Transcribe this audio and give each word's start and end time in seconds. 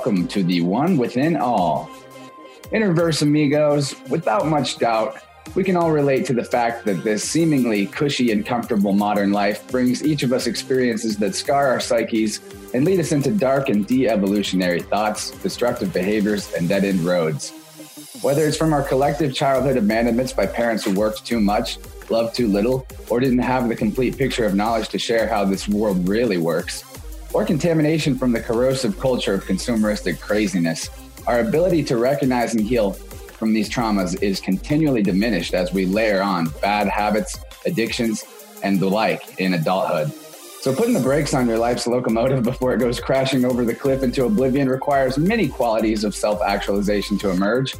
welcome 0.00 0.26
to 0.26 0.42
the 0.42 0.62
One 0.62 0.96
Within 0.96 1.36
All. 1.36 1.90
Interverse 2.72 3.20
amigos, 3.20 3.94
without 4.08 4.46
much 4.46 4.78
doubt, 4.78 5.18
we 5.54 5.62
can 5.62 5.76
all 5.76 5.92
relate 5.92 6.24
to 6.24 6.32
the 6.32 6.42
fact 6.42 6.86
that 6.86 7.04
this 7.04 7.22
seemingly 7.22 7.84
cushy 7.84 8.32
and 8.32 8.46
comfortable 8.46 8.94
modern 8.94 9.30
life 9.30 9.70
brings 9.70 10.02
each 10.02 10.22
of 10.22 10.32
us 10.32 10.46
experiences 10.46 11.18
that 11.18 11.34
scar 11.34 11.68
our 11.68 11.80
psyches 11.80 12.40
and 12.72 12.86
lead 12.86 12.98
us 12.98 13.12
into 13.12 13.30
dark 13.30 13.68
and 13.68 13.86
de 13.86 14.08
evolutionary 14.08 14.80
thoughts, 14.80 15.32
destructive 15.42 15.92
behaviors, 15.92 16.50
and 16.54 16.66
dead 16.66 16.84
end 16.84 17.00
roads. 17.00 17.50
Whether 18.22 18.46
it's 18.46 18.56
from 18.56 18.72
our 18.72 18.82
collective 18.82 19.34
childhood 19.34 19.76
abandonments 19.76 20.32
by 20.32 20.46
parents 20.46 20.82
who 20.82 20.94
worked 20.94 21.26
too 21.26 21.40
much, 21.40 21.76
loved 22.08 22.34
too 22.34 22.48
little, 22.48 22.86
or 23.10 23.20
didn't 23.20 23.40
have 23.40 23.68
the 23.68 23.76
complete 23.76 24.16
picture 24.16 24.46
of 24.46 24.54
knowledge 24.54 24.88
to 24.88 24.98
share 24.98 25.28
how 25.28 25.44
this 25.44 25.68
world 25.68 26.08
really 26.08 26.38
works, 26.38 26.89
or 27.32 27.44
contamination 27.44 28.16
from 28.16 28.32
the 28.32 28.40
corrosive 28.40 28.98
culture 28.98 29.34
of 29.34 29.44
consumeristic 29.44 30.20
craziness, 30.20 30.90
our 31.26 31.40
ability 31.40 31.84
to 31.84 31.96
recognize 31.96 32.54
and 32.54 32.64
heal 32.64 32.92
from 32.92 33.52
these 33.52 33.70
traumas 33.70 34.20
is 34.22 34.40
continually 34.40 35.02
diminished 35.02 35.54
as 35.54 35.72
we 35.72 35.86
layer 35.86 36.22
on 36.22 36.48
bad 36.60 36.88
habits, 36.88 37.38
addictions, 37.64 38.24
and 38.62 38.78
the 38.78 38.88
like 38.88 39.40
in 39.40 39.54
adulthood. 39.54 40.12
So, 40.60 40.74
putting 40.74 40.92
the 40.92 41.00
brakes 41.00 41.32
on 41.32 41.48
your 41.48 41.56
life's 41.56 41.86
locomotive 41.86 42.42
before 42.52 42.74
it 42.74 42.80
goes 42.80 43.00
crashing 43.00 43.46
over 43.46 43.64
the 43.64 43.74
cliff 43.74 44.02
into 44.02 44.26
oblivion 44.26 44.68
requires 44.68 45.16
many 45.16 45.48
qualities 45.48 46.04
of 46.04 46.14
self 46.14 46.42
actualization 46.42 47.16
to 47.18 47.30
emerge. 47.30 47.74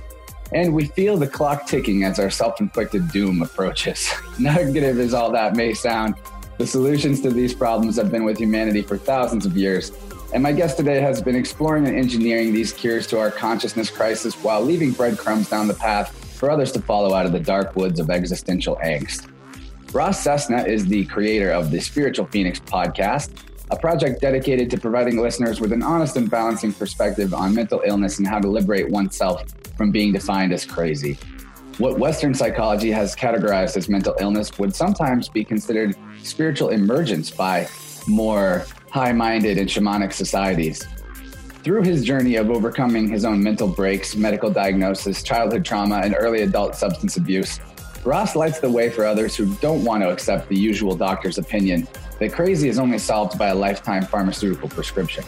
And 0.53 0.75
we 0.75 0.87
feel 0.87 1.17
the 1.17 1.29
clock 1.29 1.67
ticking 1.67 2.05
as 2.05 2.19
our 2.19 2.31
self 2.31 2.59
inflicted 2.61 3.11
doom 3.11 3.43
approaches. 3.43 4.11
Negative 4.39 4.99
as 4.99 5.13
all 5.13 5.31
that 5.33 5.57
may 5.57 5.75
sound, 5.75 6.15
the 6.61 6.67
solutions 6.67 7.23
to 7.23 7.31
these 7.31 7.55
problems 7.55 7.97
have 7.97 8.11
been 8.11 8.23
with 8.23 8.37
humanity 8.37 8.83
for 8.83 8.99
thousands 8.99 9.47
of 9.47 9.57
years. 9.57 9.93
And 10.35 10.43
my 10.43 10.53
guest 10.53 10.77
today 10.77 11.01
has 11.01 11.23
been 11.23 11.35
exploring 11.35 11.87
and 11.87 11.97
engineering 11.97 12.53
these 12.53 12.71
cures 12.71 13.07
to 13.07 13.19
our 13.19 13.31
consciousness 13.31 13.89
crisis 13.89 14.35
while 14.35 14.61
leaving 14.61 14.91
breadcrumbs 14.93 15.49
down 15.49 15.69
the 15.69 15.75
path 15.75 16.13
for 16.35 16.51
others 16.51 16.71
to 16.73 16.83
follow 16.83 17.15
out 17.15 17.25
of 17.25 17.33
the 17.33 17.41
dark 17.41 17.77
woods 17.77 17.99
of 17.99 18.11
existential 18.11 18.77
angst. 18.85 19.31
Ross 19.95 20.23
Cessna 20.23 20.63
is 20.65 20.85
the 20.85 21.07
creator 21.07 21.51
of 21.51 21.71
the 21.71 21.81
Spiritual 21.81 22.27
Phoenix 22.27 22.61
podcast, 22.61 23.31
a 23.71 23.77
project 23.79 24.21
dedicated 24.21 24.71
to 24.71 24.79
providing 24.79 25.17
listeners 25.17 25.63
with 25.63 25.73
an 25.73 25.83
honest 25.83 26.15
and 26.17 26.31
balancing 26.31 26.75
perspective 26.75 27.33
on 27.33 27.55
mental 27.55 27.81
illness 27.87 28.19
and 28.19 28.29
how 28.29 28.39
to 28.39 28.49
liberate 28.49 28.91
oneself 28.91 29.51
from 29.79 29.91
being 29.91 30.13
defined 30.13 30.53
as 30.53 30.67
crazy. 30.67 31.17
What 31.81 31.99
Western 31.99 32.35
psychology 32.35 32.91
has 32.91 33.17
categorized 33.17 33.75
as 33.75 33.89
mental 33.89 34.15
illness 34.21 34.59
would 34.59 34.77
sometimes 34.77 35.31
be 35.31 35.43
considered 35.43 35.97
spiritual 36.23 36.69
emergence 36.69 37.31
by 37.31 37.69
more 38.07 38.67
high 38.91 39.13
minded 39.13 39.57
and 39.57 39.67
shamanic 39.67 40.13
societies. 40.13 40.87
Through 41.65 41.85
his 41.85 42.05
journey 42.05 42.37
of 42.37 42.51
overcoming 42.51 43.09
his 43.09 43.25
own 43.25 43.43
mental 43.43 43.67
breaks, 43.67 44.15
medical 44.15 44.51
diagnosis, 44.51 45.23
childhood 45.23 45.65
trauma, 45.65 46.03
and 46.05 46.15
early 46.19 46.43
adult 46.43 46.75
substance 46.75 47.17
abuse, 47.17 47.59
Ross 48.05 48.37
lights 48.37 48.61
the 48.61 48.71
way 48.71 48.91
for 48.91 49.07
others 49.07 49.35
who 49.35 49.55
don't 49.55 49.83
want 49.83 50.03
to 50.03 50.11
accept 50.11 50.51
the 50.51 50.59
usual 50.59 50.95
doctor's 50.95 51.39
opinion 51.39 51.89
that 52.19 52.31
crazy 52.31 52.69
is 52.69 52.79
only 52.79 52.99
solved 52.99 53.39
by 53.39 53.49
a 53.49 53.55
lifetime 53.55 54.05
pharmaceutical 54.05 54.69
prescription. 54.69 55.25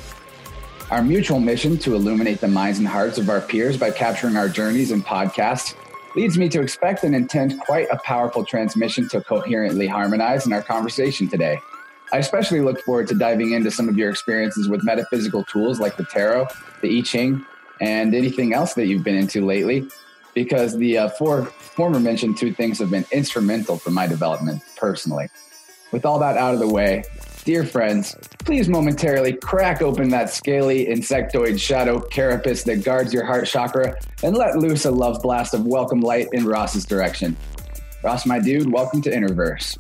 Our 0.91 1.03
mutual 1.03 1.41
mission 1.41 1.78
to 1.78 1.94
illuminate 1.94 2.43
the 2.43 2.49
minds 2.49 2.78
and 2.78 2.87
hearts 2.87 3.16
of 3.16 3.31
our 3.31 3.41
peers 3.41 3.78
by 3.78 3.91
capturing 3.91 4.37
our 4.37 4.50
journeys 4.50 4.91
in 4.91 5.00
podcasts 5.00 5.76
leads 6.15 6.39
me 6.39 6.49
to 6.50 6.61
expect 6.61 7.05
and 7.05 7.15
intend 7.15 7.59
quite 7.61 7.89
a 7.91 7.99
powerful 7.99 8.45
transmission 8.45 9.09
to 9.09 9.21
coherently 9.21 9.87
harmonize 9.87 10.47
in 10.47 10.53
our 10.53 10.62
conversation 10.62 11.28
today. 11.28 11.59
I 12.12 12.19
especially 12.19 12.61
look 12.61 12.81
forward 12.83 13.09
to 13.09 13.15
diving 13.15 13.53
into 13.53 13.71
some 13.71 13.89
of 13.89 13.97
your 13.97 14.11
experiences 14.11 14.69
with 14.69 14.84
metaphysical 14.84 15.45
tools 15.45 15.81
like 15.81 15.97
the 15.97 16.05
tarot, 16.05 16.47
the 16.83 16.99
I 16.99 17.00
Ching, 17.00 17.47
and 17.81 18.15
anything 18.15 18.53
else 18.53 18.75
that 18.75 18.87
you've 18.87 19.03
been 19.03 19.17
into 19.17 19.45
lately 19.45 19.89
because 20.34 20.77
the 20.77 20.99
uh, 20.99 21.09
four 21.11 21.47
former 21.47 22.00
mentioned 22.00 22.37
two 22.37 22.53
things 22.53 22.79
have 22.79 22.91
been 22.91 23.06
instrumental 23.12 23.79
for 23.79 23.91
my 23.91 24.06
development 24.06 24.62
personally. 24.77 25.29
With 25.91 26.05
all 26.05 26.19
that 26.21 26.37
out 26.37 26.55
of 26.55 26.61
the 26.61 26.69
way, 26.69 27.05
dear 27.44 27.64
friends, 27.64 28.16
please 28.38 28.69
momentarily 28.69 29.32
crack 29.32 29.82
open 29.82 30.08
that 30.10 30.30
scaly 30.30 30.86
insectoid 30.86 31.58
shadow 31.58 31.98
carapace 31.98 32.62
that 32.62 32.84
guards 32.84 33.12
your 33.12 33.25
heart 33.25 33.47
chakra 33.47 33.97
and 34.22 34.36
let 34.36 34.56
loose 34.58 34.84
a 34.84 34.91
love 34.91 35.20
blast 35.22 35.52
of 35.52 35.66
welcome 35.66 36.00
light 36.00 36.28
in 36.32 36.44
Ross's 36.44 36.86
direction. 36.86 37.36
Ross, 38.04 38.26
my 38.26 38.38
dude, 38.38 38.70
welcome 38.72 39.02
to 39.02 39.10
Interverse. 39.10 39.76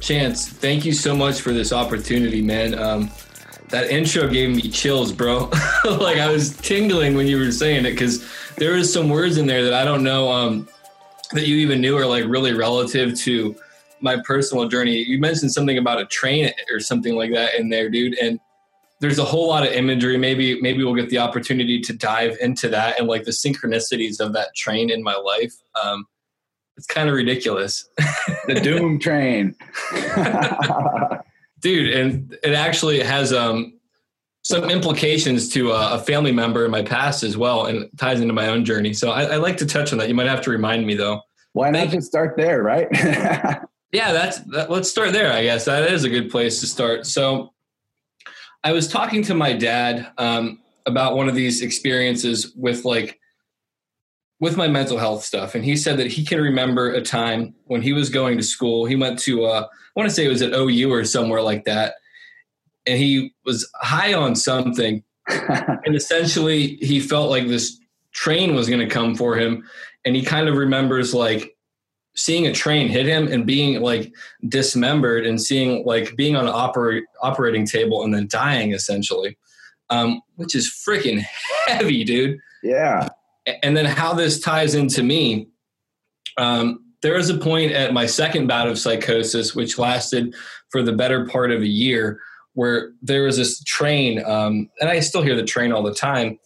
Chance, 0.00 0.48
thank 0.48 0.84
you 0.84 0.92
so 0.92 1.14
much 1.14 1.40
for 1.40 1.52
this 1.52 1.72
opportunity, 1.72 2.42
man. 2.42 2.76
Um, 2.76 3.10
that 3.68 3.90
intro 3.90 4.28
gave 4.28 4.54
me 4.54 4.62
chills, 4.62 5.12
bro. 5.12 5.50
like 5.84 6.18
I 6.18 6.28
was 6.30 6.56
tingling 6.56 7.14
when 7.14 7.28
you 7.28 7.38
were 7.38 7.52
saying 7.52 7.86
it 7.86 7.92
because 7.92 8.26
there 8.56 8.72
was 8.74 8.92
some 8.92 9.08
words 9.08 9.36
in 9.36 9.46
there 9.46 9.62
that 9.62 9.74
I 9.74 9.84
don't 9.84 10.02
know 10.02 10.30
um, 10.30 10.68
that 11.32 11.46
you 11.46 11.56
even 11.58 11.80
knew 11.80 11.96
are 11.96 12.06
like 12.06 12.24
really 12.24 12.52
relative 12.52 13.16
to 13.20 13.54
my 14.00 14.18
personal 14.24 14.68
journey. 14.68 14.96
You 14.96 15.18
mentioned 15.18 15.52
something 15.52 15.78
about 15.78 16.00
a 16.00 16.06
train 16.06 16.52
or 16.72 16.80
something 16.80 17.14
like 17.14 17.32
that 17.32 17.54
in 17.58 17.68
there, 17.68 17.88
dude. 17.88 18.18
And 18.18 18.38
there's 19.00 19.18
a 19.18 19.24
whole 19.24 19.48
lot 19.48 19.66
of 19.66 19.72
imagery. 19.72 20.16
Maybe 20.18 20.60
maybe 20.60 20.84
we'll 20.84 20.94
get 20.94 21.08
the 21.10 21.18
opportunity 21.18 21.80
to 21.80 21.92
dive 21.92 22.36
into 22.40 22.68
that 22.68 22.98
and 22.98 23.08
like 23.08 23.24
the 23.24 23.30
synchronicities 23.30 24.20
of 24.20 24.32
that 24.34 24.54
train 24.54 24.90
in 24.90 25.02
my 25.02 25.14
life. 25.14 25.54
Um, 25.82 26.06
it's 26.76 26.86
kind 26.86 27.08
of 27.08 27.14
ridiculous. 27.14 27.88
the 28.46 28.60
doom 28.60 28.98
train. 28.98 29.54
dude 31.60 31.92
and 31.94 32.36
it 32.42 32.54
actually 32.54 33.00
has 33.00 33.32
um, 33.32 33.78
some 34.42 34.70
implications 34.70 35.48
to 35.50 35.72
a, 35.72 35.94
a, 35.94 35.98
family 35.98 36.32
member 36.32 36.64
in 36.64 36.70
my 36.70 36.82
past 36.82 37.22
as 37.22 37.36
well 37.36 37.66
and 37.66 37.88
ties 37.98 38.20
into 38.20 38.32
my 38.32 38.48
own 38.48 38.64
journey 38.64 38.92
so 38.92 39.10
I, 39.10 39.24
I, 39.24 39.36
like 39.36 39.58
to 39.58 39.66
touch 39.66 39.92
on 39.92 39.98
that 39.98 40.08
you 40.08 40.14
might 40.14 40.26
have 40.26 40.40
to 40.42 40.50
remind 40.50 40.86
me 40.86 40.94
though 40.94 41.20
why 41.52 41.70
not 41.70 41.88
just 41.88 42.06
start 42.06 42.36
there 42.36 42.62
right 42.62 42.88
yeah 43.92 44.12
that's 44.12 44.38
that, 44.40 44.70
let's 44.70 44.90
start 44.90 45.12
there 45.12 45.32
i 45.32 45.42
guess 45.42 45.64
that 45.64 45.90
is 45.90 46.04
a 46.04 46.08
good 46.08 46.30
place 46.30 46.60
to 46.60 46.66
start 46.66 47.06
so 47.06 47.52
i 48.64 48.72
was 48.72 48.88
talking 48.88 49.22
to 49.22 49.34
my 49.34 49.52
dad 49.52 50.10
um, 50.18 50.58
about 50.86 51.16
one 51.16 51.28
of 51.28 51.34
these 51.34 51.62
experiences 51.62 52.52
with 52.56 52.84
like 52.84 53.18
with 54.40 54.56
my 54.56 54.68
mental 54.68 54.98
health 54.98 55.22
stuff 55.22 55.54
and 55.54 55.64
he 55.64 55.76
said 55.76 55.98
that 55.98 56.06
he 56.06 56.24
can 56.24 56.40
remember 56.40 56.92
a 56.92 57.02
time 57.02 57.54
when 57.64 57.82
he 57.82 57.92
was 57.92 58.08
going 58.08 58.36
to 58.36 58.42
school 58.44 58.86
he 58.86 58.96
went 58.96 59.18
to 59.18 59.44
uh, 59.44 59.66
I 59.96 60.00
want 60.00 60.08
to 60.08 60.14
say 60.14 60.24
it 60.24 60.28
was 60.28 60.42
at 60.42 60.54
OU 60.54 60.92
or 60.92 61.04
somewhere 61.04 61.42
like 61.42 61.64
that. 61.64 61.94
And 62.86 62.96
he 62.96 63.34
was 63.44 63.68
high 63.76 64.14
on 64.14 64.36
something. 64.36 65.02
and 65.28 65.96
essentially, 65.96 66.76
he 66.76 67.00
felt 67.00 67.28
like 67.28 67.48
this 67.48 67.78
train 68.12 68.54
was 68.54 68.68
going 68.68 68.80
to 68.80 68.92
come 68.92 69.16
for 69.16 69.36
him. 69.36 69.64
And 70.04 70.14
he 70.14 70.22
kind 70.22 70.48
of 70.48 70.56
remembers 70.56 71.12
like 71.12 71.56
seeing 72.20 72.46
a 72.46 72.52
train 72.52 72.88
hit 72.88 73.06
him 73.06 73.26
and 73.28 73.46
being 73.46 73.80
like 73.80 74.12
dismembered 74.48 75.24
and 75.24 75.40
seeing 75.40 75.84
like 75.86 76.14
being 76.16 76.36
on 76.36 76.46
an 76.46 76.52
oper- 76.52 77.02
operating 77.22 77.66
table 77.66 78.04
and 78.04 78.14
then 78.14 78.28
dying 78.28 78.72
essentially, 78.72 79.38
um, 79.88 80.20
which 80.36 80.54
is 80.54 80.68
freaking 80.68 81.24
heavy, 81.66 82.04
dude. 82.04 82.38
Yeah. 82.62 83.08
And 83.62 83.74
then 83.74 83.86
how 83.86 84.12
this 84.12 84.38
ties 84.38 84.74
into 84.74 85.02
me. 85.02 85.48
Um, 86.36 86.84
there 87.02 87.14
was 87.14 87.30
a 87.30 87.38
point 87.38 87.72
at 87.72 87.94
my 87.94 88.04
second 88.04 88.46
bout 88.46 88.68
of 88.68 88.78
psychosis, 88.78 89.54
which 89.54 89.78
lasted 89.78 90.34
for 90.68 90.82
the 90.82 90.92
better 90.92 91.26
part 91.26 91.50
of 91.50 91.62
a 91.62 91.66
year, 91.66 92.20
where 92.52 92.92
there 93.00 93.22
was 93.22 93.38
this 93.38 93.64
train, 93.64 94.22
um, 94.26 94.68
and 94.80 94.90
I 94.90 95.00
still 95.00 95.22
hear 95.22 95.34
the 95.34 95.42
train 95.44 95.72
all 95.72 95.82
the 95.82 95.94
time. 95.94 96.38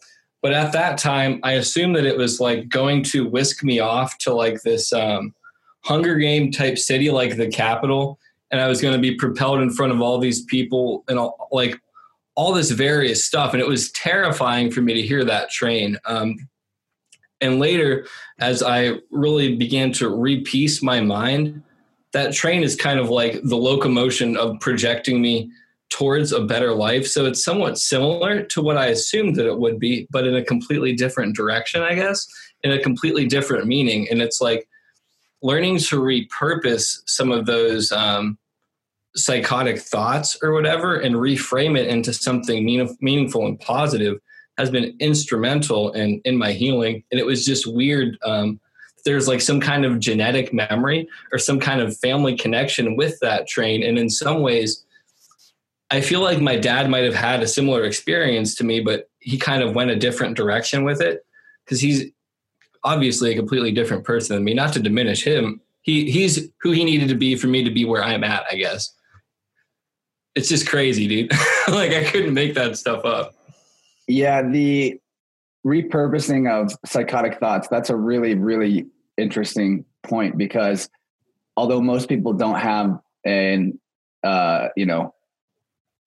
But 0.42 0.52
at 0.52 0.72
that 0.72 0.98
time, 0.98 1.40
I 1.42 1.52
assumed 1.52 1.96
that 1.96 2.04
it 2.04 2.16
was 2.16 2.38
like 2.38 2.68
going 2.68 3.02
to 3.04 3.28
whisk 3.28 3.64
me 3.64 3.80
off 3.80 4.16
to 4.18 4.32
like 4.32 4.62
this 4.62 4.92
um, 4.92 5.34
Hunger 5.84 6.16
Game 6.16 6.50
type 6.50 6.78
city, 6.78 7.10
like 7.10 7.36
the 7.36 7.48
Capitol, 7.48 8.18
and 8.50 8.60
I 8.60 8.68
was 8.68 8.80
going 8.80 8.94
to 8.94 9.00
be 9.00 9.14
propelled 9.16 9.60
in 9.60 9.70
front 9.70 9.92
of 9.92 10.00
all 10.00 10.18
these 10.18 10.44
people 10.44 11.04
and 11.08 11.18
all, 11.18 11.48
like 11.52 11.78
all 12.34 12.52
this 12.52 12.70
various 12.70 13.24
stuff. 13.24 13.52
And 13.52 13.60
it 13.60 13.68
was 13.68 13.92
terrifying 13.92 14.70
for 14.70 14.80
me 14.80 14.94
to 14.94 15.02
hear 15.02 15.24
that 15.24 15.50
train. 15.50 15.98
Um, 16.06 16.36
and 17.40 17.58
later, 17.58 18.06
as 18.38 18.62
I 18.62 19.00
really 19.10 19.56
began 19.56 19.92
to 19.94 20.08
repiece 20.08 20.82
my 20.82 21.00
mind, 21.00 21.62
that 22.12 22.32
train 22.32 22.62
is 22.62 22.76
kind 22.76 22.98
of 22.98 23.10
like 23.10 23.40
the 23.42 23.56
locomotion 23.56 24.36
of 24.36 24.58
projecting 24.60 25.20
me 25.20 25.50
towards 25.90 26.32
a 26.32 26.40
better 26.40 26.72
life. 26.72 27.06
So 27.06 27.26
it's 27.26 27.44
somewhat 27.44 27.78
similar 27.78 28.42
to 28.44 28.62
what 28.62 28.78
I 28.78 28.86
assumed 28.86 29.36
that 29.36 29.46
it 29.46 29.58
would 29.58 29.78
be, 29.78 30.06
but 30.10 30.26
in 30.26 30.36
a 30.36 30.44
completely 30.44 30.94
different 30.94 31.36
direction, 31.36 31.82
I 31.82 31.94
guess, 31.94 32.26
in 32.62 32.72
a 32.72 32.80
completely 32.80 33.26
different 33.26 33.66
meaning. 33.66 34.08
And 34.10 34.22
it's 34.22 34.40
like 34.40 34.66
learning 35.44 35.76
to 35.76 36.00
repurpose 36.00 37.02
some 37.04 37.30
of 37.30 37.44
those 37.44 37.92
um, 37.92 38.38
psychotic 39.14 39.78
thoughts 39.78 40.38
or 40.42 40.52
whatever 40.52 40.96
and 40.96 41.16
reframe 41.16 41.78
it 41.78 41.86
into 41.86 42.14
something 42.14 42.64
mean- 42.64 42.96
meaningful 43.02 43.46
and 43.46 43.60
positive 43.60 44.18
has 44.56 44.70
been 44.70 44.96
instrumental 45.00 45.92
in 45.92 46.20
in 46.24 46.36
my 46.36 46.52
healing. 46.52 47.04
And 47.12 47.20
it 47.20 47.26
was 47.26 47.44
just 47.44 47.66
weird 47.66 48.18
um, 48.24 48.58
there's 49.04 49.28
like 49.28 49.42
some 49.42 49.60
kind 49.60 49.84
of 49.84 50.00
genetic 50.00 50.50
memory 50.54 51.06
or 51.30 51.38
some 51.38 51.60
kind 51.60 51.82
of 51.82 51.94
family 51.98 52.38
connection 52.38 52.96
with 52.96 53.20
that 53.20 53.46
train. 53.46 53.82
And 53.82 53.98
in 53.98 54.08
some 54.08 54.40
ways 54.40 54.82
i 55.90 56.00
feel 56.00 56.20
like 56.20 56.40
my 56.40 56.56
dad 56.56 56.88
might 56.88 57.04
have 57.04 57.14
had 57.14 57.42
a 57.42 57.46
similar 57.46 57.84
experience 57.84 58.54
to 58.54 58.64
me 58.64 58.80
but 58.80 59.10
he 59.18 59.36
kind 59.36 59.62
of 59.62 59.74
went 59.74 59.90
a 59.90 59.96
different 59.96 60.34
direction 60.34 60.82
with 60.82 61.02
it 61.02 61.26
because 61.62 61.78
he's 61.78 62.10
obviously 62.84 63.32
a 63.32 63.36
completely 63.36 63.72
different 63.72 64.04
person 64.04 64.36
than 64.36 64.44
me. 64.44 64.54
Not 64.54 64.72
to 64.74 64.80
diminish 64.80 65.26
him, 65.26 65.60
he 65.82 66.10
he's 66.10 66.48
who 66.60 66.72
he 66.72 66.84
needed 66.84 67.08
to 67.08 67.14
be 67.14 67.36
for 67.36 67.46
me 67.46 67.64
to 67.64 67.70
be 67.70 67.84
where 67.84 68.02
I'm 68.02 68.24
at. 68.24 68.44
I 68.50 68.56
guess 68.56 68.94
it's 70.34 70.48
just 70.48 70.68
crazy, 70.68 71.06
dude. 71.06 71.32
like 71.68 71.92
I 71.92 72.04
couldn't 72.04 72.34
make 72.34 72.54
that 72.54 72.76
stuff 72.76 73.04
up. 73.04 73.34
Yeah, 74.06 74.42
the 74.42 74.98
repurposing 75.66 76.50
of 76.50 76.76
psychotic 76.84 77.40
thoughts. 77.40 77.68
That's 77.68 77.90
a 77.90 77.96
really 77.96 78.34
really 78.34 78.86
interesting 79.16 79.84
point 80.02 80.36
because 80.36 80.88
although 81.56 81.80
most 81.80 82.08
people 82.08 82.32
don't 82.32 82.58
have 82.58 82.98
an 83.24 83.78
uh, 84.22 84.68
you 84.76 84.86
know 84.86 85.14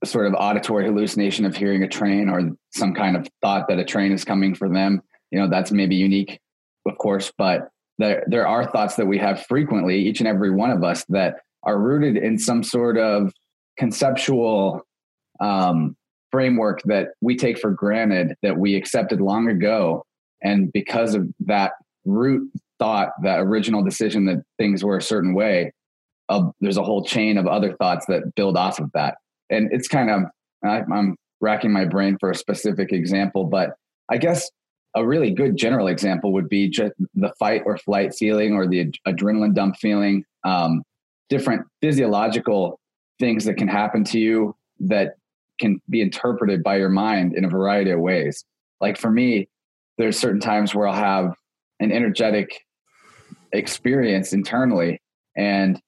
sort 0.04 0.28
of 0.28 0.36
auditory 0.36 0.86
hallucination 0.86 1.46
of 1.46 1.56
hearing 1.56 1.84
a 1.84 1.88
train 1.88 2.30
or 2.30 2.52
some 2.72 2.94
kind 2.94 3.16
of 3.16 3.28
thought 3.42 3.68
that 3.68 3.80
a 3.80 3.86
train 3.86 4.12
is 4.12 4.24
coming 4.24 4.54
for 4.54 4.70
them 4.70 5.02
you 5.32 5.40
know 5.40 5.50
that's 5.50 5.72
maybe 5.72 5.96
unique 5.96 6.40
of 6.88 6.98
course 6.98 7.32
but 7.38 7.70
there 7.98 8.24
there 8.28 8.48
are 8.48 8.66
thoughts 8.66 8.96
that 8.96 9.08
we 9.08 9.18
have 9.18 9.46
frequently 9.46 10.00
each 10.00 10.20
and 10.20 10.28
every 10.28 10.52
one 10.52 10.70
of 10.70 10.84
us 10.84 11.04
that 11.10 11.38
are 11.64 11.80
rooted 11.80 12.18
in 12.18 12.38
some 12.38 12.64
sort 12.64 12.98
of 12.98 13.32
conceptual 13.78 14.82
um, 15.40 15.96
framework 16.32 16.82
that 16.84 17.10
we 17.22 17.36
take 17.36 17.58
for 17.58 17.72
granted 17.72 18.36
that 18.42 18.58
we 18.58 18.76
accepted 18.76 19.22
long 19.22 19.50
ago. 19.50 20.04
And 20.42 20.72
because 20.72 21.16
of 21.16 21.28
that 21.42 21.74
root 22.06 22.52
thought 22.80 23.10
that 23.24 23.40
original 23.40 23.84
decision 23.84 24.26
that 24.26 24.44
things 24.58 24.84
were 24.84 24.98
a 24.98 25.02
certain 25.02 25.34
way 25.34 25.72
uh, 26.30 26.44
there's 26.60 26.78
a 26.78 26.84
whole 26.84 27.04
chain 27.04 27.38
of 27.38 27.48
other 27.48 27.74
thoughts 27.78 28.06
that 28.08 28.36
build 28.36 28.58
off 28.58 28.80
of 28.80 28.92
that. 28.94 29.16
And 29.50 29.70
it's 29.72 29.88
kind 29.88 30.10
of 30.10 30.24
I, 30.64 30.82
i'm 30.92 31.16
racking 31.40 31.72
my 31.72 31.86
brain 31.86 32.18
for 32.20 32.32
a 32.32 32.36
specific 32.36 32.92
example 32.92 33.46
but 33.46 33.72
i 34.10 34.18
guess 34.18 34.50
a 34.98 35.06
really 35.06 35.32
good 35.32 35.58
general 35.58 35.88
example 35.88 36.34
would 36.34 36.50
be 36.50 36.70
just 36.70 36.94
the 37.16 37.32
fight 37.40 37.62
or 37.66 37.78
flight 37.78 38.14
feeling 38.14 38.54
or 38.54 38.68
the 38.68 38.92
adrenaline 39.08 39.54
dump 39.54 39.76
feeling 39.78 40.24
um, 40.44 40.84
different 41.30 41.66
physiological 41.82 42.80
things 43.20 43.46
that 43.46 43.56
can 43.56 43.68
happen 43.68 44.04
to 44.04 44.20
you 44.20 44.56
that 44.80 45.16
can 45.60 45.80
be 45.90 46.02
interpreted 46.02 46.64
by 46.64 46.78
your 46.78 46.90
mind 46.90 47.36
in 47.36 47.46
a 47.46 47.50
variety 47.50 47.92
of 47.92 48.00
ways. 48.00 48.44
Like 48.80 48.98
for 48.98 49.12
me 49.12 49.48
there's 49.98 50.18
certain 50.18 50.40
times 50.40 50.74
where 50.74 50.88
i'll 50.88 50.94
have 50.94 51.34
an 51.80 51.92
energetic 51.92 52.66
experience 53.54 54.34
internally 54.34 55.02
and 55.36 55.82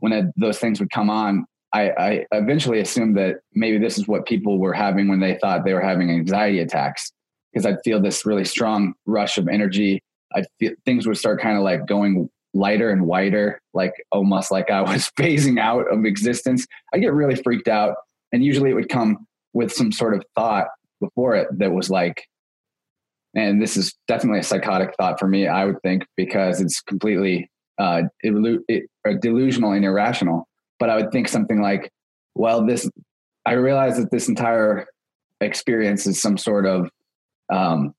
when 0.00 0.32
those 0.36 0.58
things 0.58 0.80
would 0.80 0.90
come 0.90 1.10
on 1.10 1.44
I, 1.72 1.90
I 1.90 2.26
eventually 2.32 2.80
assumed 2.80 3.16
that 3.18 3.40
maybe 3.52 3.78
this 3.78 3.98
is 3.98 4.06
what 4.08 4.24
people 4.24 4.58
were 4.58 4.72
having 4.72 5.08
when 5.08 5.20
they 5.20 5.36
thought 5.40 5.64
they 5.64 5.74
were 5.74 5.80
having 5.80 6.10
anxiety 6.10 6.60
attacks 6.60 7.12
because 7.56 7.64
I'd 7.64 7.82
feel 7.84 8.02
this 8.02 8.26
really 8.26 8.44
strong 8.44 8.92
rush 9.06 9.38
of 9.38 9.48
energy. 9.48 10.02
I 10.34 10.42
feel 10.60 10.72
things 10.84 11.06
would 11.06 11.16
start 11.16 11.40
kind 11.40 11.56
of 11.56 11.64
like 11.64 11.86
going 11.86 12.28
lighter 12.52 12.90
and 12.90 13.06
whiter, 13.06 13.62
like 13.72 13.94
almost 14.12 14.50
like 14.50 14.70
I 14.70 14.82
was 14.82 15.10
phasing 15.18 15.58
out 15.58 15.90
of 15.90 16.04
existence. 16.04 16.66
I 16.92 16.98
get 16.98 17.14
really 17.14 17.34
freaked 17.34 17.68
out. 17.68 17.94
And 18.30 18.44
usually 18.44 18.70
it 18.70 18.74
would 18.74 18.90
come 18.90 19.26
with 19.54 19.72
some 19.72 19.90
sort 19.90 20.14
of 20.14 20.22
thought 20.34 20.66
before 21.00 21.34
it 21.34 21.48
that 21.58 21.72
was 21.72 21.88
like, 21.88 22.26
and 23.34 23.62
this 23.62 23.78
is 23.78 23.94
definitely 24.06 24.40
a 24.40 24.42
psychotic 24.42 24.94
thought 24.98 25.18
for 25.18 25.26
me, 25.26 25.46
I 25.46 25.64
would 25.64 25.80
think, 25.82 26.04
because 26.14 26.60
it's 26.60 26.82
completely 26.82 27.48
uh, 27.78 28.02
it, 28.20 28.90
delusional 29.22 29.72
and 29.72 29.84
irrational. 29.84 30.46
But 30.78 30.90
I 30.90 30.96
would 30.96 31.10
think 31.10 31.28
something 31.28 31.62
like, 31.62 31.90
well, 32.34 32.66
this, 32.66 32.86
I 33.46 33.52
realize 33.52 33.96
that 33.96 34.10
this 34.10 34.28
entire 34.28 34.86
experience 35.40 36.06
is 36.06 36.20
some 36.20 36.36
sort 36.36 36.66
of 36.66 36.90
um, 37.52 37.94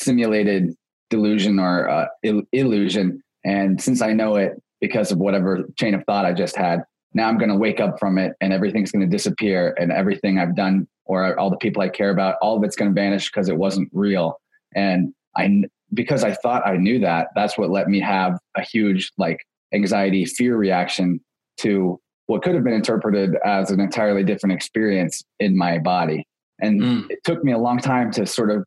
simulated 0.00 0.74
delusion 1.10 1.58
or 1.58 1.88
uh, 1.88 2.06
il- 2.22 2.42
illusion. 2.52 3.22
And 3.44 3.80
since 3.80 4.02
I 4.02 4.12
know 4.12 4.36
it 4.36 4.60
because 4.80 5.10
of 5.10 5.18
whatever 5.18 5.64
chain 5.78 5.94
of 5.94 6.04
thought 6.04 6.24
I 6.24 6.32
just 6.32 6.56
had, 6.56 6.82
now 7.14 7.28
I'm 7.28 7.38
going 7.38 7.50
to 7.50 7.56
wake 7.56 7.80
up 7.80 7.98
from 7.98 8.18
it 8.18 8.34
and 8.40 8.52
everything's 8.52 8.92
going 8.92 9.08
to 9.08 9.16
disappear 9.16 9.74
and 9.78 9.90
everything 9.90 10.38
I've 10.38 10.54
done 10.54 10.86
or 11.06 11.38
all 11.38 11.50
the 11.50 11.56
people 11.56 11.82
I 11.82 11.88
care 11.88 12.10
about, 12.10 12.36
all 12.42 12.56
of 12.56 12.64
it's 12.64 12.76
going 12.76 12.94
to 12.94 12.94
vanish 12.94 13.30
because 13.30 13.48
it 13.48 13.56
wasn't 13.56 13.88
real. 13.92 14.40
And 14.74 15.14
I, 15.36 15.62
because 15.94 16.22
I 16.22 16.34
thought 16.34 16.66
I 16.66 16.76
knew 16.76 16.98
that, 17.00 17.28
that's 17.34 17.56
what 17.56 17.70
let 17.70 17.88
me 17.88 18.00
have 18.00 18.38
a 18.56 18.62
huge 18.62 19.10
like 19.16 19.38
anxiety, 19.72 20.26
fear 20.26 20.56
reaction 20.56 21.20
to 21.58 21.98
what 22.26 22.42
could 22.42 22.54
have 22.54 22.64
been 22.64 22.74
interpreted 22.74 23.36
as 23.44 23.70
an 23.70 23.80
entirely 23.80 24.22
different 24.22 24.52
experience 24.52 25.24
in 25.40 25.56
my 25.56 25.78
body. 25.78 26.26
And 26.60 26.80
mm. 26.80 27.10
it 27.10 27.20
took 27.24 27.42
me 27.42 27.52
a 27.52 27.58
long 27.58 27.78
time 27.78 28.10
to 28.12 28.26
sort 28.26 28.50
of 28.50 28.64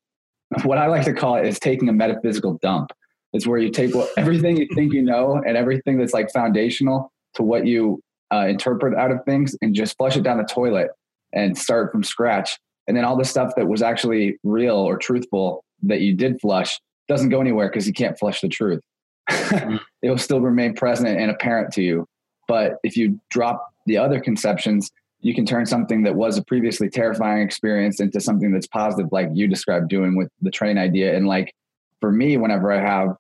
what 0.64 0.78
I 0.78 0.88
like 0.88 1.06
to 1.06 1.14
call 1.14 1.36
it 1.36 1.46
is 1.46 1.60
taking 1.60 1.90
a 1.90 1.94
metaphysical 1.94 2.60
dump. 2.62 2.92
It's 3.34 3.48
where 3.48 3.60
you 3.60 3.70
take 3.70 3.96
what, 3.96 4.10
everything 4.18 4.58
you 4.58 4.68
think 4.76 4.94
you 4.94 5.02
know 5.02 5.42
and 5.46 5.56
everything 5.56 5.98
that's 5.98 6.14
like 6.14 6.32
foundational 6.32 7.12
to 7.36 7.44
what 7.44 7.66
you 7.66 8.02
uh, 8.34 8.48
interpret 8.48 8.94
out 8.96 9.12
of 9.12 9.24
things 9.26 9.56
and 9.62 9.74
just 9.74 9.98
flush 9.98 10.18
it 10.18 10.24
down 10.24 10.38
the 10.38 10.44
toilet 10.44 10.90
and 11.34 11.58
start 11.58 11.92
from 11.92 12.04
scratch. 12.04 12.58
And 12.88 12.98
then 12.98 13.06
all 13.06 13.18
the 13.18 13.26
stuff 13.26 13.54
that 13.56 13.68
was 13.68 13.82
actually 13.82 14.38
real 14.44 14.76
or 14.76 14.98
truthful 14.98 15.64
that 15.84 16.02
you 16.02 16.16
did 16.16 16.42
flush 16.42 16.80
doesn't 17.08 17.30
go 17.30 17.40
anywhere 17.40 17.70
because 17.70 17.88
you 17.88 17.94
can't 17.94 18.18
flush 18.20 18.42
the 18.42 18.50
truth. 18.50 18.82
Mm. 19.30 19.80
it 20.02 20.10
will 20.10 20.18
still 20.18 20.42
remain 20.42 20.74
present 20.74 21.20
and 21.20 21.32
apparent 21.32 21.74
to 21.74 21.82
you. 21.82 22.06
But 22.48 22.78
if 22.84 22.98
you 22.98 23.20
drop 23.30 23.66
the 23.86 23.98
other 23.98 24.20
conceptions 24.20 24.92
you 25.22 25.36
can 25.36 25.46
turn 25.46 25.66
something 25.66 26.04
that 26.04 26.16
was 26.16 26.38
a 26.38 26.44
previously 26.44 26.90
terrifying 26.90 27.44
experience 27.44 28.00
into 28.00 28.20
something 28.20 28.52
that's 28.52 28.68
positive 28.68 29.12
like 29.12 29.30
you 29.34 29.48
described 29.48 29.88
doing 29.88 30.16
with 30.16 30.30
the 30.42 30.52
train 30.52 30.78
idea. 30.78 31.16
And 31.16 31.28
like 31.28 31.54
for 32.02 32.12
me 32.12 32.36
whenever 32.36 32.72
i 32.72 32.82
have 32.82 33.16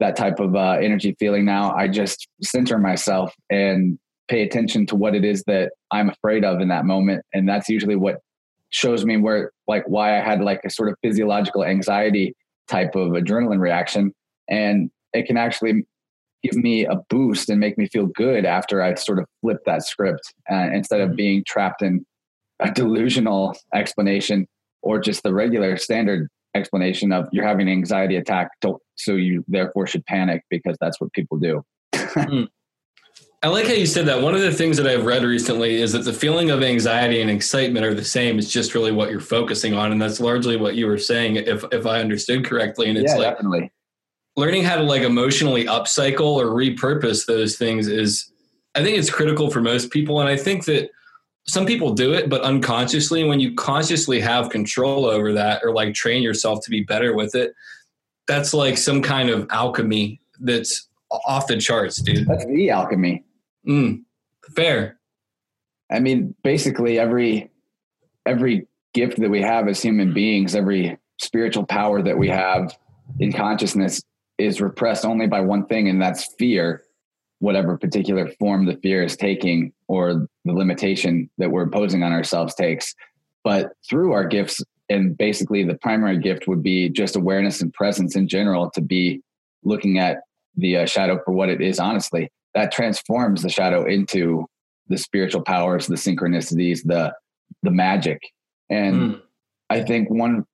that 0.00 0.16
type 0.16 0.40
of 0.40 0.56
uh, 0.56 0.78
energy 0.80 1.14
feeling 1.20 1.44
now 1.44 1.72
i 1.74 1.86
just 1.86 2.26
center 2.42 2.78
myself 2.78 3.34
and 3.50 3.98
pay 4.26 4.42
attention 4.42 4.86
to 4.86 4.96
what 4.96 5.14
it 5.14 5.24
is 5.24 5.44
that 5.46 5.72
i'm 5.90 6.08
afraid 6.08 6.44
of 6.44 6.60
in 6.60 6.68
that 6.68 6.84
moment. 6.84 7.24
And 7.32 7.48
that's 7.48 7.68
usually 7.68 7.96
what 7.96 8.16
shows 8.70 9.04
me 9.04 9.18
where 9.18 9.52
like 9.68 9.84
why 9.86 10.18
i 10.18 10.24
had 10.24 10.40
like 10.40 10.60
a 10.64 10.70
sort 10.70 10.88
of 10.88 10.96
physiological 11.02 11.64
anxiety 11.64 12.34
type 12.68 12.94
of 12.94 13.10
adrenaline 13.10 13.60
reaction. 13.60 14.12
And 14.48 14.90
it 15.12 15.26
can 15.26 15.36
actually 15.36 15.84
give 16.42 16.56
me 16.56 16.84
a 16.84 16.96
boost 17.08 17.48
and 17.48 17.60
make 17.60 17.78
me 17.78 17.88
feel 17.88 18.06
good 18.06 18.44
after 18.44 18.82
I 18.82 18.94
sort 18.94 19.18
of 19.18 19.26
flip 19.40 19.58
that 19.66 19.84
script 19.84 20.34
uh, 20.50 20.68
instead 20.72 21.00
of 21.00 21.10
mm-hmm. 21.10 21.16
being 21.16 21.44
trapped 21.46 21.82
in 21.82 22.04
a 22.60 22.70
delusional 22.70 23.56
explanation 23.74 24.46
or 24.82 24.98
just 24.98 25.22
the 25.22 25.32
regular 25.32 25.76
standard 25.76 26.28
explanation 26.54 27.12
of 27.12 27.28
you're 27.32 27.46
having 27.46 27.68
an 27.68 27.72
anxiety 27.72 28.16
attack 28.16 28.50
so 28.96 29.14
you 29.14 29.44
therefore 29.48 29.86
should 29.86 30.04
panic 30.06 30.42
because 30.50 30.76
that's 30.80 31.00
what 31.00 31.12
people 31.12 31.38
do. 31.38 31.64
Mm. 31.94 32.48
i 33.42 33.48
like 33.48 33.66
how 33.66 33.72
you 33.72 33.86
said 33.86 34.06
that. 34.06 34.22
One 34.22 34.34
of 34.34 34.40
the 34.40 34.52
things 34.52 34.76
that 34.76 34.86
i've 34.86 35.06
read 35.06 35.24
recently 35.24 35.76
is 35.76 35.92
that 35.92 36.04
the 36.04 36.12
feeling 36.12 36.50
of 36.50 36.62
anxiety 36.62 37.20
and 37.20 37.30
excitement 37.30 37.86
are 37.86 37.94
the 37.94 38.04
same. 38.04 38.38
It's 38.38 38.50
just 38.50 38.74
really 38.74 38.92
what 38.92 39.10
you're 39.10 39.20
focusing 39.20 39.74
on 39.74 39.92
and 39.92 40.00
that's 40.00 40.20
largely 40.20 40.56
what 40.56 40.74
you 40.74 40.86
were 40.86 40.98
saying 40.98 41.36
if 41.36 41.64
if 41.72 41.86
i 41.86 42.00
understood 42.00 42.44
correctly. 42.44 42.88
And 42.88 42.98
it's 42.98 43.12
yeah, 43.12 43.18
like 43.18 43.34
definitely 43.34 43.70
learning 44.36 44.64
how 44.64 44.76
to 44.76 44.82
like 44.82 45.02
emotionally 45.02 45.66
upcycle 45.66 46.36
or 46.36 46.46
repurpose 46.46 47.26
those 47.26 47.56
things 47.56 47.88
is 47.88 48.30
i 48.74 48.82
think 48.82 48.96
it's 48.96 49.10
critical 49.10 49.50
for 49.50 49.60
most 49.60 49.90
people 49.90 50.20
and 50.20 50.28
i 50.28 50.36
think 50.36 50.64
that 50.64 50.90
some 51.46 51.66
people 51.66 51.92
do 51.92 52.12
it 52.14 52.30
but 52.30 52.40
unconsciously 52.42 53.24
when 53.24 53.40
you 53.40 53.54
consciously 53.54 54.20
have 54.20 54.50
control 54.50 55.06
over 55.06 55.32
that 55.32 55.62
or 55.64 55.72
like 55.72 55.94
train 55.94 56.22
yourself 56.22 56.64
to 56.64 56.70
be 56.70 56.82
better 56.82 57.14
with 57.14 57.34
it 57.34 57.54
that's 58.26 58.54
like 58.54 58.78
some 58.78 59.02
kind 59.02 59.28
of 59.28 59.46
alchemy 59.50 60.20
that's 60.40 60.88
off 61.26 61.46
the 61.46 61.58
charts 61.58 61.96
dude. 61.96 62.26
That's 62.26 62.44
the 62.46 62.70
alchemy. 62.70 63.24
Mm, 63.68 64.02
fair. 64.54 64.98
I 65.90 66.00
mean 66.00 66.34
basically 66.42 66.98
every 66.98 67.50
every 68.26 68.66
gift 68.94 69.20
that 69.20 69.30
we 69.30 69.42
have 69.42 69.68
as 69.68 69.82
human 69.82 70.12
beings 70.12 70.54
every 70.54 70.98
spiritual 71.18 71.64
power 71.64 72.02
that 72.02 72.16
we 72.16 72.28
have 72.28 72.76
in 73.18 73.32
consciousness 73.32 74.02
is 74.38 74.60
repressed 74.60 75.04
only 75.04 75.26
by 75.26 75.40
one 75.40 75.66
thing, 75.66 75.88
and 75.88 76.00
that's 76.00 76.34
fear, 76.34 76.82
whatever 77.38 77.76
particular 77.76 78.28
form 78.38 78.66
the 78.66 78.76
fear 78.76 79.02
is 79.02 79.16
taking 79.16 79.72
or 79.88 80.26
the 80.44 80.52
limitation 80.52 81.28
that 81.38 81.50
we're 81.50 81.62
imposing 81.62 82.02
on 82.02 82.12
ourselves 82.12 82.54
takes. 82.54 82.94
But 83.44 83.72
through 83.88 84.12
our 84.12 84.24
gifts, 84.24 84.62
and 84.88 85.16
basically 85.16 85.64
the 85.64 85.74
primary 85.74 86.18
gift 86.18 86.46
would 86.46 86.62
be 86.62 86.88
just 86.88 87.16
awareness 87.16 87.60
and 87.60 87.72
presence 87.72 88.14
in 88.14 88.28
general 88.28 88.70
to 88.70 88.80
be 88.80 89.22
looking 89.64 89.98
at 89.98 90.20
the 90.56 90.76
uh, 90.76 90.86
shadow 90.86 91.18
for 91.24 91.32
what 91.32 91.48
it 91.48 91.60
is 91.60 91.78
honestly 91.78 92.30
that 92.54 92.70
transforms 92.70 93.42
the 93.42 93.48
shadow 93.48 93.84
into 93.84 94.46
the 94.88 94.98
spiritual 94.98 95.42
powers 95.42 95.86
the 95.86 95.94
synchronicities 95.94 96.80
the 96.84 97.12
the 97.62 97.70
magic 97.70 98.20
and 98.68 99.14
mm. 99.14 99.22
i 99.70 99.80
think 99.82 100.10
one 100.10 100.44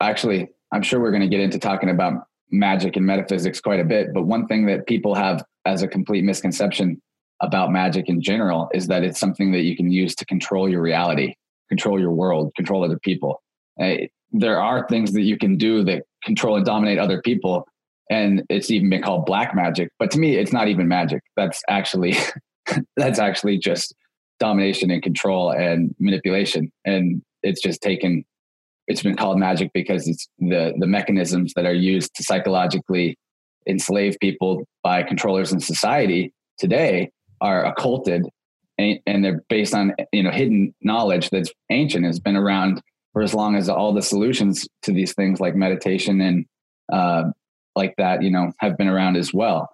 actually 0.00 0.48
i'm 0.72 0.82
sure 0.82 1.00
we're 1.00 1.10
going 1.10 1.22
to 1.22 1.28
get 1.28 1.40
into 1.40 1.58
talking 1.58 1.88
about 1.88 2.26
magic 2.50 2.96
and 2.96 3.06
metaphysics 3.06 3.60
quite 3.60 3.80
a 3.80 3.84
bit. 3.84 4.12
But 4.12 4.22
one 4.22 4.46
thing 4.46 4.66
that 4.66 4.86
people 4.86 5.14
have 5.14 5.44
as 5.64 5.82
a 5.82 5.88
complete 5.88 6.24
misconception 6.24 7.00
about 7.40 7.72
magic 7.72 8.08
in 8.08 8.22
general 8.22 8.68
is 8.72 8.86
that 8.88 9.02
it's 9.02 9.18
something 9.18 9.52
that 9.52 9.62
you 9.62 9.76
can 9.76 9.90
use 9.90 10.14
to 10.16 10.26
control 10.26 10.68
your 10.68 10.82
reality, 10.82 11.34
control 11.68 12.00
your 12.00 12.12
world, 12.12 12.52
control 12.56 12.84
other 12.84 12.98
people. 12.98 13.42
Uh, 13.80 13.94
there 14.32 14.60
are 14.60 14.86
things 14.88 15.12
that 15.12 15.22
you 15.22 15.38
can 15.38 15.56
do 15.56 15.84
that 15.84 16.02
control 16.24 16.56
and 16.56 16.66
dominate 16.66 16.98
other 16.98 17.22
people 17.22 17.66
and 18.10 18.42
it's 18.50 18.70
even 18.70 18.90
been 18.90 19.02
called 19.02 19.24
black 19.24 19.54
magic 19.54 19.90
but 19.98 20.10
to 20.10 20.18
me 20.18 20.36
it's 20.36 20.52
not 20.52 20.68
even 20.68 20.88
magic 20.88 21.22
that's 21.36 21.62
actually 21.68 22.14
that's 22.96 23.18
actually 23.18 23.58
just 23.58 23.94
domination 24.40 24.90
and 24.90 25.02
control 25.02 25.50
and 25.50 25.94
manipulation 25.98 26.70
and 26.84 27.22
it's 27.42 27.62
just 27.62 27.80
taken 27.80 28.24
it's 28.86 29.02
been 29.02 29.16
called 29.16 29.38
magic 29.38 29.70
because 29.72 30.06
it's 30.08 30.28
the 30.38 30.74
the 30.78 30.86
mechanisms 30.86 31.52
that 31.54 31.66
are 31.66 31.74
used 31.74 32.14
to 32.14 32.22
psychologically 32.22 33.16
enslave 33.66 34.16
people 34.20 34.64
by 34.82 35.02
controllers 35.02 35.52
in 35.52 35.60
society 35.60 36.32
today 36.58 37.10
are 37.40 37.64
occulted 37.64 38.26
and, 38.78 38.98
and 39.06 39.24
they're 39.24 39.42
based 39.48 39.74
on 39.74 39.92
you 40.12 40.22
know 40.22 40.30
hidden 40.30 40.74
knowledge 40.82 41.30
that's 41.30 41.52
ancient 41.70 42.04
has 42.04 42.20
been 42.20 42.36
around 42.36 42.82
for 43.12 43.22
as 43.22 43.32
long 43.32 43.54
as 43.56 43.68
all 43.68 43.94
the 43.94 44.02
solutions 44.02 44.68
to 44.82 44.92
these 44.92 45.14
things 45.14 45.40
like 45.40 45.54
meditation 45.54 46.20
and 46.20 46.44
uh, 46.92 47.24
like 47.76 47.94
that 47.96 48.22
you 48.22 48.30
know 48.30 48.52
have 48.58 48.76
been 48.76 48.88
around 48.88 49.16
as 49.16 49.32
well. 49.32 49.68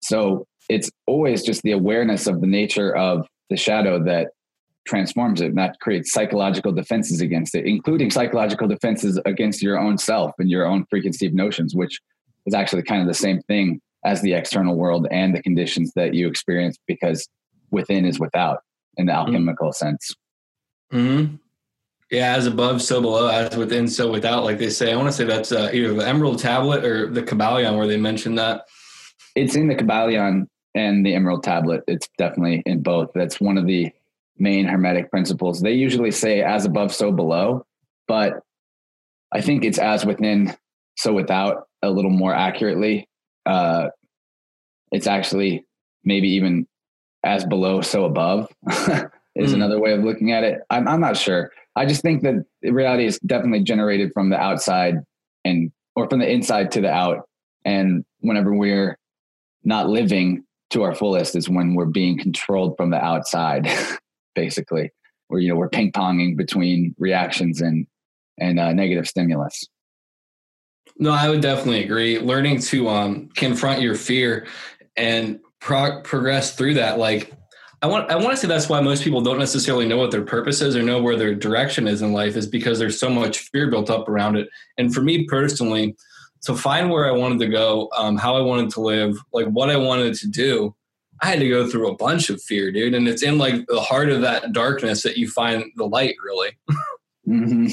So 0.00 0.46
it's 0.68 0.90
always 1.06 1.42
just 1.42 1.62
the 1.62 1.72
awareness 1.72 2.26
of 2.26 2.40
the 2.40 2.46
nature 2.46 2.94
of 2.96 3.26
the 3.50 3.56
shadow 3.56 4.02
that 4.04 4.28
transforms 4.86 5.40
it 5.40 5.46
and 5.46 5.58
that 5.58 5.78
creates 5.80 6.12
psychological 6.12 6.72
defenses 6.72 7.20
against 7.20 7.54
it 7.54 7.66
including 7.66 8.10
psychological 8.10 8.68
defenses 8.68 9.18
against 9.24 9.62
your 9.62 9.78
own 9.78 9.96
self 9.96 10.32
and 10.38 10.50
your 10.50 10.66
own 10.66 10.84
preconceived 10.86 11.34
notions 11.34 11.74
which 11.74 12.00
is 12.46 12.54
actually 12.54 12.82
kind 12.82 13.00
of 13.00 13.08
the 13.08 13.14
same 13.14 13.40
thing 13.42 13.80
as 14.04 14.20
the 14.20 14.34
external 14.34 14.76
world 14.76 15.06
and 15.10 15.34
the 15.34 15.42
conditions 15.42 15.92
that 15.96 16.14
you 16.14 16.28
experience 16.28 16.78
because 16.86 17.28
within 17.70 18.04
is 18.04 18.20
without 18.20 18.58
in 18.96 19.06
the 19.06 19.12
mm-hmm. 19.12 19.26
alchemical 19.28 19.68
mm-hmm. 19.68 19.86
sense 19.86 20.14
mm-hmm. 20.92 21.34
yeah 22.10 22.34
as 22.36 22.46
above 22.46 22.82
so 22.82 23.00
below 23.00 23.28
as 23.28 23.56
within 23.56 23.88
so 23.88 24.10
without 24.10 24.44
like 24.44 24.58
they 24.58 24.70
say 24.70 24.92
i 24.92 24.96
want 24.96 25.08
to 25.08 25.12
say 25.12 25.24
that's 25.24 25.52
uh, 25.52 25.70
either 25.72 25.94
the 25.94 26.06
emerald 26.06 26.38
tablet 26.38 26.84
or 26.84 27.08
the 27.08 27.22
kybalion 27.22 27.76
where 27.76 27.86
they 27.86 27.96
mentioned 27.96 28.38
that 28.38 28.64
it's 29.34 29.56
in 29.56 29.68
the 29.68 29.74
kybalion 29.74 30.46
and 30.74 31.06
the 31.06 31.14
emerald 31.14 31.42
tablet 31.42 31.82
it's 31.88 32.08
definitely 32.18 32.62
in 32.66 32.82
both 32.82 33.10
that's 33.14 33.40
one 33.40 33.56
of 33.56 33.66
the 33.66 33.90
main 34.38 34.66
hermetic 34.66 35.10
principles. 35.10 35.60
They 35.60 35.72
usually 35.72 36.10
say 36.10 36.42
as 36.42 36.64
above, 36.64 36.92
so 36.92 37.12
below, 37.12 37.66
but 38.08 38.34
I 39.32 39.40
think 39.40 39.64
it's 39.64 39.78
as 39.78 40.04
within, 40.04 40.54
so 40.96 41.12
without 41.12 41.64
a 41.82 41.90
little 41.90 42.10
more 42.10 42.34
accurately. 42.34 43.08
Uh, 43.46 43.88
it's 44.92 45.06
actually 45.06 45.64
maybe 46.04 46.28
even 46.28 46.66
as 47.24 47.44
below, 47.44 47.80
so 47.80 48.04
above 48.04 48.48
is 49.34 49.50
mm. 49.50 49.54
another 49.54 49.80
way 49.80 49.92
of 49.92 50.04
looking 50.04 50.32
at 50.32 50.44
it. 50.44 50.60
I'm, 50.70 50.86
I'm 50.86 51.00
not 51.00 51.16
sure. 51.16 51.50
I 51.76 51.86
just 51.86 52.02
think 52.02 52.22
that 52.22 52.44
reality 52.62 53.06
is 53.06 53.18
definitely 53.20 53.64
generated 53.64 54.12
from 54.14 54.30
the 54.30 54.36
outside 54.36 54.96
and 55.44 55.72
or 55.96 56.08
from 56.08 56.20
the 56.20 56.30
inside 56.30 56.70
to 56.72 56.80
the 56.80 56.90
out. 56.90 57.28
And 57.64 58.04
whenever 58.20 58.54
we're 58.54 58.98
not 59.64 59.88
living 59.88 60.44
to 60.70 60.82
our 60.82 60.94
fullest 60.94 61.34
is 61.36 61.48
when 61.48 61.74
we're 61.74 61.86
being 61.86 62.18
controlled 62.18 62.76
from 62.76 62.90
the 62.90 63.02
outside. 63.02 63.68
basically, 64.34 64.90
where 65.28 65.40
you 65.40 65.48
know 65.48 65.56
we're 65.56 65.68
ping 65.68 65.92
ponging 65.92 66.36
between 66.36 66.94
reactions 66.98 67.60
and 67.60 67.86
and 68.38 68.58
uh, 68.58 68.72
negative 68.72 69.06
stimulus. 69.06 69.66
No, 70.98 71.10
I 71.10 71.28
would 71.28 71.40
definitely 71.40 71.84
agree. 71.84 72.18
Learning 72.18 72.60
to 72.60 72.88
um, 72.88 73.28
confront 73.34 73.80
your 73.80 73.94
fear 73.94 74.46
and 74.96 75.40
pro- 75.60 76.02
progress 76.02 76.54
through 76.54 76.74
that, 76.74 76.98
like 76.98 77.32
I 77.84 77.86
want, 77.86 78.10
I 78.10 78.16
want 78.16 78.30
to 78.30 78.36
say 78.38 78.48
that's 78.48 78.70
why 78.70 78.80
most 78.80 79.04
people 79.04 79.20
don't 79.20 79.38
necessarily 79.38 79.86
know 79.86 79.98
what 79.98 80.10
their 80.10 80.24
purpose 80.24 80.62
is 80.62 80.74
or 80.74 80.82
know 80.82 81.02
where 81.02 81.16
their 81.16 81.34
direction 81.34 81.86
is 81.86 82.00
in 82.00 82.14
life, 82.14 82.34
is 82.34 82.46
because 82.46 82.78
there's 82.78 82.98
so 82.98 83.10
much 83.10 83.40
fear 83.50 83.70
built 83.70 83.90
up 83.90 84.08
around 84.08 84.36
it. 84.36 84.48
And 84.78 84.94
for 84.94 85.02
me 85.02 85.26
personally, 85.26 85.94
to 86.44 86.56
find 86.56 86.88
where 86.88 87.06
I 87.06 87.10
wanted 87.10 87.40
to 87.40 87.48
go, 87.48 87.90
um, 87.94 88.16
how 88.16 88.36
I 88.36 88.40
wanted 88.40 88.70
to 88.70 88.80
live, 88.80 89.18
like 89.34 89.48
what 89.48 89.68
I 89.68 89.76
wanted 89.76 90.14
to 90.14 90.28
do, 90.28 90.74
I 91.24 91.28
had 91.28 91.40
to 91.40 91.48
go 91.48 91.66
through 91.66 91.88
a 91.88 91.96
bunch 91.96 92.28
of 92.28 92.42
fear, 92.42 92.70
dude. 92.70 92.92
And 92.92 93.08
it's 93.08 93.22
in 93.22 93.38
like 93.38 93.66
the 93.66 93.80
heart 93.80 94.10
of 94.10 94.20
that 94.20 94.52
darkness 94.52 95.02
that 95.04 95.16
you 95.16 95.26
find 95.26 95.64
the 95.76 95.86
light, 95.86 96.16
really. 96.22 96.50
Mm-hmm. 97.26 97.68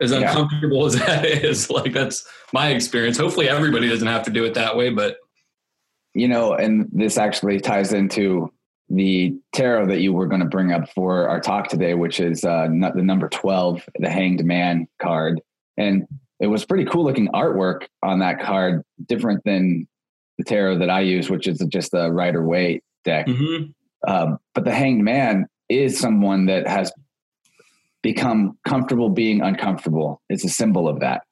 As 0.00 0.10
uncomfortable 0.10 0.80
yeah. 0.80 0.86
as 0.86 0.94
that 0.96 1.24
is, 1.24 1.70
like 1.70 1.92
that's 1.92 2.26
my 2.52 2.70
experience. 2.70 3.16
Hopefully, 3.16 3.48
everybody 3.48 3.88
doesn't 3.88 4.08
have 4.08 4.24
to 4.24 4.32
do 4.32 4.44
it 4.44 4.54
that 4.54 4.76
way, 4.76 4.90
but 4.90 5.18
you 6.14 6.26
know, 6.26 6.54
and 6.54 6.88
this 6.92 7.16
actually 7.16 7.60
ties 7.60 7.92
into 7.92 8.52
the 8.88 9.38
tarot 9.54 9.86
that 9.86 10.00
you 10.00 10.12
were 10.12 10.26
going 10.26 10.40
to 10.40 10.48
bring 10.48 10.72
up 10.72 10.90
for 10.90 11.28
our 11.28 11.40
talk 11.40 11.68
today, 11.68 11.94
which 11.94 12.18
is 12.18 12.44
uh, 12.44 12.66
the 12.66 13.02
number 13.02 13.28
12, 13.28 13.88
the 14.00 14.10
Hanged 14.10 14.44
Man 14.44 14.88
card. 15.00 15.40
And 15.76 16.08
it 16.40 16.48
was 16.48 16.64
pretty 16.64 16.86
cool 16.86 17.04
looking 17.04 17.28
artwork 17.28 17.86
on 18.02 18.18
that 18.18 18.42
card, 18.42 18.82
different 19.06 19.44
than 19.44 19.86
tarot 20.42 20.78
that 20.78 20.90
I 20.90 21.00
use, 21.00 21.30
which 21.30 21.46
is 21.46 21.58
just 21.68 21.94
a 21.94 22.10
Rider 22.10 22.44
Waite 22.44 22.82
deck. 23.04 23.26
Mm-hmm. 23.26 24.10
Um, 24.10 24.38
but 24.54 24.64
the 24.64 24.72
Hanged 24.72 25.04
Man 25.04 25.46
is 25.68 25.98
someone 25.98 26.46
that 26.46 26.66
has 26.66 26.92
become 28.02 28.58
comfortable 28.66 29.08
being 29.08 29.40
uncomfortable. 29.40 30.20
It's 30.28 30.44
a 30.44 30.48
symbol 30.48 30.88
of 30.88 31.00
that. 31.00 31.22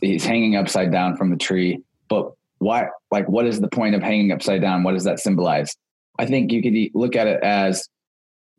He's 0.00 0.24
hanging 0.24 0.54
upside 0.56 0.92
down 0.92 1.16
from 1.16 1.30
the 1.30 1.36
tree, 1.36 1.82
but 2.08 2.32
why? 2.58 2.86
Like, 3.10 3.28
what 3.28 3.46
is 3.46 3.60
the 3.60 3.68
point 3.68 3.96
of 3.96 4.02
hanging 4.02 4.30
upside 4.30 4.60
down? 4.60 4.84
What 4.84 4.92
does 4.92 5.04
that 5.04 5.18
symbolize? 5.18 5.76
I 6.18 6.26
think 6.26 6.52
you 6.52 6.62
could 6.62 6.74
look 6.94 7.16
at 7.16 7.26
it 7.26 7.42
as 7.42 7.88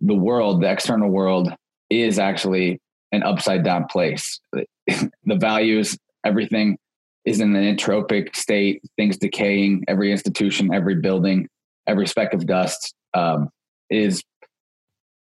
the 0.01 0.15
world, 0.15 0.61
the 0.61 0.69
external 0.69 1.09
world, 1.09 1.53
is 1.89 2.19
actually 2.19 2.81
an 3.13 3.23
upside 3.23 3.63
down 3.63 3.85
place. 3.85 4.41
the 4.51 5.37
values, 5.37 5.97
everything 6.25 6.77
is 7.25 7.39
in 7.39 7.55
an 7.55 7.75
entropic 7.75 8.35
state, 8.35 8.81
things 8.97 9.17
decaying, 9.17 9.83
every 9.87 10.11
institution, 10.11 10.73
every 10.73 10.95
building, 10.95 11.47
every 11.87 12.07
speck 12.07 12.33
of 12.33 12.45
dust 12.45 12.93
um, 13.13 13.49
is 13.89 14.23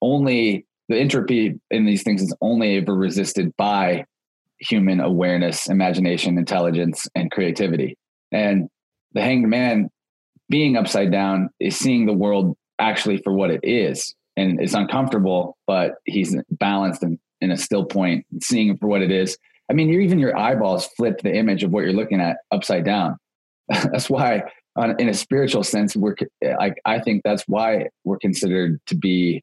only 0.00 0.66
the 0.88 0.96
entropy 0.96 1.58
in 1.70 1.84
these 1.84 2.02
things 2.02 2.22
is 2.22 2.34
only 2.40 2.76
ever 2.76 2.94
resisted 2.94 3.54
by 3.56 4.04
human 4.60 5.00
awareness, 5.00 5.68
imagination, 5.68 6.38
intelligence, 6.38 7.06
and 7.14 7.30
creativity. 7.30 7.96
And 8.32 8.68
the 9.12 9.20
hanged 9.20 9.48
man 9.48 9.90
being 10.48 10.76
upside 10.76 11.12
down 11.12 11.50
is 11.60 11.76
seeing 11.76 12.06
the 12.06 12.12
world 12.12 12.56
actually 12.78 13.18
for 13.18 13.32
what 13.32 13.50
it 13.50 13.60
is. 13.62 14.14
And 14.36 14.60
it's 14.60 14.74
uncomfortable, 14.74 15.58
but 15.66 15.96
he's 16.04 16.34
balanced 16.50 17.02
and 17.02 17.18
in 17.40 17.50
a 17.50 17.56
still 17.56 17.84
point, 17.84 18.24
seeing 18.42 18.68
it 18.68 18.80
for 18.80 18.88
what 18.88 19.02
it 19.02 19.10
is 19.10 19.36
I 19.70 19.74
mean, 19.74 19.90
even 19.90 20.18
your 20.18 20.36
eyeballs 20.36 20.86
flip 20.96 21.20
the 21.22 21.34
image 21.34 21.62
of 21.62 21.70
what 21.70 21.84
you're 21.84 21.92
looking 21.92 22.20
at 22.20 22.38
upside 22.50 22.84
down. 22.84 23.16
that's 23.68 24.08
why, 24.08 24.42
on, 24.76 24.98
in 24.98 25.08
a 25.08 25.14
spiritual 25.14 25.62
sense, 25.62 25.94
we're 25.94 26.16
like 26.58 26.80
I 26.84 27.00
think 27.00 27.22
that's 27.24 27.44
why 27.46 27.88
we're 28.04 28.18
considered 28.18 28.80
to 28.86 28.94
be 28.94 29.42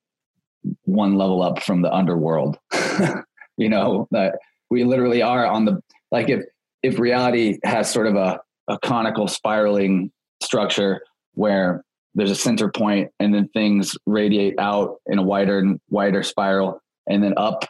one 0.84 1.16
level 1.16 1.44
up 1.44 1.62
from 1.62 1.82
the 1.82 1.94
underworld. 1.94 2.58
you 3.58 3.70
know 3.70 4.08
that 4.12 4.40
we 4.70 4.84
literally 4.84 5.22
are 5.22 5.46
on 5.46 5.66
the 5.66 5.82
like 6.12 6.30
if 6.30 6.44
if 6.84 7.00
reality 7.00 7.60
has 7.64 7.92
sort 7.92 8.08
of 8.08 8.16
a, 8.16 8.40
a 8.68 8.78
conical 8.80 9.28
spiraling 9.28 10.12
structure 10.42 11.02
where 11.34 11.84
there's 12.14 12.32
a 12.32 12.36
center 12.36 12.70
point 12.70 13.12
and 13.20 13.34
then 13.34 13.48
things 13.50 13.98
radiate 14.06 14.56
out 14.60 14.98
in 15.08 15.20
a 15.20 15.24
wider 15.24 15.60
and 15.60 15.80
wider 15.90 16.24
spiral 16.24 16.80
and 17.08 17.24
then 17.24 17.34
up 17.38 17.66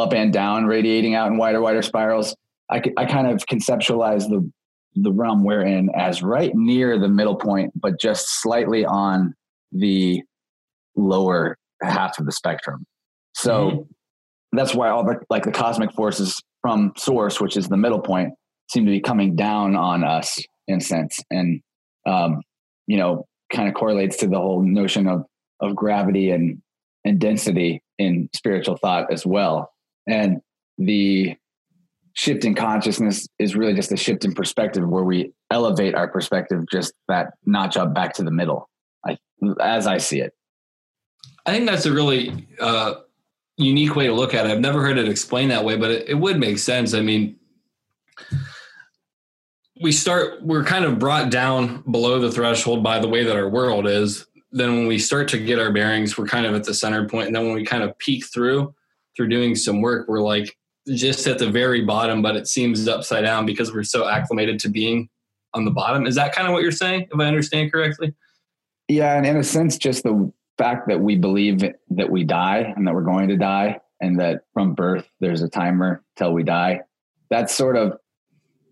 up 0.00 0.12
and 0.12 0.32
down 0.32 0.66
radiating 0.66 1.14
out 1.14 1.28
in 1.28 1.36
wider, 1.36 1.60
wider 1.60 1.82
spirals. 1.82 2.34
I, 2.70 2.82
I 2.96 3.04
kind 3.06 3.26
of 3.26 3.46
conceptualize 3.46 4.28
the 4.28 4.50
the 4.96 5.12
realm 5.12 5.44
we're 5.44 5.62
in 5.62 5.88
as 5.94 6.22
right 6.22 6.52
near 6.54 6.98
the 6.98 7.08
middle 7.08 7.36
point, 7.36 7.72
but 7.80 8.00
just 8.00 8.42
slightly 8.42 8.84
on 8.84 9.34
the 9.72 10.20
lower 10.96 11.56
half 11.82 12.18
of 12.18 12.26
the 12.26 12.32
spectrum. 12.32 12.84
So 13.34 13.70
mm-hmm. 13.70 14.56
that's 14.56 14.74
why 14.74 14.90
all 14.90 15.04
the 15.04 15.20
like 15.30 15.44
the 15.44 15.52
cosmic 15.52 15.92
forces 15.92 16.40
from 16.60 16.92
source, 16.96 17.40
which 17.40 17.56
is 17.56 17.68
the 17.68 17.76
middle 17.76 18.00
point, 18.00 18.34
seem 18.70 18.84
to 18.84 18.90
be 18.90 19.00
coming 19.00 19.36
down 19.36 19.76
on 19.76 20.04
us 20.04 20.42
in 20.66 20.78
a 20.78 20.80
sense, 20.80 21.20
and 21.30 21.60
um, 22.06 22.42
you 22.86 22.96
know, 22.96 23.26
kind 23.52 23.68
of 23.68 23.74
correlates 23.74 24.16
to 24.18 24.26
the 24.26 24.38
whole 24.38 24.62
notion 24.62 25.06
of 25.06 25.24
of 25.60 25.76
gravity 25.76 26.30
and 26.30 26.60
and 27.04 27.18
density 27.18 27.82
in 27.98 28.28
spiritual 28.34 28.76
thought 28.76 29.12
as 29.12 29.24
well. 29.24 29.70
And 30.06 30.40
the 30.78 31.36
shift 32.14 32.44
in 32.44 32.54
consciousness 32.54 33.28
is 33.38 33.54
really 33.54 33.74
just 33.74 33.92
a 33.92 33.96
shift 33.96 34.24
in 34.24 34.34
perspective 34.34 34.86
where 34.88 35.04
we 35.04 35.32
elevate 35.50 35.94
our 35.94 36.08
perspective 36.08 36.64
just 36.70 36.92
that 37.08 37.34
notch 37.46 37.76
up 37.76 37.94
back 37.94 38.14
to 38.14 38.22
the 38.22 38.30
middle, 38.30 38.68
I, 39.06 39.16
as 39.60 39.86
I 39.86 39.98
see 39.98 40.20
it. 40.20 40.34
I 41.46 41.52
think 41.52 41.66
that's 41.66 41.86
a 41.86 41.92
really 41.92 42.48
uh, 42.60 42.94
unique 43.56 43.96
way 43.96 44.06
to 44.06 44.12
look 44.12 44.34
at 44.34 44.46
it. 44.46 44.52
I've 44.52 44.60
never 44.60 44.82
heard 44.82 44.98
it 44.98 45.08
explained 45.08 45.50
that 45.50 45.64
way, 45.64 45.76
but 45.76 45.90
it, 45.90 46.08
it 46.08 46.14
would 46.14 46.38
make 46.38 46.58
sense. 46.58 46.94
I 46.94 47.00
mean, 47.00 47.36
we 49.80 49.92
start, 49.92 50.42
we're 50.42 50.64
kind 50.64 50.84
of 50.84 50.98
brought 50.98 51.30
down 51.30 51.82
below 51.90 52.18
the 52.18 52.30
threshold 52.30 52.82
by 52.82 52.98
the 52.98 53.08
way 53.08 53.24
that 53.24 53.36
our 53.36 53.48
world 53.48 53.86
is. 53.86 54.26
Then 54.52 54.74
when 54.74 54.86
we 54.86 54.98
start 54.98 55.28
to 55.28 55.38
get 55.38 55.58
our 55.58 55.72
bearings, 55.72 56.18
we're 56.18 56.26
kind 56.26 56.44
of 56.44 56.54
at 56.54 56.64
the 56.64 56.74
center 56.74 57.08
point, 57.08 57.28
And 57.28 57.36
then 57.36 57.46
when 57.46 57.54
we 57.54 57.64
kind 57.64 57.82
of 57.82 57.96
peek 57.98 58.26
through, 58.26 58.74
through 59.16 59.28
doing 59.28 59.54
some 59.54 59.80
work, 59.80 60.08
we're 60.08 60.20
like, 60.20 60.56
just 60.88 61.26
at 61.26 61.38
the 61.38 61.50
very 61.50 61.82
bottom, 61.82 62.22
but 62.22 62.36
it 62.36 62.48
seems 62.48 62.88
upside 62.88 63.24
down 63.24 63.46
because 63.46 63.72
we're 63.72 63.82
so 63.82 64.08
acclimated 64.08 64.58
to 64.60 64.68
being 64.68 65.08
on 65.54 65.64
the 65.64 65.70
bottom. 65.70 66.06
Is 66.06 66.14
that 66.14 66.34
kind 66.34 66.48
of 66.48 66.54
what 66.54 66.62
you're 66.62 66.72
saying, 66.72 67.08
if 67.12 67.20
I 67.20 67.26
understand 67.26 67.70
correctly? 67.70 68.14
Yeah, 68.88 69.16
and 69.16 69.26
in 69.26 69.36
a 69.36 69.44
sense, 69.44 69.76
just 69.76 70.02
the 70.02 70.32
fact 70.58 70.88
that 70.88 71.00
we 71.00 71.16
believe 71.16 71.60
that 71.90 72.10
we 72.10 72.24
die 72.24 72.72
and 72.76 72.86
that 72.86 72.94
we're 72.94 73.02
going 73.02 73.28
to 73.28 73.36
die, 73.36 73.78
and 74.00 74.18
that 74.18 74.42
from 74.54 74.74
birth 74.74 75.06
there's 75.20 75.42
a 75.42 75.48
timer 75.48 76.02
till 76.16 76.32
we 76.32 76.42
die. 76.42 76.80
That's 77.28 77.54
sort 77.54 77.76
of 77.76 77.98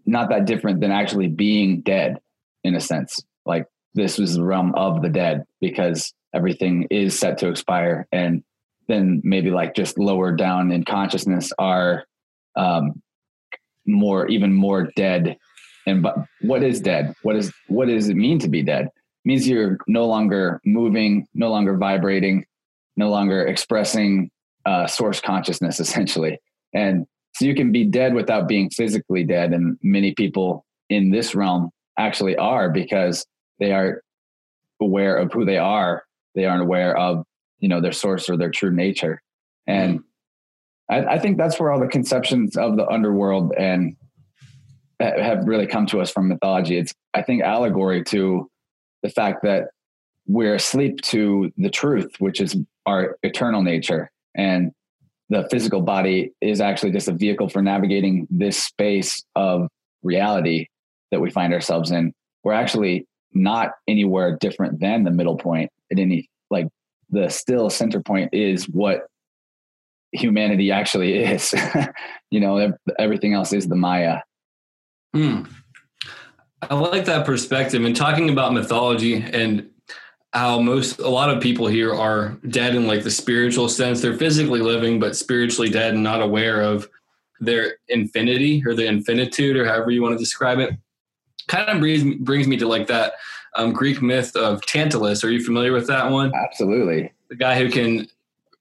not 0.06 0.30
that 0.30 0.46
different 0.46 0.80
than 0.80 0.90
actually 0.90 1.28
being 1.28 1.82
dead, 1.82 2.18
in 2.64 2.74
a 2.74 2.80
sense. 2.80 3.20
Like 3.44 3.66
this 3.94 4.18
was 4.18 4.34
the 4.34 4.44
realm 4.44 4.74
of 4.74 5.02
the 5.02 5.08
dead 5.08 5.44
because 5.60 6.12
everything 6.34 6.86
is 6.90 7.18
set 7.18 7.38
to 7.38 7.48
expire, 7.48 8.08
and 8.10 8.42
then 8.88 9.20
maybe 9.22 9.50
like 9.50 9.74
just 9.74 9.98
lower 9.98 10.32
down 10.32 10.72
in 10.72 10.84
consciousness 10.84 11.52
are 11.58 12.04
um, 12.56 13.02
more, 13.86 14.26
even 14.28 14.52
more 14.52 14.90
dead 14.96 15.36
and 15.88 16.02
but 16.02 16.16
what 16.42 16.62
is 16.62 16.80
dead? 16.80 17.14
What 17.22 17.34
is 17.34 17.52
what 17.66 17.88
does 17.88 18.08
it 18.08 18.16
mean 18.16 18.38
to 18.40 18.48
be 18.48 18.62
dead? 18.62 18.86
It 18.86 18.92
means 19.24 19.48
you're 19.48 19.78
no 19.88 20.06
longer 20.06 20.60
moving, 20.64 21.26
no 21.34 21.50
longer 21.50 21.76
vibrating, 21.76 22.44
no 22.96 23.08
longer 23.08 23.46
expressing 23.46 24.30
uh, 24.66 24.86
source 24.86 25.20
consciousness, 25.20 25.80
essentially. 25.84 26.38
And 26.74 27.06
so 27.34 27.46
you 27.46 27.54
can 27.54 27.72
be 27.72 27.84
dead 27.84 28.14
without 28.14 28.48
being 28.48 28.68
physically 28.70 29.24
dead, 29.24 29.52
and 29.52 29.78
many 29.82 30.14
people 30.14 30.64
in 30.90 31.10
this 31.10 31.34
realm 31.34 31.70
actually 31.98 32.36
are 32.36 32.70
because 32.70 33.26
they 33.58 33.72
are 33.72 34.02
aware 34.80 35.16
of 35.16 35.32
who 35.32 35.44
they 35.44 35.58
are. 35.58 36.04
They 36.34 36.44
aren't 36.44 36.62
aware 36.62 36.96
of 36.96 37.24
you 37.58 37.68
know 37.68 37.80
their 37.80 37.92
source 37.92 38.28
or 38.28 38.36
their 38.36 38.50
true 38.50 38.72
nature, 38.72 39.22
and 39.66 40.00
I, 40.90 41.04
I 41.04 41.18
think 41.18 41.38
that's 41.38 41.58
where 41.58 41.70
all 41.70 41.80
the 41.80 41.88
conceptions 41.88 42.56
of 42.56 42.76
the 42.76 42.86
underworld 42.88 43.52
and 43.56 43.96
have 45.00 45.46
really 45.46 45.66
come 45.66 45.86
to 45.86 46.00
us 46.00 46.10
from 46.10 46.28
mythology. 46.28 46.76
It's, 46.76 46.92
I 47.14 47.22
think, 47.22 47.42
allegory 47.42 48.02
to 48.04 48.50
the 49.02 49.08
fact 49.08 49.42
that 49.44 49.68
we're 50.26 50.56
asleep 50.56 51.00
to 51.02 51.52
the 51.56 51.70
truth, 51.70 52.16
which 52.18 52.40
is 52.40 52.56
our 52.84 53.16
eternal 53.22 53.62
nature. 53.62 54.10
And 54.34 54.72
the 55.28 55.46
physical 55.50 55.82
body 55.82 56.32
is 56.40 56.60
actually 56.60 56.92
just 56.92 57.08
a 57.08 57.12
vehicle 57.12 57.48
for 57.48 57.62
navigating 57.62 58.26
this 58.30 58.62
space 58.62 59.22
of 59.36 59.68
reality 60.02 60.66
that 61.10 61.20
we 61.20 61.30
find 61.30 61.52
ourselves 61.52 61.90
in. 61.90 62.12
We're 62.42 62.52
actually 62.54 63.06
not 63.32 63.72
anywhere 63.86 64.36
different 64.40 64.80
than 64.80 65.04
the 65.04 65.10
middle 65.10 65.36
point 65.36 65.70
at 65.92 65.98
any, 65.98 66.28
like, 66.50 66.66
the 67.10 67.28
still 67.28 67.70
center 67.70 68.00
point 68.00 68.32
is 68.32 68.68
what 68.68 69.08
humanity 70.12 70.70
actually 70.70 71.14
is. 71.14 71.54
you 72.30 72.40
know, 72.40 72.72
everything 72.98 73.34
else 73.34 73.52
is 73.52 73.68
the 73.68 73.76
Maya. 73.76 74.20
Hmm. 75.14 75.42
I 76.62 76.74
like 76.74 77.04
that 77.04 77.24
perspective 77.24 77.84
and 77.84 77.94
talking 77.94 78.30
about 78.30 78.52
mythology 78.52 79.22
and 79.22 79.70
how 80.32 80.60
most 80.60 80.98
a 80.98 81.08
lot 81.08 81.30
of 81.30 81.42
people 81.42 81.66
here 81.66 81.94
are 81.94 82.36
dead 82.48 82.74
in 82.74 82.86
like 82.86 83.04
the 83.04 83.10
spiritual 83.10 83.68
sense. 83.68 84.02
They're 84.02 84.16
physically 84.16 84.60
living 84.60 85.00
but 85.00 85.16
spiritually 85.16 85.70
dead 85.70 85.94
and 85.94 86.02
not 86.02 86.20
aware 86.20 86.60
of 86.60 86.88
their 87.40 87.76
infinity 87.88 88.62
or 88.66 88.74
the 88.74 88.86
infinitude 88.86 89.56
or 89.56 89.64
however 89.64 89.90
you 89.90 90.02
want 90.02 90.14
to 90.14 90.18
describe 90.18 90.58
it. 90.58 90.74
Kind 91.46 91.70
of 91.70 91.80
brings 91.80 92.16
brings 92.18 92.46
me 92.46 92.56
to 92.58 92.68
like 92.68 92.88
that 92.88 93.14
um, 93.58 93.72
Greek 93.72 94.00
myth 94.00 94.34
of 94.36 94.62
Tantalus. 94.62 95.22
Are 95.24 95.30
you 95.30 95.44
familiar 95.44 95.72
with 95.72 95.86
that 95.88 96.10
one? 96.10 96.32
Absolutely. 96.34 97.12
The 97.28 97.36
guy 97.36 97.58
who 97.58 97.70
can 97.70 98.08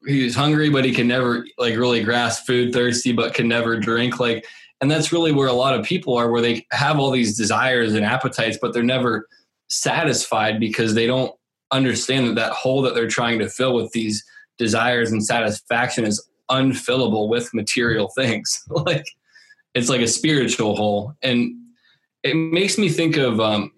he's 0.06 0.36
hungry 0.36 0.70
but 0.70 0.86
he 0.86 0.94
can 0.94 1.08
never 1.08 1.46
like 1.58 1.76
really 1.76 2.04
grasp 2.04 2.46
food, 2.46 2.74
thirsty 2.74 3.14
but 3.14 3.34
can 3.34 3.48
never 3.48 3.80
drink. 3.80 4.20
Like 4.20 4.46
and 4.82 4.92
that's 4.92 5.12
really 5.12 5.32
where 5.32 5.48
a 5.48 5.54
lot 5.54 5.78
of 5.78 5.86
people 5.86 6.16
are, 6.16 6.30
where 6.30 6.42
they 6.42 6.66
have 6.72 7.00
all 7.00 7.12
these 7.12 7.38
desires 7.38 7.94
and 7.94 8.06
appetites, 8.06 8.58
but 8.62 8.74
they're 8.74 8.84
never 8.84 9.28
satisfied 9.70 10.60
because 10.60 10.94
they 10.94 11.08
don't 11.08 11.34
understand 11.72 12.28
that 12.28 12.36
that 12.36 12.52
hole 12.52 12.82
that 12.82 12.94
they're 12.94 13.08
trying 13.08 13.40
to 13.40 13.50
fill 13.50 13.74
with 13.74 13.92
these 13.92 14.24
desires 14.58 15.12
and 15.12 15.26
satisfaction 15.26 16.06
is 16.06 16.26
unfillable 16.50 17.28
with 17.28 17.54
material 17.54 18.10
things. 18.10 18.64
like 18.70 19.06
it's 19.74 19.90
like 19.90 20.02
a 20.02 20.08
spiritual 20.08 20.76
hole. 20.76 21.14
And 21.22 21.56
it 22.24 22.36
makes 22.36 22.78
me 22.78 22.90
think 22.90 23.18
of, 23.18 23.40
um, 23.40 23.72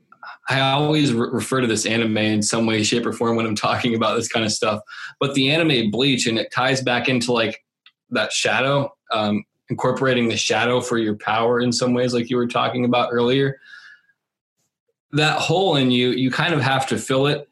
I 0.49 0.60
always 0.62 1.13
re- 1.13 1.29
refer 1.32 1.62
to 1.62 1.67
this 1.67 1.86
anime 1.86 2.17
in 2.17 2.41
some 2.41 2.65
way, 2.65 2.84
shape, 2.84 3.05
or 3.05 3.13
form 3.13 3.36
when 3.36 3.45
I'm 3.45 3.55
talking 3.55 3.95
about 3.95 4.15
this 4.15 4.27
kind 4.27 4.45
of 4.45 4.51
stuff. 4.51 4.82
But 5.19 5.34
the 5.34 5.51
anime 5.51 5.91
Bleach, 5.91 6.27
and 6.27 6.38
it 6.38 6.51
ties 6.51 6.82
back 6.82 7.08
into 7.08 7.32
like 7.32 7.63
that 8.12 8.32
shadow. 8.32 8.93
Um, 9.12 9.43
incorporating 9.69 10.27
the 10.27 10.38
shadow 10.38 10.82
for 10.82 10.97
your 10.97 11.15
power 11.15 11.62
in 11.62 11.71
some 11.71 11.93
ways, 11.93 12.13
like 12.13 12.29
you 12.29 12.38
were 12.38 12.47
talking 12.47 12.86
about 12.86 13.10
earlier. 13.12 13.60
That 15.12 15.39
hole 15.39 15.75
in 15.75 15.91
you, 15.91 16.10
you 16.10 16.32
kind 16.32 16.53
of 16.53 16.62
have 16.62 16.88
to 16.88 16.97
fill 16.97 17.27
it 17.27 17.47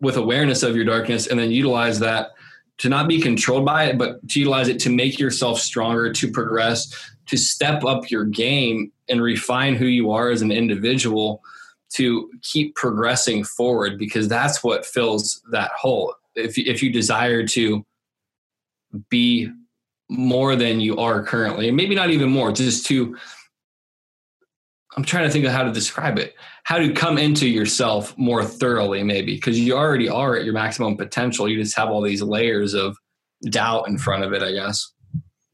with 0.00 0.16
awareness 0.16 0.62
of 0.62 0.76
your 0.76 0.84
darkness 0.84 1.26
and 1.26 1.38
then 1.38 1.50
utilize 1.50 1.98
that 2.00 2.30
to 2.78 2.88
not 2.88 3.08
be 3.08 3.20
controlled 3.20 3.64
by 3.64 3.84
it, 3.84 3.98
but 3.98 4.26
to 4.28 4.40
utilize 4.40 4.68
it 4.68 4.78
to 4.80 4.90
make 4.90 5.18
yourself 5.18 5.60
stronger, 5.60 6.12
to 6.12 6.30
progress, 6.30 6.92
to 7.26 7.36
step 7.36 7.84
up 7.84 8.10
your 8.10 8.24
game 8.24 8.92
and 9.08 9.22
refine 9.22 9.74
who 9.74 9.86
you 9.86 10.10
are 10.10 10.30
as 10.30 10.42
an 10.42 10.50
individual 10.50 11.42
to 11.94 12.30
keep 12.42 12.74
progressing 12.74 13.44
forward 13.44 13.98
because 13.98 14.28
that's 14.28 14.62
what 14.62 14.84
fills 14.84 15.42
that 15.52 15.70
hole. 15.72 16.14
If, 16.34 16.58
if 16.58 16.82
you 16.82 16.92
desire 16.92 17.46
to 17.48 17.84
be 19.08 19.50
more 20.08 20.56
than 20.56 20.80
you 20.80 20.96
are 20.98 21.22
currently, 21.22 21.70
maybe 21.70 21.94
not 21.94 22.10
even 22.10 22.30
more, 22.30 22.52
just 22.52 22.86
to 22.86 23.16
I'm 24.96 25.04
trying 25.04 25.24
to 25.24 25.30
think 25.30 25.44
of 25.44 25.52
how 25.52 25.62
to 25.62 25.72
describe 25.72 26.18
it. 26.18 26.34
How 26.64 26.78
to 26.78 26.90
come 26.92 27.18
into 27.18 27.46
yourself 27.46 28.16
more 28.16 28.42
thoroughly, 28.42 29.02
maybe, 29.02 29.34
because 29.34 29.60
you 29.60 29.74
already 29.74 30.08
are 30.08 30.36
at 30.36 30.44
your 30.44 30.54
maximum 30.54 30.96
potential. 30.96 31.48
You 31.48 31.62
just 31.62 31.76
have 31.76 31.90
all 31.90 32.00
these 32.00 32.22
layers 32.22 32.72
of 32.72 32.96
doubt 33.50 33.88
in 33.88 33.98
front 33.98 34.24
of 34.24 34.32
it, 34.32 34.42
I 34.42 34.52
guess. 34.52 34.92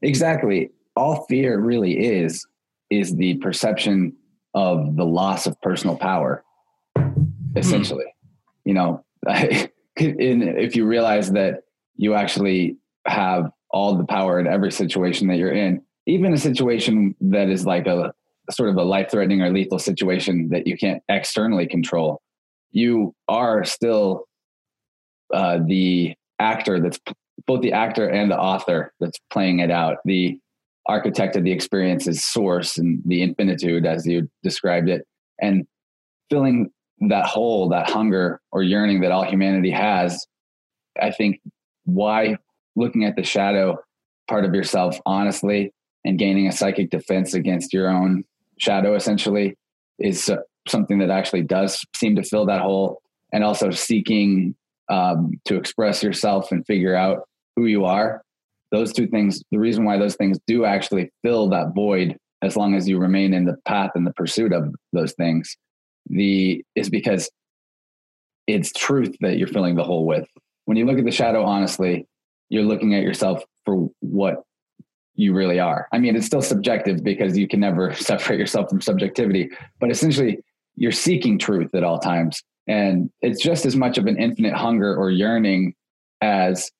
Exactly. 0.01 0.71
All 0.95 1.25
fear 1.29 1.59
really 1.59 1.97
is 1.97 2.45
is 2.89 3.15
the 3.15 3.35
perception 3.35 4.13
of 4.53 4.95
the 4.95 5.05
loss 5.05 5.47
of 5.47 5.59
personal 5.61 5.97
power, 5.97 6.43
essentially. 7.55 8.05
Hmm. 8.05 8.69
You 8.69 8.73
know, 8.73 9.05
if 9.95 10.75
you 10.75 10.85
realize 10.85 11.31
that 11.31 11.61
you 11.95 12.13
actually 12.13 12.77
have 13.05 13.49
all 13.71 13.95
the 13.97 14.05
power 14.05 14.39
in 14.39 14.47
every 14.47 14.71
situation 14.71 15.27
that 15.27 15.37
you're 15.37 15.51
in, 15.51 15.81
even 16.05 16.33
a 16.33 16.37
situation 16.37 17.15
that 17.21 17.49
is 17.49 17.65
like 17.65 17.87
a 17.87 18.13
sort 18.51 18.69
of 18.69 18.75
a 18.75 18.83
life 18.83 19.09
threatening 19.09 19.41
or 19.41 19.51
lethal 19.51 19.79
situation 19.79 20.49
that 20.49 20.67
you 20.67 20.77
can't 20.77 21.01
externally 21.09 21.67
control. 21.67 22.21
You 22.71 23.15
are 23.27 23.63
still 23.63 24.25
uh, 25.33 25.59
the 25.65 26.15
actor 26.39 26.79
that's 26.79 26.99
both 27.47 27.61
the 27.61 27.73
actor 27.73 28.07
and 28.07 28.29
the 28.29 28.37
author 28.37 28.93
that's 28.99 29.19
playing 29.31 29.59
it 29.59 29.71
out. 29.71 29.97
The 30.05 30.39
architect 30.85 31.35
of 31.35 31.43
the 31.43 31.51
experience's 31.51 32.25
source 32.25 32.77
and 32.77 33.01
the 33.05 33.21
infinitude, 33.21 33.85
as 33.85 34.05
you 34.05 34.29
described 34.41 34.89
it, 34.89 35.05
and 35.41 35.65
filling 36.29 36.69
that 37.09 37.25
hole, 37.25 37.69
that 37.69 37.89
hunger 37.89 38.39
or 38.51 38.63
yearning 38.63 39.01
that 39.01 39.11
all 39.11 39.23
humanity 39.23 39.71
has. 39.71 40.25
I 41.01 41.11
think 41.11 41.41
why 41.85 42.37
looking 42.75 43.05
at 43.05 43.15
the 43.15 43.23
shadow 43.23 43.77
part 44.27 44.45
of 44.45 44.53
yourself 44.53 44.99
honestly 45.05 45.73
and 46.05 46.17
gaining 46.17 46.47
a 46.47 46.51
psychic 46.51 46.89
defense 46.89 47.33
against 47.33 47.73
your 47.73 47.89
own 47.89 48.23
shadow 48.57 48.95
essentially 48.95 49.55
is 49.99 50.29
something 50.67 50.99
that 50.99 51.09
actually 51.09 51.41
does 51.41 51.85
seem 51.95 52.15
to 52.15 52.23
fill 52.23 52.45
that 52.45 52.61
hole 52.61 53.01
and 53.31 53.43
also 53.43 53.69
seeking 53.69 54.55
um, 54.89 55.31
to 55.45 55.55
express 55.55 56.03
yourself 56.03 56.51
and 56.51 56.65
figure 56.65 56.95
out 56.95 57.27
who 57.55 57.65
you 57.65 57.85
are 57.85 58.23
those 58.73 58.91
two 58.91 59.07
things 59.07 59.41
the 59.51 59.57
reason 59.57 59.85
why 59.85 59.97
those 59.97 60.15
things 60.15 60.37
do 60.45 60.65
actually 60.65 61.09
fill 61.23 61.47
that 61.47 61.73
void 61.73 62.17
as 62.41 62.57
long 62.57 62.75
as 62.75 62.89
you 62.89 62.97
remain 62.97 63.33
in 63.33 63.45
the 63.45 63.55
path 63.65 63.91
and 63.95 64.05
the 64.05 64.13
pursuit 64.13 64.51
of 64.51 64.75
those 64.91 65.13
things 65.13 65.55
the 66.09 66.61
is 66.75 66.89
because 66.89 67.31
it's 68.47 68.73
truth 68.73 69.15
that 69.21 69.37
you're 69.37 69.47
filling 69.47 69.75
the 69.75 69.83
hole 69.83 70.05
with 70.05 70.27
when 70.65 70.75
you 70.75 70.85
look 70.85 70.99
at 70.99 71.05
the 71.05 71.11
shadow 71.11 71.43
honestly 71.43 72.05
you're 72.49 72.63
looking 72.63 72.93
at 72.93 73.03
yourself 73.03 73.43
for 73.65 73.89
what 74.01 74.43
you 75.15 75.33
really 75.33 75.59
are. 75.59 75.87
I 75.91 75.99
mean, 75.99 76.15
it's 76.15 76.25
still 76.25 76.41
subjective 76.41 77.03
because 77.03 77.37
you 77.37 77.47
can 77.47 77.59
never 77.59 77.93
separate 77.95 78.39
yourself 78.39 78.69
from 78.69 78.81
subjectivity, 78.81 79.49
but 79.79 79.91
essentially 79.91 80.39
you're 80.75 80.91
seeking 80.91 81.37
truth 81.37 81.73
at 81.75 81.83
all 81.83 81.99
times. 81.99 82.41
And 82.67 83.09
it's 83.21 83.43
just 83.43 83.65
as 83.65 83.75
much 83.75 83.97
of 83.97 84.05
an 84.05 84.17
infinite 84.17 84.53
hunger 84.53 84.95
or 84.95 85.11
yearning 85.11 85.73
as 86.21 86.71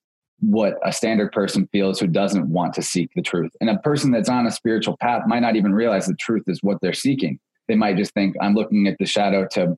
what 0.44 0.76
a 0.84 0.92
standard 0.92 1.32
person 1.32 1.68
feels 1.72 2.00
who 2.00 2.08
doesn't 2.08 2.48
want 2.50 2.74
to 2.74 2.82
seek 2.82 3.10
the 3.16 3.22
truth. 3.22 3.52
And 3.62 3.70
a 3.70 3.78
person 3.80 4.12
that's 4.12 4.30
on 4.30 4.46
a 4.46 4.52
spiritual 4.52 4.98
path 4.98 5.24
might 5.28 5.40
not 5.40 5.56
even 5.56 5.74
realize 5.74 6.06
the 6.06 6.16
truth 6.16 6.44
is 6.48 6.60
what 6.62 6.80
they're 6.82 6.94
seeking. 6.94 7.40
They 7.68 7.76
might 7.76 7.98
just 7.98 8.14
think, 8.14 8.36
I'm 8.42 8.54
looking 8.54 8.88
at 8.88 8.98
the 9.00 9.06
shadow 9.06 9.48
to 9.52 9.76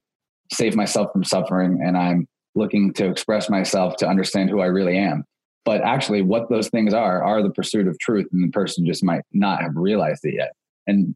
save 0.52 0.74
myself 0.74 1.12
from 1.12 1.24
suffering, 1.24 1.80
and 1.84 1.96
I'm 1.96 2.26
looking 2.54 2.92
to 2.94 3.06
express 3.06 3.48
myself 3.48 3.96
to 3.96 4.08
understand 4.08 4.50
who 4.50 4.60
I 4.60 4.66
really 4.66 4.96
am 4.96 5.24
but 5.66 5.82
actually 5.82 6.22
what 6.22 6.48
those 6.48 6.68
things 6.70 6.94
are 6.94 7.22
are 7.22 7.42
the 7.42 7.50
pursuit 7.50 7.86
of 7.86 7.98
truth 7.98 8.26
and 8.32 8.42
the 8.42 8.52
person 8.52 8.86
just 8.86 9.04
might 9.04 9.22
not 9.34 9.60
have 9.60 9.72
realized 9.74 10.24
it 10.24 10.34
yet 10.34 10.52
and 10.86 11.14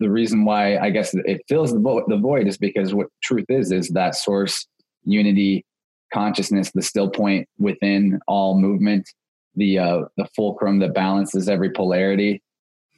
the 0.00 0.10
reason 0.10 0.44
why 0.44 0.76
i 0.78 0.90
guess 0.90 1.14
it 1.14 1.42
fills 1.46 1.72
the, 1.72 1.78
vo- 1.78 2.04
the 2.08 2.16
void 2.16 2.48
is 2.48 2.58
because 2.58 2.92
what 2.92 3.06
truth 3.22 3.44
is 3.48 3.70
is 3.70 3.88
that 3.90 4.16
source 4.16 4.66
unity 5.04 5.64
consciousness 6.12 6.70
the 6.72 6.82
still 6.82 7.08
point 7.10 7.48
within 7.58 8.18
all 8.26 8.58
movement 8.58 9.08
the 9.56 9.78
uh 9.78 10.02
the 10.16 10.26
fulcrum 10.36 10.78
that 10.78 10.94
balances 10.94 11.48
every 11.48 11.70
polarity 11.70 12.42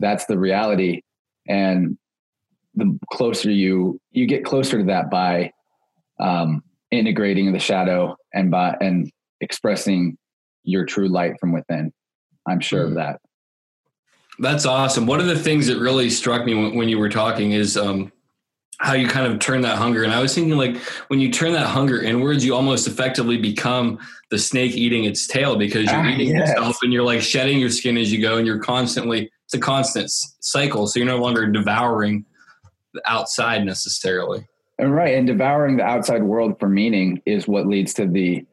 that's 0.01 0.27
the 0.27 0.39
reality 0.39 1.01
and 1.49 1.97
the 2.75 2.99
closer 3.13 3.51
you 3.51 4.01
you 4.11 4.27
get 4.27 4.45
closer 4.45 4.79
to 4.79 4.85
that 4.85 5.11
by 5.11 5.51
um 6.21 6.63
integrating 6.93 7.53
the 7.53 7.59
shadow 7.59 8.15
and 8.33 8.51
by 8.51 8.77
and 8.81 9.11
expressing 9.41 10.17
your 10.63 10.85
true 10.85 11.09
light 11.09 11.39
from 11.41 11.53
within. 11.53 11.93
I'm 12.47 12.61
sure 12.61 12.85
of 12.85 12.95
that. 12.95 13.21
That's 14.39 14.65
awesome. 14.65 15.07
One 15.07 15.21
of 15.21 15.27
the 15.27 15.39
things 15.39 15.67
that 15.67 15.79
really 15.79 16.11
struck 16.11 16.45
me 16.45 16.55
when, 16.55 16.77
when 16.77 16.89
you 16.89 16.99
were 16.99 17.09
talking 17.09 17.53
is 17.53 17.77
um, 17.77 18.13
how 18.83 18.95
you 18.95 19.07
kind 19.07 19.33
of 19.33 19.39
turn 19.39 19.61
that 19.61 19.79
hunger. 19.79 20.03
And 20.03 20.13
I 20.13 20.21
was 20.21 20.35
thinking, 20.35 20.57
like, 20.57 20.77
when 21.07 21.21
you 21.21 21.31
turn 21.31 21.53
that 21.53 21.67
hunger 21.67 22.03
inwards, 22.03 22.45
you 22.45 22.55
almost 22.55 22.89
effectively 22.89 23.37
become 23.37 23.99
the 24.31 24.39
snake 24.39 24.73
eating 24.73 25.05
its 25.05 25.29
tail 25.29 25.55
because 25.57 25.85
you're 25.85 26.01
ah, 26.01 26.09
eating 26.09 26.29
yes. 26.29 26.49
yourself 26.49 26.79
and 26.83 26.93
you're 26.93 27.05
like 27.05 27.23
shedding 27.23 27.61
your 27.61 27.71
skin 27.71 27.97
as 27.97 28.13
you 28.13 28.21
go, 28.21 28.39
and 28.39 28.47
you're 28.47 28.59
constantly, 28.59 29.31
it's 29.45 29.55
a 29.55 29.61
constant 29.61 30.11
cycle. 30.11 30.89
So 30.89 30.99
you're 30.99 31.07
no 31.07 31.19
longer 31.19 31.47
devouring 31.47 32.25
the 32.93 33.03
outside 33.07 33.65
necessarily. 33.65 34.47
And 34.79 34.93
right. 34.93 35.15
And 35.15 35.29
devouring 35.29 35.77
the 35.77 35.85
outside 35.85 36.25
world 36.25 36.59
for 36.59 36.69
meaning 36.69 37.23
is 37.25 37.47
what 37.47 37.69
leads 37.69 37.95
to 37.95 38.07
the 38.07 38.45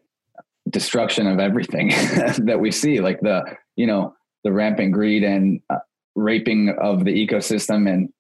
destruction 0.69 1.25
of 1.25 1.39
everything 1.39 1.89
that 2.45 2.59
we 2.59 2.71
see, 2.71 2.99
like 2.99 3.19
the 3.21 3.43
you 3.75 3.87
know 3.87 4.13
the 4.43 4.51
rampant 4.51 4.93
greed 4.93 5.23
and 5.23 5.59
uh, 5.71 5.79
raping 6.15 6.69
of 6.79 7.05
the 7.05 7.27
ecosystem. 7.27 7.91
And 7.91 8.13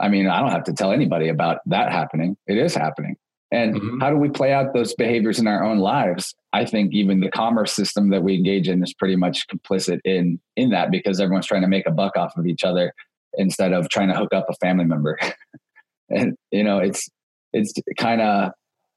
I 0.00 0.08
mean, 0.08 0.28
I 0.28 0.40
don't 0.40 0.50
have 0.50 0.64
to 0.64 0.72
tell 0.72 0.92
anybody 0.92 1.28
about 1.28 1.58
that 1.66 1.92
happening. 1.92 2.36
It 2.46 2.56
is 2.56 2.74
happening. 2.74 3.16
And 3.50 3.74
mm-hmm. 3.74 4.00
how 4.00 4.10
do 4.10 4.16
we 4.16 4.28
play 4.28 4.52
out 4.52 4.74
those 4.74 4.94
behaviors 4.94 5.38
in 5.38 5.46
our 5.46 5.64
own 5.64 5.78
lives? 5.78 6.34
I 6.52 6.64
think 6.64 6.92
even 6.92 7.20
the 7.20 7.30
commerce 7.30 7.72
system 7.72 8.10
that 8.10 8.22
we 8.22 8.34
engage 8.34 8.68
in 8.68 8.82
is 8.82 8.92
pretty 8.92 9.16
much 9.16 9.46
complicit 9.48 10.00
in 10.04 10.38
in 10.56 10.70
that 10.70 10.90
because 10.90 11.20
everyone's 11.20 11.46
trying 11.46 11.62
to 11.62 11.68
make 11.68 11.86
a 11.86 11.90
buck 11.90 12.16
off 12.16 12.36
of 12.36 12.46
each 12.46 12.64
other 12.64 12.92
instead 13.34 13.72
of 13.72 13.88
trying 13.88 14.08
to 14.08 14.14
hook 14.14 14.34
up 14.34 14.46
a 14.50 14.54
family 14.54 14.84
member. 14.84 15.18
and 16.10 16.36
you 16.50 16.62
know, 16.62 16.78
it's 16.78 17.08
it's 17.52 17.72
kind 17.96 18.20
of 18.20 18.52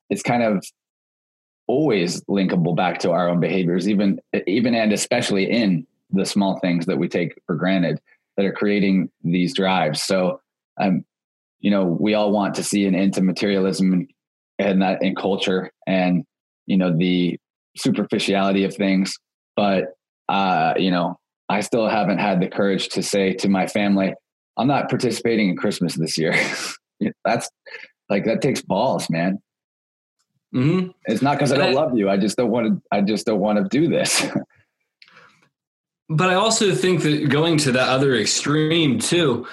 it's 0.09 0.21
kind 0.21 0.43
of 0.43 0.63
always 1.67 2.21
linkable 2.25 2.75
back 2.75 2.99
to 2.99 3.11
our 3.11 3.29
own 3.29 3.39
behaviors, 3.39 3.87
even 3.87 4.19
even 4.47 4.75
and 4.75 4.91
especially 4.91 5.49
in 5.49 5.87
the 6.11 6.25
small 6.25 6.59
things 6.59 6.85
that 6.87 6.97
we 6.97 7.07
take 7.07 7.33
for 7.47 7.55
granted 7.55 8.01
that 8.35 8.45
are 8.45 8.51
creating 8.51 9.09
these 9.23 9.53
drives. 9.53 10.01
So, 10.01 10.40
um, 10.79 11.05
you 11.59 11.71
know, 11.71 11.85
we 11.85 12.13
all 12.13 12.31
want 12.31 12.55
to 12.55 12.63
see 12.63 12.85
an 12.85 12.95
end 12.95 13.13
to 13.13 13.21
materialism 13.21 14.07
and 14.59 14.81
that 14.81 15.01
in 15.01 15.15
culture 15.15 15.71
and 15.87 16.23
you 16.65 16.77
know 16.77 16.95
the 16.95 17.37
superficiality 17.77 18.63
of 18.63 18.75
things, 18.75 19.13
but 19.55 19.85
uh, 20.29 20.73
you 20.77 20.91
know, 20.91 21.17
I 21.49 21.61
still 21.61 21.87
haven't 21.87 22.19
had 22.19 22.39
the 22.41 22.47
courage 22.47 22.89
to 22.89 23.03
say 23.03 23.33
to 23.35 23.49
my 23.49 23.67
family, 23.67 24.13
"I'm 24.57 24.67
not 24.67 24.89
participating 24.89 25.49
in 25.49 25.57
Christmas 25.57 25.95
this 25.95 26.17
year." 26.17 26.35
That's 27.25 27.49
like 28.09 28.25
that 28.25 28.41
takes 28.41 28.61
balls, 28.61 29.09
man. 29.09 29.39
Mm-hmm. 30.53 30.89
It's 31.05 31.21
not 31.21 31.37
because 31.37 31.51
I 31.51 31.57
don't 31.57 31.73
love 31.73 31.97
you. 31.97 32.09
I 32.09 32.17
just 32.17 32.37
don't 32.37 32.51
want 32.51 32.67
to. 32.67 32.81
I 32.91 33.01
just 33.01 33.25
don't 33.25 33.39
want 33.39 33.57
to 33.57 33.65
do 33.69 33.87
this. 33.87 34.25
but 36.09 36.29
I 36.29 36.35
also 36.35 36.73
think 36.75 37.01
that 37.03 37.29
going 37.29 37.57
to 37.59 37.71
that 37.73 37.89
other 37.89 38.15
extreme 38.15 38.99
too 38.99 39.47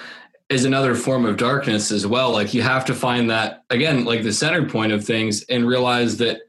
is 0.49 0.65
another 0.65 0.95
form 0.95 1.25
of 1.25 1.37
darkness 1.37 1.91
as 1.91 2.07
well. 2.07 2.31
Like 2.31 2.53
you 2.53 2.61
have 2.61 2.85
to 2.85 2.95
find 2.95 3.29
that 3.29 3.63
again, 3.69 4.05
like 4.05 4.23
the 4.23 4.33
center 4.33 4.67
point 4.67 4.91
of 4.91 5.05
things, 5.05 5.43
and 5.43 5.67
realize 5.67 6.17
that 6.17 6.41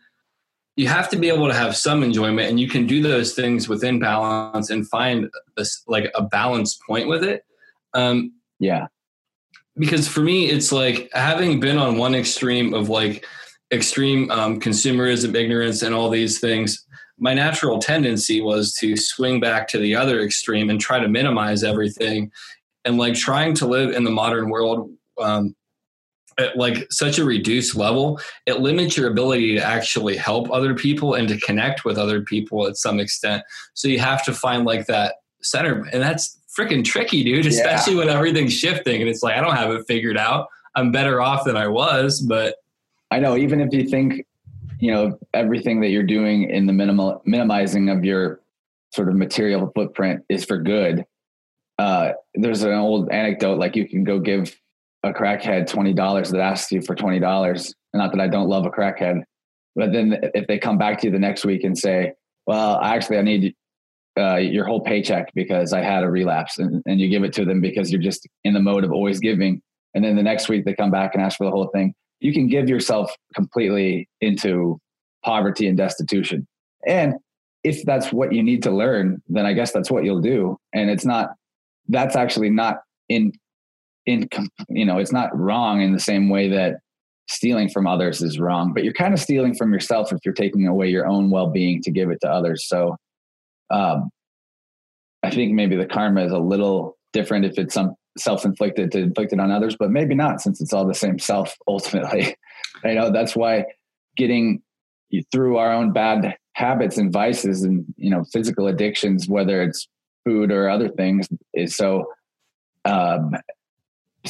you 0.76 0.88
have 0.88 1.08
to 1.10 1.16
be 1.16 1.28
able 1.28 1.48
to 1.48 1.54
have 1.54 1.76
some 1.76 2.02
enjoyment, 2.02 2.48
and 2.48 2.58
you 2.58 2.68
can 2.68 2.86
do 2.86 3.02
those 3.02 3.34
things 3.34 3.68
within 3.68 3.98
balance 3.98 4.70
and 4.70 4.88
find 4.88 5.28
a, 5.58 5.66
like 5.86 6.10
a 6.14 6.22
balanced 6.22 6.80
point 6.86 7.08
with 7.08 7.22
it. 7.22 7.44
Um, 7.92 8.32
yeah, 8.58 8.86
because 9.76 10.08
for 10.08 10.20
me, 10.20 10.46
it's 10.46 10.72
like 10.72 11.10
having 11.12 11.60
been 11.60 11.76
on 11.76 11.98
one 11.98 12.14
extreme 12.14 12.72
of 12.72 12.88
like 12.88 13.26
extreme 13.72 14.30
um, 14.30 14.60
consumerism, 14.60 15.34
ignorance, 15.34 15.82
and 15.82 15.94
all 15.94 16.10
these 16.10 16.40
things, 16.40 16.84
my 17.18 17.34
natural 17.34 17.78
tendency 17.78 18.40
was 18.40 18.72
to 18.74 18.96
swing 18.96 19.40
back 19.40 19.68
to 19.68 19.78
the 19.78 19.94
other 19.94 20.20
extreme 20.20 20.70
and 20.70 20.80
try 20.80 20.98
to 20.98 21.08
minimize 21.08 21.62
everything. 21.62 22.32
And 22.84 22.96
like 22.96 23.14
trying 23.14 23.54
to 23.56 23.66
live 23.66 23.94
in 23.94 24.04
the 24.04 24.10
modern 24.10 24.48
world 24.48 24.90
um, 25.20 25.54
at 26.38 26.56
like 26.56 26.86
such 26.90 27.18
a 27.18 27.24
reduced 27.24 27.76
level, 27.76 28.20
it 28.46 28.60
limits 28.60 28.96
your 28.96 29.10
ability 29.10 29.56
to 29.56 29.62
actually 29.62 30.16
help 30.16 30.50
other 30.50 30.74
people 30.74 31.14
and 31.14 31.28
to 31.28 31.38
connect 31.40 31.84
with 31.84 31.98
other 31.98 32.22
people 32.22 32.66
at 32.66 32.76
some 32.76 32.98
extent. 32.98 33.42
So 33.74 33.88
you 33.88 33.98
have 33.98 34.24
to 34.24 34.32
find 34.32 34.64
like 34.64 34.86
that 34.86 35.16
center, 35.42 35.86
and 35.92 36.02
that's 36.02 36.38
freaking 36.58 36.84
tricky, 36.84 37.22
dude. 37.22 37.46
Especially 37.46 37.94
yeah. 37.94 38.00
when 38.00 38.08
everything's 38.08 38.54
shifting, 38.54 39.00
and 39.00 39.10
it's 39.10 39.22
like 39.22 39.36
I 39.36 39.40
don't 39.40 39.56
have 39.56 39.70
it 39.70 39.84
figured 39.86 40.16
out. 40.16 40.48
I'm 40.74 40.92
better 40.92 41.20
off 41.20 41.44
than 41.44 41.56
I 41.56 41.68
was, 41.68 42.20
but 42.20 42.56
I 43.10 43.18
know 43.18 43.36
even 43.36 43.60
if 43.60 43.72
you 43.72 43.88
think, 43.88 44.24
you 44.78 44.92
know, 44.92 45.18
everything 45.34 45.80
that 45.80 45.88
you're 45.88 46.02
doing 46.02 46.48
in 46.48 46.66
the 46.66 46.72
minimal 46.72 47.22
minimizing 47.26 47.90
of 47.90 48.04
your 48.04 48.40
sort 48.94 49.08
of 49.08 49.16
material 49.16 49.70
footprint 49.74 50.24
is 50.28 50.44
for 50.44 50.58
good. 50.58 51.04
Uh, 51.80 52.12
there's 52.34 52.62
an 52.62 52.72
old 52.74 53.10
anecdote 53.10 53.58
like 53.58 53.74
you 53.74 53.88
can 53.88 54.04
go 54.04 54.18
give 54.18 54.54
a 55.02 55.12
crackhead 55.12 55.66
twenty 55.66 55.94
dollars 55.94 56.30
that 56.30 56.40
asks 56.40 56.70
you 56.72 56.82
for 56.82 56.94
twenty 56.94 57.18
dollars. 57.18 57.74
Not 57.94 58.12
that 58.12 58.20
I 58.20 58.28
don't 58.28 58.48
love 58.48 58.66
a 58.66 58.70
crackhead, 58.70 59.22
but 59.74 59.92
then 59.92 60.06
if 60.34 60.46
they 60.46 60.58
come 60.58 60.78
back 60.78 61.00
to 61.00 61.06
you 61.06 61.12
the 61.12 61.18
next 61.18 61.44
week 61.44 61.64
and 61.64 61.76
say, 61.76 62.12
"Well, 62.46 62.78
actually, 62.80 63.18
I 63.18 63.22
need 63.22 63.54
uh, 64.18 64.36
your 64.36 64.66
whole 64.66 64.82
paycheck 64.82 65.32
because 65.34 65.72
I 65.72 65.80
had 65.80 66.02
a 66.04 66.10
relapse," 66.10 66.58
and, 66.58 66.82
and 66.86 67.00
you 67.00 67.08
give 67.08 67.24
it 67.24 67.32
to 67.34 67.44
them 67.44 67.60
because 67.60 67.90
you're 67.90 68.02
just 68.10 68.28
in 68.44 68.52
the 68.52 68.60
mode 68.60 68.84
of 68.84 68.92
always 68.92 69.18
giving, 69.18 69.62
and 69.94 70.04
then 70.04 70.16
the 70.16 70.22
next 70.22 70.48
week 70.50 70.64
they 70.66 70.74
come 70.74 70.90
back 70.90 71.14
and 71.14 71.22
ask 71.22 71.38
for 71.38 71.44
the 71.44 71.50
whole 71.50 71.70
thing 71.74 71.94
you 72.20 72.32
can 72.32 72.48
give 72.48 72.68
yourself 72.68 73.12
completely 73.34 74.08
into 74.20 74.78
poverty 75.24 75.66
and 75.66 75.76
destitution. 75.76 76.46
And 76.86 77.14
if 77.64 77.84
that's 77.84 78.12
what 78.12 78.32
you 78.32 78.42
need 78.42 78.62
to 78.62 78.70
learn, 78.70 79.22
then 79.28 79.46
I 79.46 79.52
guess 79.52 79.72
that's 79.72 79.90
what 79.90 80.04
you'll 80.04 80.20
do. 80.20 80.56
And 80.72 80.90
it's 80.90 81.04
not, 81.04 81.30
that's 81.90 82.16
actually 82.16 82.50
not 82.50 82.79
in, 83.09 83.33
in, 84.07 84.29
you 84.68 84.85
know, 84.85 84.98
it's 84.98 85.12
not 85.12 85.37
wrong 85.37 85.83
in 85.83 85.92
the 85.92 86.00
same 86.00 86.29
way 86.29 86.48
that 86.48 86.76
stealing 87.29 87.68
from 87.68 87.87
others 87.87 88.22
is 88.22 88.40
wrong, 88.40 88.72
but 88.72 88.85
you're 88.85 88.92
kind 88.92 89.14
of 89.14 89.20
stealing 89.20 89.55
from 89.55 89.72
yourself 89.72 90.12
if 90.12 90.18
you're 90.24 90.35
taking 90.35 90.66
away 90.66 90.88
your 90.88 91.07
own 91.07 91.31
well 91.31 91.48
being 91.48 91.81
to 91.83 91.90
give 91.90 92.11
it 92.11 92.18
to 92.22 92.29
others. 92.29 92.66
So, 92.66 92.96
um, 93.70 94.11
I 95.22 95.31
think 95.31 95.53
maybe 95.53 95.76
the 95.76 95.87
karma 95.87 96.24
is 96.24 96.33
a 96.33 96.38
little 96.38 96.96
different 97.12 97.44
if 97.44 97.59
it's 97.59 97.74
some 97.74 97.94
self-inflicted 98.18 98.90
to 98.92 98.98
inflicted 98.98 99.38
on 99.38 99.50
others, 99.50 99.76
but 99.79 99.90
maybe 99.90 100.14
not 100.14 100.40
since 100.40 100.61
it's 100.61 100.72
all 100.72 100.87
the 100.87 100.94
same 100.94 101.18
self 101.18 101.57
ultimately. 101.68 102.35
you 102.85 102.94
know, 102.94 103.11
that's 103.11 103.37
why 103.37 103.64
getting 104.16 104.62
through 105.33 105.57
our 105.57 105.72
own 105.72 105.92
bad 105.92 106.37
habits 106.55 106.98
and 106.98 107.12
vices 107.12 107.62
and, 107.62 107.85
you 107.96 108.11
know, 108.11 108.24
physical 108.33 108.66
addictions, 108.66 109.29
whether 109.29 109.62
it's 109.62 109.88
food 110.24 110.50
or 110.50 110.68
other 110.68 110.88
things 110.88 111.28
is 111.54 111.76
so, 111.76 112.06
um, 112.85 113.35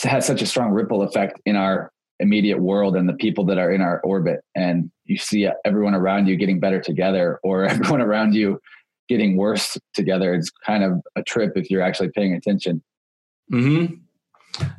has 0.03 0.27
such 0.27 0.43
a 0.43 0.47
strong 0.47 0.71
ripple 0.71 1.03
effect 1.03 1.41
in 1.47 1.57
our 1.57 1.93
immediate 2.21 2.61
world 2.61 2.97
and 2.97 3.09
the 3.09 3.15
people 3.15 3.45
that 3.47 3.59
are 3.59 3.73
in 3.73 3.81
our 3.81 4.01
orbit. 4.03 4.41
And 4.55 4.91
you 5.05 5.17
see 5.17 5.49
everyone 5.65 5.95
around 5.95 6.29
you 6.29 6.37
getting 6.37 6.61
better 6.61 6.81
together 6.81 7.41
or 7.43 7.65
everyone 7.69 8.01
around 8.01 8.35
you 8.35 8.61
getting 9.09 9.37
worse 9.37 9.77
together. 9.95 10.35
It's 10.35 10.51
kind 10.65 10.85
of 10.85 11.01
a 11.17 11.23
trip 11.23 11.53
if 11.57 11.71
you're 11.71 11.83
actually 11.83 12.11
paying 12.11 12.35
attention. 12.35 12.83
Hmm. 13.51 13.87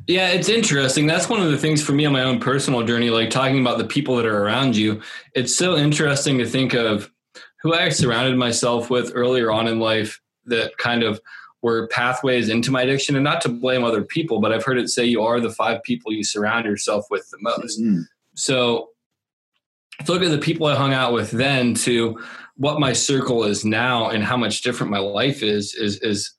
Yeah, 0.06 0.28
it's 0.28 0.48
interesting. 0.48 1.06
That's 1.06 1.28
one 1.28 1.42
of 1.42 1.50
the 1.50 1.58
things 1.58 1.82
for 1.82 1.92
me 1.92 2.04
on 2.04 2.12
my 2.12 2.22
own 2.22 2.40
personal 2.40 2.82
journey, 2.82 3.10
like 3.10 3.30
talking 3.30 3.60
about 3.60 3.78
the 3.78 3.84
people 3.84 4.16
that 4.16 4.26
are 4.26 4.44
around 4.44 4.76
you. 4.76 5.02
It's 5.34 5.54
so 5.54 5.76
interesting 5.76 6.38
to 6.38 6.46
think 6.46 6.74
of 6.74 7.10
who 7.62 7.74
I 7.74 7.88
surrounded 7.88 8.36
myself 8.36 8.90
with 8.90 9.12
earlier 9.14 9.50
on 9.50 9.68
in 9.68 9.78
life 9.78 10.20
that 10.46 10.76
kind 10.78 11.02
of 11.02 11.20
were 11.62 11.86
pathways 11.88 12.48
into 12.48 12.70
my 12.70 12.82
addiction 12.82 13.14
and 13.14 13.24
not 13.24 13.40
to 13.42 13.48
blame 13.48 13.84
other 13.84 14.02
people, 14.02 14.40
but 14.40 14.52
I've 14.52 14.64
heard 14.64 14.78
it 14.78 14.88
say 14.88 15.04
you 15.04 15.22
are 15.22 15.40
the 15.40 15.50
five 15.50 15.82
people 15.84 16.12
you 16.12 16.24
surround 16.24 16.66
yourself 16.66 17.06
with 17.10 17.28
the 17.30 17.38
most. 17.40 17.80
Mm-hmm. 17.80 18.00
So 18.34 18.88
if 20.00 20.08
look 20.08 20.22
at 20.22 20.30
the 20.30 20.38
people 20.38 20.66
I 20.66 20.74
hung 20.74 20.92
out 20.92 21.12
with 21.12 21.30
then 21.30 21.74
to 21.74 22.20
what 22.56 22.80
my 22.80 22.92
circle 22.92 23.44
is 23.44 23.64
now 23.64 24.10
and 24.10 24.24
how 24.24 24.36
much 24.36 24.62
different 24.62 24.90
my 24.90 24.98
life 24.98 25.42
is, 25.42 25.74
is, 25.74 26.00
is 26.00 26.34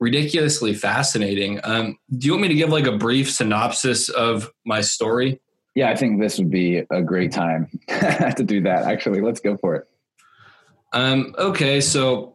ridiculously 0.00 0.74
fascinating. 0.74 1.60
Um, 1.64 1.96
do 2.18 2.26
you 2.26 2.32
want 2.32 2.42
me 2.42 2.48
to 2.48 2.54
give 2.54 2.70
like 2.70 2.86
a 2.86 2.96
brief 2.96 3.30
synopsis 3.30 4.08
of 4.10 4.50
my 4.66 4.80
story? 4.80 5.40
Yeah, 5.74 5.90
I 5.90 5.96
think 5.96 6.20
this 6.20 6.38
would 6.38 6.50
be 6.50 6.78
a 6.90 7.02
great 7.02 7.32
time 7.32 7.70
to 7.88 8.42
do 8.44 8.60
that. 8.62 8.84
Actually, 8.84 9.22
let's 9.22 9.40
go 9.40 9.56
for 9.56 9.76
it. 9.76 9.88
Um, 10.92 11.34
okay, 11.38 11.80
so 11.80 12.31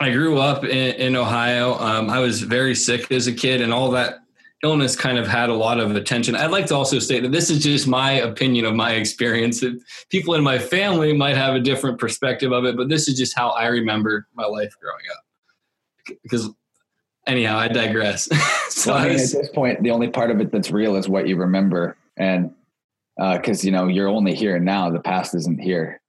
I 0.00 0.10
grew 0.10 0.38
up 0.38 0.64
in, 0.64 0.94
in 0.94 1.16
Ohio. 1.16 1.74
Um, 1.74 2.08
I 2.08 2.20
was 2.20 2.40
very 2.40 2.74
sick 2.74 3.12
as 3.12 3.26
a 3.26 3.32
kid, 3.32 3.60
and 3.60 3.72
all 3.72 3.90
that 3.90 4.20
illness 4.62 4.96
kind 4.96 5.18
of 5.18 5.26
had 5.26 5.50
a 5.50 5.54
lot 5.54 5.78
of 5.78 5.94
attention. 5.94 6.34
I'd 6.34 6.50
like 6.50 6.66
to 6.66 6.74
also 6.74 6.98
state 6.98 7.22
that 7.22 7.32
this 7.32 7.50
is 7.50 7.62
just 7.62 7.86
my 7.86 8.12
opinion 8.12 8.64
of 8.64 8.74
my 8.74 8.92
experience. 9.02 9.62
People 10.08 10.34
in 10.34 10.42
my 10.42 10.58
family 10.58 11.12
might 11.12 11.36
have 11.36 11.54
a 11.54 11.60
different 11.60 11.98
perspective 11.98 12.50
of 12.50 12.64
it, 12.64 12.76
but 12.76 12.88
this 12.88 13.08
is 13.08 13.18
just 13.18 13.36
how 13.36 13.50
I 13.50 13.66
remember 13.66 14.26
my 14.34 14.46
life 14.46 14.74
growing 14.80 15.04
up. 15.12 16.16
Because 16.22 16.48
anyhow, 17.26 17.58
I 17.58 17.68
digress. 17.68 18.24
so 18.70 18.92
well, 18.92 19.02
I 19.02 19.08
mean, 19.08 19.12
at 19.12 19.18
this 19.18 19.50
point, 19.54 19.82
the 19.82 19.90
only 19.90 20.08
part 20.08 20.30
of 20.30 20.40
it 20.40 20.50
that's 20.50 20.70
real 20.70 20.96
is 20.96 21.08
what 21.10 21.28
you 21.28 21.36
remember, 21.36 21.96
and 22.16 22.52
because 23.16 23.64
uh, 23.64 23.66
you 23.66 23.70
know 23.70 23.86
you're 23.86 24.08
only 24.08 24.34
here 24.34 24.58
now, 24.58 24.88
the 24.88 25.00
past 25.00 25.34
isn't 25.34 25.60
here. 25.60 26.00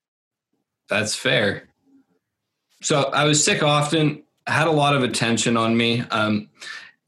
That's 0.88 1.14
fair. 1.14 1.71
So 2.82 3.04
I 3.14 3.26
was 3.26 3.44
sick 3.44 3.64
often, 3.64 4.24
had 4.48 4.68
a 4.68 4.72
lot 4.72 4.96
of 4.96 5.04
attention 5.04 5.56
on 5.56 5.78
me. 5.78 6.02
Um, 6.12 6.50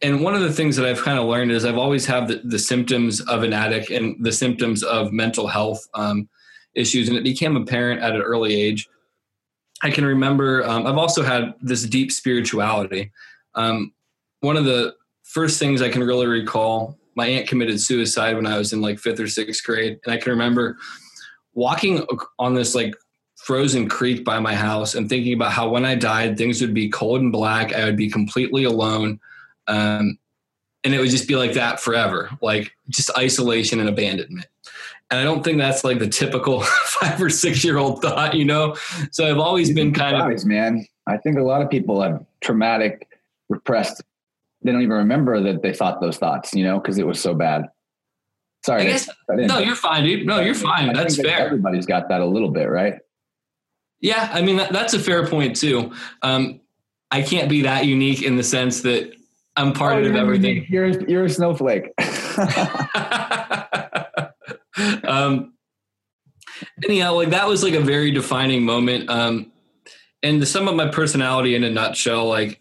and 0.01 0.21
one 0.21 0.36
of 0.36 0.41
the 0.41 0.51
things 0.51 0.75
that 0.75 0.86
I've 0.86 1.01
kind 1.01 1.17
of 1.17 1.25
learned 1.25 1.51
is 1.51 1.65
I've 1.65 1.77
always 1.77 2.05
had 2.05 2.27
the, 2.27 2.41
the 2.43 2.59
symptoms 2.59 3.21
of 3.21 3.41
an 3.43 3.53
addict 3.53 3.89
and 3.89 4.15
the 4.23 4.31
symptoms 4.31 4.83
of 4.83 5.12
mental 5.12 5.47
health 5.47 5.88
um, 5.93 6.29
issues. 6.75 7.07
And 7.07 7.17
it 7.17 7.23
became 7.23 7.55
apparent 7.55 8.01
at 8.01 8.13
an 8.13 8.21
early 8.21 8.53
age. 8.53 8.88
I 9.81 9.89
can 9.89 10.05
remember, 10.05 10.63
um, 10.65 10.86
I've 10.86 10.97
also 10.97 11.23
had 11.23 11.53
this 11.62 11.83
deep 11.83 12.12
spirituality. 12.12 13.12
Um, 13.55 13.93
one 14.41 14.57
of 14.57 14.65
the 14.65 14.93
first 15.23 15.57
things 15.57 15.81
I 15.81 15.89
can 15.89 16.03
really 16.03 16.27
recall, 16.27 16.99
my 17.15 17.27
aunt 17.27 17.47
committed 17.47 17.79
suicide 17.81 18.36
when 18.36 18.45
I 18.45 18.57
was 18.57 18.73
in 18.73 18.81
like 18.81 18.99
fifth 18.99 19.19
or 19.19 19.27
sixth 19.27 19.63
grade. 19.63 19.99
And 20.05 20.13
I 20.13 20.17
can 20.17 20.31
remember 20.31 20.77
walking 21.53 22.05
on 22.39 22.53
this 22.53 22.75
like 22.75 22.93
frozen 23.43 23.89
creek 23.89 24.23
by 24.23 24.39
my 24.39 24.56
house 24.56 24.95
and 24.95 25.10
thinking 25.10 25.34
about 25.34 25.51
how 25.51 25.67
when 25.67 25.84
I 25.86 25.95
died, 25.95 26.38
things 26.38 26.62
would 26.62 26.73
be 26.73 26.88
cold 26.88 27.19
and 27.19 27.32
black. 27.32 27.73
I 27.73 27.84
would 27.84 27.97
be 27.97 28.10
completely 28.10 28.63
alone. 28.63 29.19
Um, 29.67 30.17
and 30.86 30.93
it 30.93 30.99
would 30.99 31.10
just 31.10 31.27
be 31.27 31.36
like 31.36 31.53
that 31.53 31.82
forever, 31.82 32.29
like 32.41 32.73
just 32.89 33.12
isolation 33.17 33.82
and 33.82 33.89
abandonment. 33.89 34.47
And 35.12 35.19
I 35.19 35.23
don't 35.25 35.43
think 35.43 35.58
that's 35.58 35.84
like 35.84 35.99
the 35.99 36.08
typical 36.08 36.62
five 36.86 37.21
or 37.21 37.29
six 37.29 37.65
year 37.65 37.77
old 37.77 38.01
thought, 38.01 38.34
you 38.34 38.45
know? 38.45 38.77
So 39.12 39.29
I've 39.29 39.39
always 39.39 39.73
been 39.73 39.93
kind 39.93 40.15
of. 40.15 40.45
Man, 40.45 40.88
I 41.06 41.17
think 41.17 41.38
a 41.38 41.43
lot 41.43 41.62
of 41.62 41.69
people 41.69 42.01
have 42.01 42.25
traumatic, 42.39 43.10
repressed. 43.49 44.01
They 44.62 44.71
don't 44.71 44.82
even 44.82 44.95
remember 44.95 45.41
that 45.41 45.62
they 45.62 45.73
thought 45.73 45.99
those 45.99 46.17
thoughts, 46.17 46.53
you 46.53 46.63
know, 46.63 46.79
because 46.79 46.97
it 46.97 47.06
was 47.06 47.19
so 47.19 47.34
bad. 47.34 47.69
Sorry. 48.65 48.84
I 48.84 48.86
guess, 48.86 49.10
no, 49.29 49.60
you're 49.60 49.75
fine, 49.75 50.06
dude. 50.06 50.25
No, 50.25 50.39
you're 50.39 50.56
fine. 50.56 50.89
I 50.89 50.93
that's 50.93 51.17
fair. 51.17 51.39
Everybody's 51.39 51.86
got 51.86 52.08
that 52.08 52.21
a 52.21 52.25
little 52.25 52.49
bit, 52.49 52.69
right? 52.69 52.99
Yeah, 54.03 54.29
I 54.33 54.41
mean 54.41 54.57
that, 54.57 54.73
that's 54.73 54.93
a 54.93 54.99
fair 54.99 55.25
point 55.25 55.55
too. 55.55 55.93
Um, 56.21 56.59
I 57.09 57.21
can't 57.21 57.47
be 57.49 57.61
that 57.61 57.85
unique 57.85 58.21
in 58.21 58.35
the 58.35 58.43
sense 58.43 58.81
that 58.81 59.13
I'm 59.55 59.71
part 59.71 60.03
oh, 60.03 60.09
of 60.09 60.15
everything. 60.17 60.65
You're 60.67 60.89
you're 61.07 61.23
a 61.23 61.29
snowflake. 61.29 61.85
um, 65.05 65.53
anyhow, 66.83 67.13
like 67.13 67.29
that 67.29 67.47
was 67.47 67.63
like 67.63 67.75
a 67.75 67.79
very 67.79 68.11
defining 68.11 68.63
moment. 68.63 69.09
Um, 69.09 69.53
and 70.21 70.41
the 70.41 70.45
sum 70.45 70.67
of 70.67 70.75
my 70.75 70.89
personality 70.89 71.55
in 71.55 71.63
a 71.63 71.69
nutshell, 71.69 72.25
like 72.25 72.59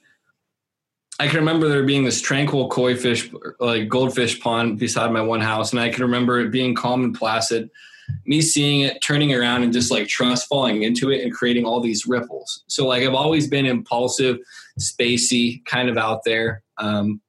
I 1.18 1.26
can 1.26 1.40
remember 1.40 1.68
there 1.68 1.82
being 1.82 2.04
this 2.04 2.20
tranquil 2.20 2.68
koi 2.68 2.94
fish, 2.94 3.28
like 3.58 3.88
goldfish 3.88 4.38
pond 4.40 4.78
beside 4.78 5.10
my 5.10 5.22
one 5.22 5.40
house, 5.40 5.72
and 5.72 5.80
I 5.80 5.88
can 5.88 6.04
remember 6.04 6.38
it 6.38 6.52
being 6.52 6.76
calm 6.76 7.02
and 7.02 7.12
placid 7.12 7.68
me 8.26 8.40
seeing 8.40 8.80
it, 8.82 9.02
turning 9.02 9.32
around 9.34 9.62
and 9.62 9.72
just 9.72 9.90
like 9.90 10.08
trust 10.08 10.48
falling 10.48 10.82
into 10.82 11.10
it 11.10 11.22
and 11.22 11.32
creating 11.32 11.64
all 11.64 11.80
these 11.80 12.06
ripples. 12.06 12.64
So 12.66 12.86
like 12.86 13.02
I've 13.02 13.14
always 13.14 13.48
been 13.48 13.66
impulsive, 13.66 14.38
spacey, 14.78 15.64
kind 15.64 15.88
of 15.88 15.96
out 15.96 16.24
there. 16.24 16.62
Um, 16.78 17.20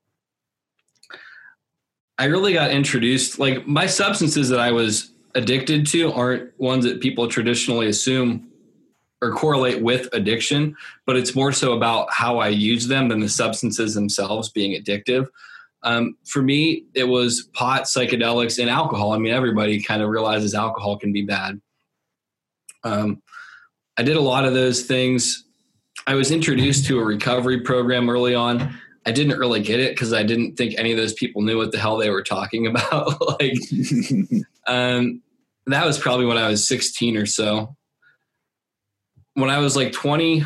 I 2.18 2.26
really 2.26 2.54
got 2.54 2.72
introduced 2.72 3.40
like 3.40 3.68
my 3.68 3.88
substances 3.88 4.50
that 4.50 4.60
I 4.60 4.72
was 4.72 5.12
addicted 5.36 5.88
to 5.88 6.12
aren't 6.14 6.58
ones 6.60 6.86
that 6.86 7.02
people 7.02 7.28
traditionally 7.28 7.88
assume 7.88 8.50
or 9.22 9.32
correlate 9.32 9.82
with 9.82 10.10
addiction, 10.14 10.76
but 11.06 11.16
it's 11.16 11.34
more 11.34 11.52
so 11.52 11.74
about 11.74 12.12
how 12.12 12.40
I 12.40 12.50
use 12.50 12.88
them 12.88 13.08
than 13.08 13.22
the 13.22 13.30
substances 13.30 13.96
themselves 13.96 14.50
being 14.50 14.80
addictive. 14.80 15.28
Um, 15.84 16.18
for 16.26 16.42
me, 16.42 16.86
it 16.94 17.04
was 17.04 17.50
pot, 17.54 17.84
psychedelics, 17.84 18.60
and 18.60 18.70
alcohol. 18.70 19.12
I 19.12 19.18
mean, 19.18 19.34
everybody 19.34 19.82
kind 19.82 20.02
of 20.02 20.10
realizes 20.10 20.56
alcohol 20.56 20.98
can 20.98 21.12
be 21.12 21.24
bad. 21.24 21.60
Um, 22.84 23.22
I 23.98 24.04
did 24.04 24.16
a 24.16 24.22
lot 24.22 24.46
of 24.46 24.54
those 24.54 24.84
things. 24.84 25.46
I 26.08 26.16
was 26.16 26.32
introduced 26.32 26.86
to 26.86 27.00
a 27.00 27.04
recovery 27.04 27.62
program 27.62 28.10
early 28.10 28.34
on. 28.34 28.78
I 29.06 29.12
didn't 29.12 29.38
really 29.38 29.62
get 29.62 29.80
it 29.80 29.92
because 29.92 30.14
I 30.14 30.24
didn't 30.24 30.56
think 30.56 30.76
any 30.78 30.92
of 30.92 30.98
those 30.98 31.14
people 31.14 31.42
knew 31.42 31.58
what 31.58 31.72
the 31.72 31.80
hell 31.80 31.98
they 31.98 32.10
were 32.10 32.24
talking 32.24 32.68
about. 32.68 33.40
like, 33.40 33.58
um, 34.68 35.22
that 35.68 35.86
was 35.86 35.98
probably 35.98 36.26
when 36.26 36.38
I 36.38 36.50
was 36.50 36.68
16 36.68 37.18
or 37.18 37.26
so. 37.26 37.76
When 39.36 39.50
I 39.50 39.60
was 39.60 39.76
like 39.76 39.92
20, 39.92 40.44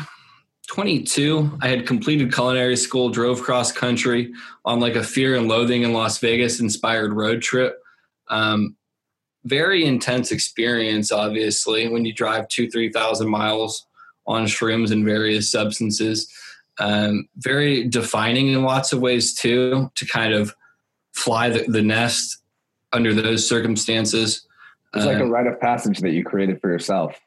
22, 0.68 1.58
I 1.62 1.68
had 1.68 1.86
completed 1.86 2.32
culinary 2.32 2.76
school, 2.76 3.08
drove 3.08 3.42
cross 3.42 3.72
country 3.72 4.32
on 4.64 4.80
like 4.80 4.96
a 4.96 5.02
fear 5.02 5.34
and 5.34 5.48
loathing 5.48 5.82
in 5.82 5.92
Las 5.92 6.18
Vegas 6.18 6.60
inspired 6.60 7.12
road 7.12 7.42
trip. 7.42 7.82
Um, 8.28 8.76
very 9.44 9.84
intense 9.84 10.30
experience, 10.30 11.10
obviously, 11.10 11.88
when 11.88 12.04
you 12.04 12.12
drive 12.12 12.48
two, 12.48 12.70
3,000 12.70 13.28
miles 13.28 13.86
on 14.26 14.44
shrooms 14.44 14.90
and 14.90 15.04
various 15.04 15.50
substances. 15.50 16.30
Um, 16.78 17.28
very 17.38 17.88
defining 17.88 18.48
in 18.48 18.62
lots 18.62 18.92
of 18.92 19.00
ways, 19.00 19.34
too, 19.34 19.90
to 19.94 20.06
kind 20.06 20.34
of 20.34 20.54
fly 21.12 21.48
the, 21.48 21.64
the 21.66 21.82
nest 21.82 22.42
under 22.92 23.14
those 23.14 23.48
circumstances. 23.48 24.46
It's 24.94 25.06
like 25.06 25.18
a 25.18 25.22
um, 25.22 25.30
rite 25.30 25.46
of 25.46 25.58
passage 25.60 25.98
that 26.00 26.12
you 26.12 26.24
created 26.24 26.60
for 26.60 26.70
yourself. 26.70 27.18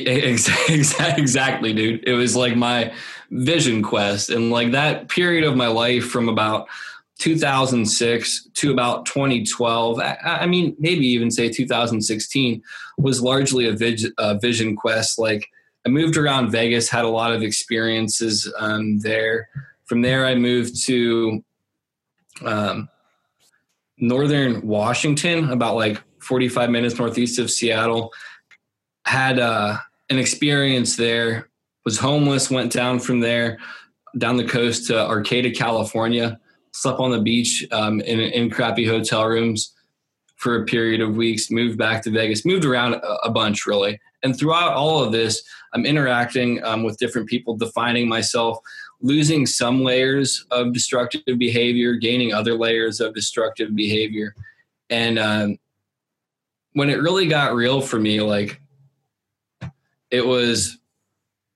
Exactly, 0.68 1.72
dude. 1.72 2.04
It 2.06 2.14
was 2.14 2.36
like 2.36 2.56
my 2.56 2.92
vision 3.30 3.82
quest. 3.82 4.30
And 4.30 4.50
like 4.50 4.72
that 4.72 5.08
period 5.08 5.44
of 5.44 5.56
my 5.56 5.68
life 5.68 6.04
from 6.08 6.28
about 6.28 6.68
2006 7.18 8.48
to 8.54 8.72
about 8.72 9.06
2012, 9.06 10.00
I, 10.00 10.46
mean, 10.46 10.74
maybe 10.78 11.06
even 11.06 11.30
say 11.30 11.48
2016, 11.48 12.62
was 12.98 13.22
largely 13.22 13.68
a, 13.68 14.38
vision 14.38 14.76
quest. 14.76 15.18
Like 15.18 15.48
I 15.86 15.88
moved 15.88 16.16
around 16.16 16.50
Vegas, 16.50 16.88
had 16.88 17.04
a 17.04 17.08
lot 17.08 17.32
of 17.32 17.42
experiences 17.42 18.52
um, 18.58 18.98
there. 19.00 19.48
From 19.84 20.02
there, 20.02 20.26
I 20.26 20.34
moved 20.34 20.84
to 20.86 21.44
um, 22.44 22.88
northern 23.98 24.66
Washington, 24.66 25.50
about 25.50 25.76
like 25.76 26.02
45 26.20 26.70
minutes 26.70 26.98
northeast 26.98 27.38
of 27.38 27.50
Seattle 27.50 28.12
had 29.12 29.38
uh, 29.38 29.76
an 30.08 30.18
experience 30.18 30.96
there. 30.96 31.50
Was 31.84 31.98
homeless. 31.98 32.50
Went 32.50 32.72
down 32.72 32.98
from 32.98 33.20
there 33.20 33.58
down 34.18 34.36
the 34.36 34.46
coast 34.46 34.86
to 34.86 35.06
Arcata, 35.06 35.50
California. 35.50 36.40
Slept 36.72 36.98
on 36.98 37.10
the 37.10 37.20
beach 37.20 37.66
um, 37.72 38.00
in, 38.00 38.20
in 38.20 38.48
crappy 38.48 38.86
hotel 38.86 39.26
rooms 39.26 39.74
for 40.36 40.62
a 40.62 40.64
period 40.64 41.02
of 41.02 41.16
weeks. 41.16 41.50
Moved 41.50 41.76
back 41.76 42.02
to 42.04 42.10
Vegas. 42.10 42.46
Moved 42.46 42.64
around 42.64 42.94
a, 43.24 43.30
bunch 43.30 43.66
really. 43.66 44.00
And 44.22 44.34
throughout 44.36 44.72
all 44.72 45.04
of 45.04 45.12
this, 45.12 45.42
I'm 45.74 45.84
interacting 45.84 46.64
um, 46.64 46.82
with 46.82 46.96
different 46.96 47.28
people, 47.28 47.56
defining 47.56 48.08
myself, 48.08 48.58
losing 49.02 49.44
some 49.44 49.82
layers 49.82 50.46
of 50.50 50.72
destructive 50.72 51.38
behavior, 51.38 51.96
gaining 51.96 52.32
other 52.32 52.54
layers 52.54 53.00
of 53.00 53.14
destructive 53.14 53.76
behavior. 53.76 54.34
And 54.88 55.18
um, 55.18 55.58
when 56.72 56.88
it 56.88 57.02
really 57.02 57.26
got 57.26 57.54
real 57.54 57.82
for 57.82 57.98
me, 57.98 58.22
like 58.22 58.61
it 60.12 60.24
was 60.24 60.78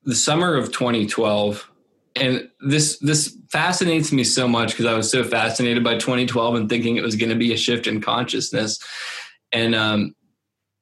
the 0.02 0.14
summer 0.14 0.56
of 0.56 0.72
2012 0.72 1.70
and 2.16 2.48
this 2.60 2.98
this 2.98 3.36
fascinates 3.50 4.10
me 4.10 4.24
so 4.24 4.48
much 4.48 4.70
because 4.72 4.86
I 4.86 4.94
was 4.94 5.10
so 5.10 5.22
fascinated 5.22 5.84
by 5.84 5.94
2012 5.94 6.54
and 6.54 6.68
thinking 6.68 6.96
it 6.96 7.04
was 7.04 7.14
going 7.14 7.30
to 7.30 7.36
be 7.36 7.52
a 7.52 7.56
shift 7.56 7.86
in 7.86 8.00
consciousness. 8.00 8.78
And 9.52 9.74
um, 9.74 10.14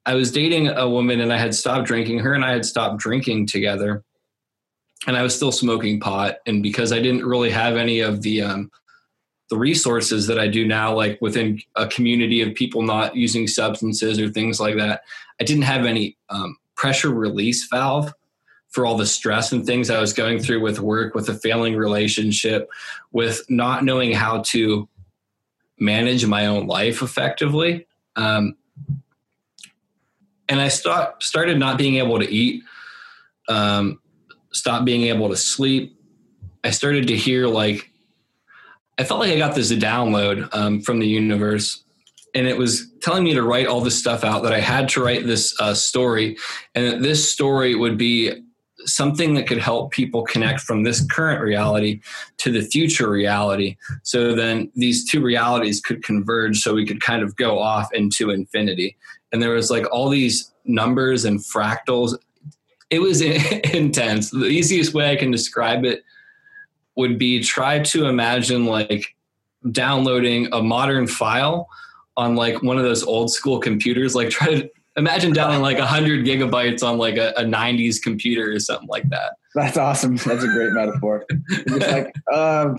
I 0.07 0.15
was 0.15 0.31
dating 0.31 0.69
a 0.69 0.89
woman 0.89 1.21
and 1.21 1.33
I 1.33 1.37
had 1.37 1.55
stopped 1.55 1.87
drinking. 1.87 2.21
Her 2.21 2.35
and 2.35 2.45
I 2.45 2.53
had 2.53 2.65
stopped 2.65 2.99
drinking 2.99 3.49
together, 3.49 4.05
and 5.09 5.17
I 5.17 5.23
was 5.23 5.35
still 5.35 5.53
smoking 5.53 5.99
pot. 5.99 6.37
And 6.47 6.63
because 6.63 6.93
I 6.93 7.01
didn't 7.01 7.27
really 7.27 7.51
have 7.51 7.77
any 7.77 7.99
of 8.01 8.23
the 8.23 8.43
um, 8.43 8.71
the 9.51 9.59
resources 9.59 10.29
that 10.29 10.39
I 10.39 10.47
do 10.47 10.67
now, 10.67 10.95
like 10.95 11.19
within 11.21 11.61
a 11.75 11.89
community 11.89 12.43
of 12.43 12.55
people 12.55 12.83
not 12.83 13.17
using 13.17 13.49
substances 13.49 14.21
or 14.21 14.31
things 14.31 14.61
like 14.61 14.77
that, 14.77 15.03
I 15.41 15.45
didn't 15.45 15.65
have 15.65 15.85
any 15.85 16.17
um, 16.31 16.57
pressure 16.77 17.11
release 17.11 17.69
valve 17.69 18.13
for 18.69 18.85
all 18.85 18.97
the 18.97 19.07
stress 19.07 19.53
and 19.53 19.65
things 19.65 19.89
I 19.89 20.01
was 20.01 20.13
going 20.13 20.41
through 20.41 20.61
with 20.61 20.81
work, 20.81 21.15
with 21.15 21.29
a 21.29 21.35
failing 21.35 21.77
relationship, 21.77 22.69
with 23.13 23.45
not 23.49 23.85
knowing 23.85 24.13
how 24.13 24.43
to 24.47 24.89
manage 25.79 26.27
my 26.27 26.47
own 26.47 26.67
life 26.67 27.01
effectively. 27.01 27.87
Um, 28.17 28.57
and 30.49 30.61
I 30.61 30.69
start, 30.69 31.23
started 31.23 31.59
not 31.59 31.79
being 31.79 31.97
able 31.97 32.19
to 32.19 32.29
eat, 32.29 32.65
um, 33.49 34.01
stopped 34.53 34.85
being 34.85 35.03
able 35.03 35.29
to 35.29 35.37
sleep. 35.37 35.97
I 36.65 36.71
started 36.71 37.07
to 37.09 37.17
hear 37.17 37.47
like, 37.47 37.91
I 38.99 39.05
felt 39.05 39.21
like 39.21 39.33
I 39.33 39.39
got 39.39 39.55
this 39.55 39.71
download 39.73 40.49
um, 40.53 40.81
from 40.81 40.99
the 40.99 41.07
universe, 41.07 41.84
and 42.35 42.47
it 42.47 42.59
was 42.59 42.91
telling 43.01 43.25
me 43.25 43.35
to 43.35 43.43
write 43.43 43.67
all 43.67 43.81
this 43.81 43.99
stuff 43.99 44.25
out. 44.25 44.43
That 44.43 44.53
I 44.53 44.61
had 44.61 44.89
to 44.91 45.03
write 45.03 45.27
this 45.27 45.55
uh, 45.61 45.75
story, 45.75 46.37
and 46.75 46.87
that 46.87 47.03
this 47.03 47.31
story 47.31 47.75
would 47.75 47.97
be 47.97 48.45
something 48.87 49.35
that 49.35 49.47
could 49.47 49.59
help 49.59 49.93
people 49.93 50.23
connect 50.25 50.61
from 50.61 50.83
this 50.83 51.05
current 51.07 51.41
reality 51.41 52.01
to 52.39 52.51
the 52.51 52.63
future 52.63 53.09
reality. 53.09 53.77
So 54.03 54.35
then 54.35 54.71
these 54.75 55.09
two 55.09 55.23
realities 55.23 55.81
could 55.81 56.03
converge 56.03 56.59
so 56.59 56.75
we 56.75 56.87
could 56.87 57.01
kind 57.01 57.23
of 57.23 57.37
go 57.37 57.59
off 57.59 57.93
into 57.93 58.31
infinity. 58.31 58.97
And 59.33 59.43
there 59.43 59.51
was 59.51 59.71
like 59.71 59.87
all 59.91 60.09
these 60.09 60.53
numbers 60.65 61.25
and 61.25 61.41
fractals. 61.41 62.17
It 62.91 63.01
was 63.01 63.21
intense. 63.75 64.31
The 64.31 64.47
easiest 64.47 64.95
way 64.95 65.11
I 65.11 65.17
can 65.17 65.31
describe 65.31 65.85
it 65.85 66.03
would 66.97 67.19
be 67.19 67.43
try 67.43 67.81
to 67.81 68.07
imagine 68.07 68.67
like 68.67 69.17
downloading 69.71 70.49
a 70.53 70.63
modern 70.63 71.07
file 71.07 71.69
on 72.17 72.37
like 72.37 72.63
one 72.63 72.79
of 72.79 72.85
those 72.85 73.03
old 73.03 73.31
school 73.31 73.59
computers 73.59 74.15
like 74.15 74.31
try 74.31 74.47
to 74.49 74.71
imagine 74.97 75.33
downloading 75.33 75.63
like 75.63 75.79
100 75.79 76.25
gigabytes 76.25 76.83
on 76.83 76.99
like 76.99 77.17
a, 77.17 77.31
a, 77.37 77.43
90s 77.43 78.01
computer 78.01 78.53
or 78.53 78.61
something 78.61 78.89
like 78.89 79.09
that. 79.09 79.35
That's 79.55 79.77
awesome. 79.77 80.17
That's 80.17 80.45
a 80.45 80.49
great 80.49 80.73
metaphor. 80.73 81.25
Just 81.69 81.91
like 81.91 82.15
um, 82.33 82.79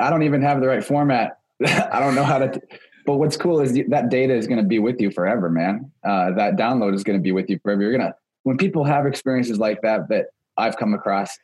i 0.00 0.10
don't 0.10 0.22
even 0.22 0.42
have 0.42 0.60
the 0.60 0.68
right 0.68 0.84
format. 0.84 1.38
I 1.64 2.00
don't 2.00 2.14
know 2.14 2.24
how 2.24 2.38
to 2.38 2.50
t- 2.52 2.60
but 3.06 3.16
what's 3.16 3.36
cool 3.36 3.60
is 3.60 3.72
that 3.88 4.10
data 4.10 4.34
is 4.34 4.46
going 4.46 4.58
to 4.58 4.66
be 4.66 4.78
with 4.78 5.00
you 5.00 5.10
forever 5.10 5.48
man. 5.48 5.90
Uh, 6.04 6.32
that 6.32 6.56
download 6.56 6.94
is 6.94 7.04
going 7.04 7.18
to 7.18 7.22
be 7.22 7.32
with 7.32 7.48
you 7.48 7.58
forever. 7.60 7.82
You're 7.82 7.96
going 7.96 8.06
to 8.06 8.14
when 8.48 8.56
people 8.56 8.82
have 8.82 9.04
experiences 9.04 9.58
like 9.58 9.82
that 9.82 10.08
that 10.08 10.28
i've 10.56 10.76
come 10.78 10.94
across 10.94 11.36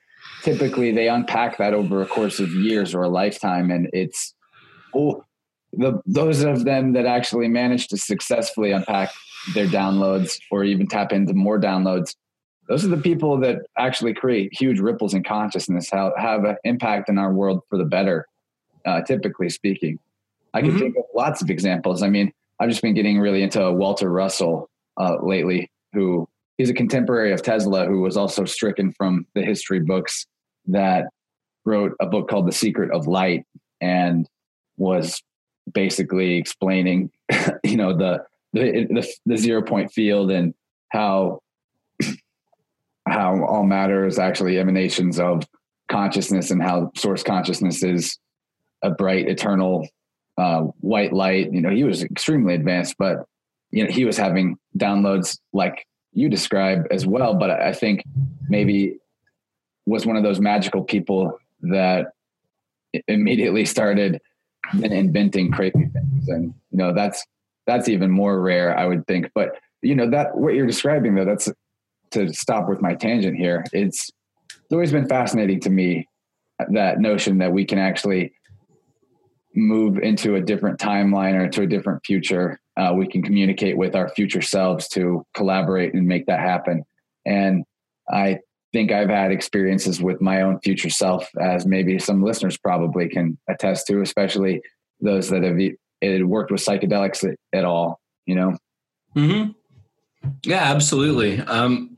typically 0.42 0.90
they 0.90 1.08
unpack 1.08 1.58
that 1.58 1.74
over 1.74 2.00
a 2.00 2.06
course 2.06 2.40
of 2.40 2.48
years 2.50 2.94
or 2.94 3.02
a 3.02 3.08
lifetime 3.08 3.70
and 3.70 3.90
it's 3.92 4.34
oh 4.94 5.22
the 5.78 6.00
those 6.06 6.42
of 6.42 6.64
them 6.64 6.92
that 6.92 7.06
actually 7.06 7.48
manage 7.48 7.88
to 7.88 7.96
successfully 7.96 8.72
unpack 8.72 9.10
their 9.54 9.66
downloads 9.66 10.38
or 10.50 10.64
even 10.64 10.86
tap 10.86 11.12
into 11.12 11.34
more 11.34 11.60
downloads 11.60 12.14
those 12.68 12.84
are 12.84 12.88
the 12.88 12.96
people 12.96 13.38
that 13.38 13.58
actually 13.76 14.14
create 14.14 14.50
huge 14.58 14.80
ripples 14.80 15.12
in 15.12 15.22
consciousness 15.22 15.90
have, 15.90 16.12
have 16.16 16.44
an 16.44 16.56
impact 16.64 17.10
in 17.10 17.18
our 17.18 17.32
world 17.32 17.60
for 17.68 17.76
the 17.76 17.84
better 17.84 18.26
uh, 18.86 19.02
typically 19.02 19.48
speaking 19.48 19.98
i 20.54 20.60
can 20.60 20.70
mm-hmm. 20.70 20.78
think 20.78 20.96
of 20.96 21.04
lots 21.14 21.42
of 21.42 21.50
examples 21.50 22.02
i 22.02 22.08
mean 22.08 22.32
i've 22.60 22.68
just 22.68 22.82
been 22.82 22.94
getting 22.94 23.18
really 23.18 23.42
into 23.42 23.72
walter 23.72 24.10
russell 24.10 24.68
uh, 24.98 25.16
lately 25.22 25.70
who 25.92 26.28
he's 26.58 26.70
a 26.70 26.74
contemporary 26.74 27.32
of 27.32 27.42
tesla 27.42 27.86
who 27.86 28.00
was 28.00 28.16
also 28.16 28.44
stricken 28.44 28.92
from 28.92 29.26
the 29.34 29.42
history 29.42 29.80
books 29.80 30.26
that 30.66 31.06
wrote 31.64 31.92
a 32.00 32.06
book 32.06 32.28
called 32.28 32.46
the 32.46 32.52
secret 32.52 32.90
of 32.92 33.06
light 33.06 33.44
and 33.80 34.28
was 34.76 35.22
basically 35.72 36.36
explaining 36.36 37.10
you 37.64 37.76
know 37.76 37.96
the 37.96 38.24
the, 38.52 38.86
the, 38.90 39.14
the 39.26 39.36
zero 39.36 39.62
point 39.62 39.92
field 39.92 40.30
and 40.30 40.54
how 40.90 41.40
how 43.08 43.44
all 43.44 43.64
matter 43.64 44.06
is 44.06 44.18
actually 44.18 44.58
emanations 44.58 45.18
of 45.18 45.42
consciousness 45.88 46.50
and 46.50 46.62
how 46.62 46.90
source 46.96 47.22
consciousness 47.22 47.82
is 47.82 48.18
a 48.82 48.90
bright 48.90 49.28
eternal 49.28 49.88
uh, 50.38 50.60
white 50.80 51.12
light. 51.12 51.52
You 51.52 51.60
know 51.60 51.70
he 51.70 51.84
was 51.84 52.02
extremely 52.02 52.54
advanced 52.54 52.96
but 52.98 53.26
you 53.70 53.84
know 53.84 53.90
he 53.90 54.04
was 54.04 54.16
having 54.16 54.56
downloads 54.78 55.38
like 55.52 55.86
you 56.12 56.28
describe 56.28 56.86
as 56.90 57.06
well. 57.06 57.34
But 57.34 57.50
i 57.50 57.72
think 57.72 58.04
maybe 58.48 58.98
was 59.86 60.06
one 60.06 60.16
of 60.16 60.22
those 60.22 60.40
magical 60.40 60.82
people 60.82 61.38
that 61.60 62.06
immediately 63.08 63.64
started 63.64 64.20
inventing 64.72 65.50
crazy 65.50 65.86
things 65.92 66.28
and 66.28 66.54
you 66.70 66.78
know 66.78 66.92
that's 66.92 67.24
that's 67.66 67.88
even 67.88 68.10
more 68.10 68.40
rare, 68.40 68.76
I 68.76 68.86
would 68.86 69.06
think. 69.06 69.30
But 69.34 69.58
you 69.82 69.94
know 69.94 70.10
that 70.10 70.36
what 70.36 70.54
you're 70.54 70.66
describing 70.66 71.14
though, 71.14 71.24
that's 71.24 71.50
to 72.12 72.32
stop 72.32 72.68
with 72.68 72.80
my 72.80 72.94
tangent 72.94 73.36
here. 73.36 73.64
It's 73.72 74.10
it's 74.48 74.72
always 74.72 74.92
been 74.92 75.08
fascinating 75.08 75.60
to 75.60 75.70
me 75.70 76.08
that 76.70 77.00
notion 77.00 77.38
that 77.38 77.52
we 77.52 77.64
can 77.64 77.78
actually 77.78 78.32
move 79.54 79.98
into 79.98 80.36
a 80.36 80.40
different 80.40 80.78
timeline 80.78 81.34
or 81.34 81.48
to 81.48 81.62
a 81.62 81.66
different 81.66 82.04
future. 82.04 82.60
Uh, 82.76 82.92
we 82.96 83.06
can 83.06 83.22
communicate 83.22 83.76
with 83.76 83.94
our 83.94 84.08
future 84.08 84.42
selves 84.42 84.88
to 84.88 85.24
collaborate 85.34 85.94
and 85.94 86.06
make 86.06 86.26
that 86.26 86.40
happen. 86.40 86.82
And 87.24 87.64
I 88.10 88.40
think 88.74 88.90
I've 88.90 89.08
had 89.08 89.30
experiences 89.30 90.02
with 90.02 90.20
my 90.20 90.42
own 90.42 90.58
future 90.58 90.90
self, 90.90 91.28
as 91.40 91.64
maybe 91.64 91.96
some 92.00 92.24
listeners 92.24 92.58
probably 92.58 93.08
can 93.08 93.38
attest 93.48 93.86
to, 93.86 94.00
especially 94.00 94.60
those 95.00 95.30
that 95.30 95.44
have 95.44 95.58
it 95.60 96.26
worked 96.26 96.50
with 96.50 96.60
psychedelics 96.60 97.24
at, 97.52 97.64
all, 97.64 98.00
you 98.26 98.34
know? 98.34 98.56
Mm-hmm. 99.16 99.52
Yeah, 100.44 100.64
absolutely. 100.64 101.38
Um, 101.40 101.93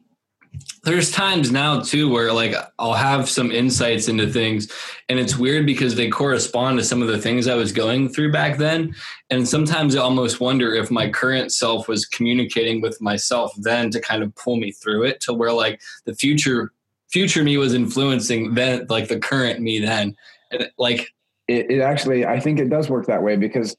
there's 0.86 1.10
times 1.10 1.50
now 1.50 1.80
too 1.80 2.08
where 2.08 2.32
like 2.32 2.54
I'll 2.78 2.94
have 2.94 3.28
some 3.28 3.50
insights 3.50 4.06
into 4.06 4.28
things 4.28 4.72
and 5.08 5.18
it's 5.18 5.36
weird 5.36 5.66
because 5.66 5.96
they 5.96 6.08
correspond 6.08 6.78
to 6.78 6.84
some 6.84 7.02
of 7.02 7.08
the 7.08 7.18
things 7.18 7.48
I 7.48 7.56
was 7.56 7.72
going 7.72 8.08
through 8.08 8.30
back 8.30 8.56
then. 8.56 8.94
And 9.28 9.48
sometimes 9.48 9.96
I 9.96 10.00
almost 10.00 10.40
wonder 10.40 10.72
if 10.72 10.92
my 10.92 11.10
current 11.10 11.50
self 11.50 11.88
was 11.88 12.06
communicating 12.06 12.80
with 12.80 13.02
myself 13.02 13.52
then 13.58 13.90
to 13.90 14.00
kind 14.00 14.22
of 14.22 14.32
pull 14.36 14.56
me 14.58 14.70
through 14.70 15.02
it 15.02 15.20
to 15.22 15.34
where 15.34 15.52
like 15.52 15.80
the 16.04 16.14
future 16.14 16.72
future 17.10 17.42
me 17.42 17.56
was 17.56 17.74
influencing 17.74 18.54
then 18.54 18.86
like 18.88 19.08
the 19.08 19.18
current 19.18 19.60
me 19.60 19.80
then. 19.80 20.14
And 20.52 20.70
like 20.78 21.12
it, 21.48 21.68
it 21.68 21.80
actually 21.80 22.24
I 22.24 22.38
think 22.38 22.60
it 22.60 22.70
does 22.70 22.88
work 22.88 23.06
that 23.06 23.24
way 23.24 23.34
because 23.34 23.76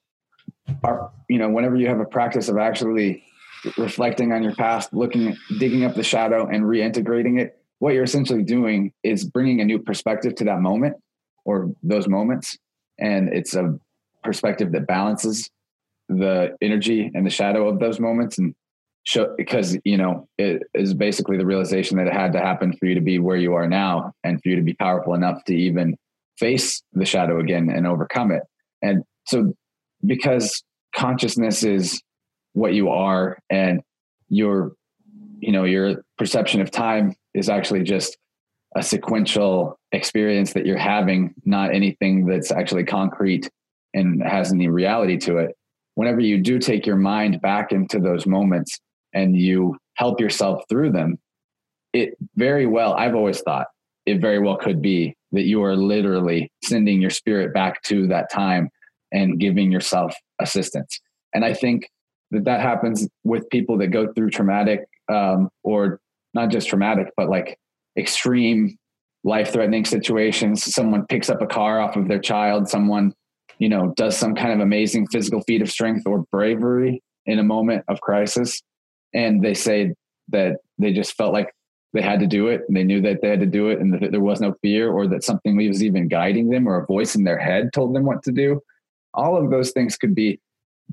are 0.84 1.10
you 1.30 1.38
know 1.38 1.50
whenever 1.50 1.78
you 1.78 1.88
have 1.88 2.02
a 2.02 2.06
practice 2.06 2.50
of 2.50 2.58
actually 2.58 3.24
reflecting 3.78 4.32
on 4.32 4.44
your 4.44 4.56
past 4.56 4.94
looking 4.94 5.36
digging 5.60 5.84
up 5.84 5.96
the 5.96 6.04
shadow 6.04 6.48
and 6.48 6.64
reintegrating 6.64 7.40
it 7.40 7.58
what 7.80 7.94
you're 7.94 8.04
essentially 8.04 8.44
doing 8.44 8.92
is 9.04 9.24
bringing 9.24 9.62
a 9.62 9.66
new 9.66 9.80
perspective 9.80 10.36
to 10.36 10.46
that 10.46 10.60
moment 10.60 10.96
or 11.46 11.72
those 11.84 12.08
moments. 12.08 12.58
And 13.00 13.30
it's 13.30 13.56
a 13.56 13.78
perspective 14.24 14.72
that 14.72 14.88
balances 14.88 15.50
the 16.10 16.56
energy 16.62 17.12
and 17.14 17.26
the 17.26 17.30
shadow 17.30 17.68
of 17.68 17.80
those 17.80 18.00
moments 18.00 18.38
and 18.38 18.56
show 19.04 19.34
because 19.38 19.78
you 19.86 19.98
know 19.98 20.28
it 20.38 20.64
is 20.74 20.94
basically 20.94 21.38
the 21.38 21.46
realization 21.46 21.98
that 21.98 22.08
it 22.08 22.14
had 22.14 22.34
to 22.34 22.40
happen 22.40 22.74
for 22.74 22.86
you 22.88 22.96
to 22.96 23.02
be 23.02 23.20
where 23.20 23.38
you 23.38 23.54
are 23.54 23.68
now 23.68 24.12
and 24.24 24.42
for 24.42 24.50
you 24.50 24.56
to 24.56 24.62
be 24.62 24.74
powerful 24.74 25.14
enough 25.14 25.44
to 25.46 25.54
even 25.54 25.96
face 26.38 26.82
the 26.94 27.06
shadow 27.06 27.40
again 27.40 27.70
and 27.70 27.86
overcome 27.86 28.32
it. 28.32 28.44
And 28.82 29.04
so 29.26 29.54
because 30.06 30.64
consciousness 30.96 31.64
is 31.64 32.02
what 32.58 32.74
you 32.74 32.90
are 32.90 33.38
and 33.50 33.82
your 34.30 34.74
you 35.40 35.52
know 35.52 35.64
your 35.64 36.04
perception 36.18 36.60
of 36.60 36.72
time 36.72 37.16
is 37.34 37.50
actually 37.50 37.84
just 37.84 38.18
a 38.76 38.82
sequential 38.82 39.80
experience 39.92 40.54
that 40.54 40.66
you're 40.66 40.78
having 40.78 41.34
not 41.46 41.74
anything 41.74 42.26
that's 42.26 42.52
actually 42.52 42.84
concrete 42.84 43.50
and 43.94 44.24
has 44.24 44.52
any 44.52 44.68
reality 44.68 45.18
to 45.18 45.38
it 45.38 45.56
whenever 45.96 46.20
you 46.20 46.42
do 46.42 46.58
take 46.58 46.86
your 46.86 46.96
mind 46.96 47.40
back 47.42 47.72
into 47.72 48.00
those 48.00 48.26
moments 48.26 48.80
and 49.14 49.38
you 49.38 49.78
help 49.94 50.20
yourself 50.20 50.64
through 50.68 50.92
them 50.92 51.18
it 51.94 52.18
very 52.36 52.66
well 52.66 52.94
i've 52.96 53.16
always 53.16 53.40
thought 53.42 53.68
it 54.08 54.20
very 54.20 54.40
well 54.40 54.58
could 54.58 54.82
be 54.82 55.16
that 55.32 55.44
you 55.44 55.64
are 55.64 55.76
literally 55.76 56.52
sending 56.64 57.02
your 57.02 57.12
spirit 57.12 57.54
back 57.54 57.84
to 57.84 58.08
that 58.08 58.32
time 58.32 58.70
and 59.12 59.40
giving 59.40 59.72
yourself 59.72 60.16
assistance. 60.40 61.00
And 61.34 61.46
I 61.46 61.54
think 61.54 61.90
that 62.32 62.46
that 62.46 62.62
happens 62.62 63.08
with 63.24 63.50
people 63.50 63.78
that 63.78 63.88
go 63.88 64.12
through 64.14 64.30
traumatic 64.30 64.88
um, 65.10 65.50
or 65.64 66.00
not 66.34 66.50
just 66.50 66.68
traumatic, 66.68 67.12
but 67.16 67.30
like 67.30 67.58
extreme 67.98 68.78
life 69.24 69.52
threatening 69.52 69.86
situations. 69.86 70.64
Someone 70.64 71.06
picks 71.08 71.30
up 71.30 71.42
a 71.42 71.48
car 71.48 71.80
off 71.80 71.96
of 71.96 72.08
their 72.08 72.20
child. 72.20 72.70
Someone, 72.70 73.14
you 73.60 73.70
know, 73.70 73.94
does 73.96 74.18
some 74.18 74.36
kind 74.36 74.54
of 74.54 74.60
amazing 74.60 75.08
physical 75.08 75.42
feat 75.42 75.62
of 75.62 75.72
strength 75.72 76.04
or 76.06 76.26
bravery 76.32 77.02
in 77.26 77.40
a 77.40 77.44
moment 77.44 77.84
of 77.88 78.02
crisis. 78.02 78.62
And 79.14 79.44
they 79.44 79.54
say 79.54 79.94
that 80.30 80.58
they 80.78 80.94
just 80.94 81.16
felt 81.16 81.34
like 81.34 81.54
they 81.94 82.02
had 82.02 82.20
to 82.20 82.28
do 82.28 82.48
it 82.48 82.62
and 82.68 82.76
they 82.76 82.84
knew 82.84 83.02
that 83.02 83.22
they 83.22 83.30
had 83.30 83.40
to 83.40 83.46
do 83.46 83.70
it 83.70 83.80
and 83.80 83.94
that 83.94 84.12
there 84.12 84.22
was 84.22 84.42
no 84.42 84.54
fear 84.62 84.92
or 84.92 85.08
that 85.08 85.24
something 85.24 85.56
was 85.56 85.84
even 85.84 86.08
guiding 86.08 86.50
them 86.50 86.68
or 86.68 86.78
a 86.78 86.86
voice 86.86 87.16
in 87.16 87.24
their 87.24 87.40
head 87.40 87.72
told 87.74 87.96
them 87.96 88.06
what 88.06 88.22
to 88.24 88.32
do 88.32 88.62
all 89.14 89.36
of 89.36 89.50
those 89.50 89.72
things 89.72 89.98
could 89.98 90.16
be 90.16 90.40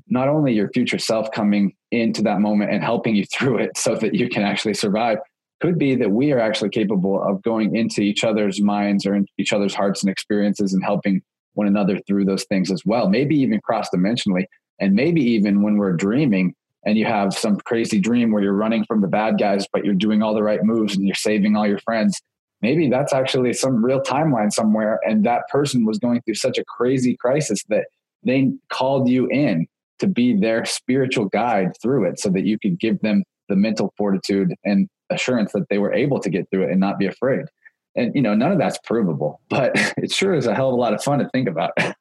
not 0.07 0.27
only 0.27 0.53
your 0.53 0.69
future 0.69 0.99
self 0.99 1.31
coming 1.31 1.73
into 1.91 2.21
that 2.23 2.39
moment 2.39 2.71
and 2.71 2.83
helping 2.83 3.15
you 3.15 3.25
through 3.33 3.57
it 3.57 3.77
so 3.77 3.95
that 3.95 4.13
you 4.13 4.29
can 4.29 4.43
actually 4.43 4.73
survive 4.73 5.17
could 5.61 5.77
be 5.79 5.95
that 5.95 6.11
we 6.11 6.33
are 6.33 6.39
actually 6.39 6.69
capable 6.69 7.23
of 7.23 7.41
going 7.41 7.75
into 7.75 8.01
each 8.01 8.23
other's 8.23 8.61
minds 8.61 9.05
or 9.05 9.19
each 9.37 9.53
other's 9.53 9.73
hearts 9.73 10.03
and 10.03 10.11
experiences 10.11 10.73
and 10.73 10.83
helping 10.83 11.21
one 11.53 11.65
another 11.65 11.97
through 12.05 12.25
those 12.25 12.43
things 12.45 12.69
as 12.71 12.81
well 12.85 13.09
maybe 13.09 13.35
even 13.35 13.61
cross 13.61 13.87
dimensionally 13.93 14.45
and 14.79 14.93
maybe 14.93 15.21
even 15.21 15.61
when 15.61 15.77
we're 15.77 15.93
dreaming 15.93 16.53
and 16.85 16.97
you 16.97 17.05
have 17.05 17.33
some 17.33 17.57
crazy 17.61 17.99
dream 17.99 18.31
where 18.31 18.43
you're 18.43 18.53
running 18.53 18.83
from 18.83 19.01
the 19.01 19.07
bad 19.07 19.39
guys 19.39 19.65
but 19.71 19.85
you're 19.85 19.93
doing 19.93 20.21
all 20.21 20.33
the 20.33 20.43
right 20.43 20.63
moves 20.63 20.95
and 20.95 21.05
you're 21.05 21.15
saving 21.15 21.55
all 21.55 21.65
your 21.65 21.79
friends 21.79 22.21
maybe 22.65 22.89
that's 22.89 23.13
actually 23.13 23.53
some 23.53 23.83
real 23.83 24.01
timeline 24.01 24.51
somewhere. 24.51 24.99
And 25.05 25.23
that 25.25 25.47
person 25.49 25.85
was 25.85 25.99
going 25.99 26.21
through 26.21 26.35
such 26.35 26.57
a 26.57 26.65
crazy 26.65 27.15
crisis 27.15 27.63
that 27.69 27.85
they 28.23 28.51
called 28.69 29.07
you 29.07 29.27
in 29.27 29.67
to 29.99 30.07
be 30.07 30.35
their 30.35 30.65
spiritual 30.65 31.25
guide 31.25 31.73
through 31.81 32.05
it 32.05 32.19
so 32.19 32.29
that 32.29 32.45
you 32.45 32.57
could 32.59 32.79
give 32.79 32.99
them 33.01 33.23
the 33.49 33.55
mental 33.55 33.93
fortitude 33.97 34.53
and 34.63 34.87
assurance 35.09 35.51
that 35.53 35.69
they 35.69 35.77
were 35.77 35.93
able 35.93 36.19
to 36.19 36.29
get 36.29 36.49
through 36.49 36.63
it 36.63 36.71
and 36.71 36.79
not 36.79 36.97
be 36.97 37.05
afraid. 37.05 37.45
And, 37.95 38.13
you 38.15 38.21
know, 38.21 38.33
none 38.35 38.51
of 38.51 38.57
that's 38.57 38.77
provable, 38.83 39.39
but 39.49 39.71
it 39.97 40.11
sure 40.11 40.33
is 40.33 40.47
a 40.47 40.55
hell 40.55 40.69
of 40.69 40.73
a 40.73 40.77
lot 40.77 40.93
of 40.93 41.03
fun 41.03 41.19
to 41.19 41.29
think 41.29 41.47
about. 41.47 41.71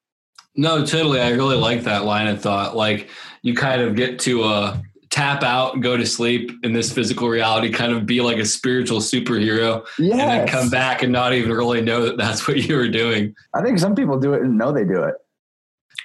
No, 0.57 0.87
totally. 0.87 1.21
I 1.21 1.31
really 1.31 1.57
like 1.57 1.83
that 1.83 2.05
line 2.05 2.29
of 2.29 2.41
thought. 2.41 2.77
Like 2.77 3.09
you 3.43 3.57
kind 3.57 3.83
of 3.83 3.97
get 3.97 4.21
to 4.21 4.45
uh, 4.45 4.79
tap 5.15 5.43
out, 5.43 5.81
go 5.81 5.97
to 5.97 6.05
sleep 6.05 6.51
in 6.65 6.73
this 6.73 6.93
physical 6.93 7.29
reality, 7.29 7.71
kind 7.71 7.93
of 7.93 8.05
be 8.05 8.21
like 8.21 8.39
a 8.39 8.45
spiritual 8.45 8.99
superhero, 8.99 9.87
yes. 9.99 10.13
and 10.13 10.21
then 10.21 10.49
come 10.49 10.71
back 10.71 11.03
and 11.03 11.13
not 11.13 11.33
even 11.33 11.53
really 11.53 11.81
know 11.81 12.05
that 12.05 12.17
that's 12.17 12.49
what 12.49 12.57
you 12.57 12.75
were 12.75 12.89
doing. 12.89 13.35
I 13.55 13.63
think 13.63 13.79
some 13.79 13.95
people 13.95 14.19
do 14.19 14.35
it 14.35 14.43
and 14.43 14.59
know 14.59 14.73
they 14.73 14.85
do 14.85 15.03
it, 15.03 15.15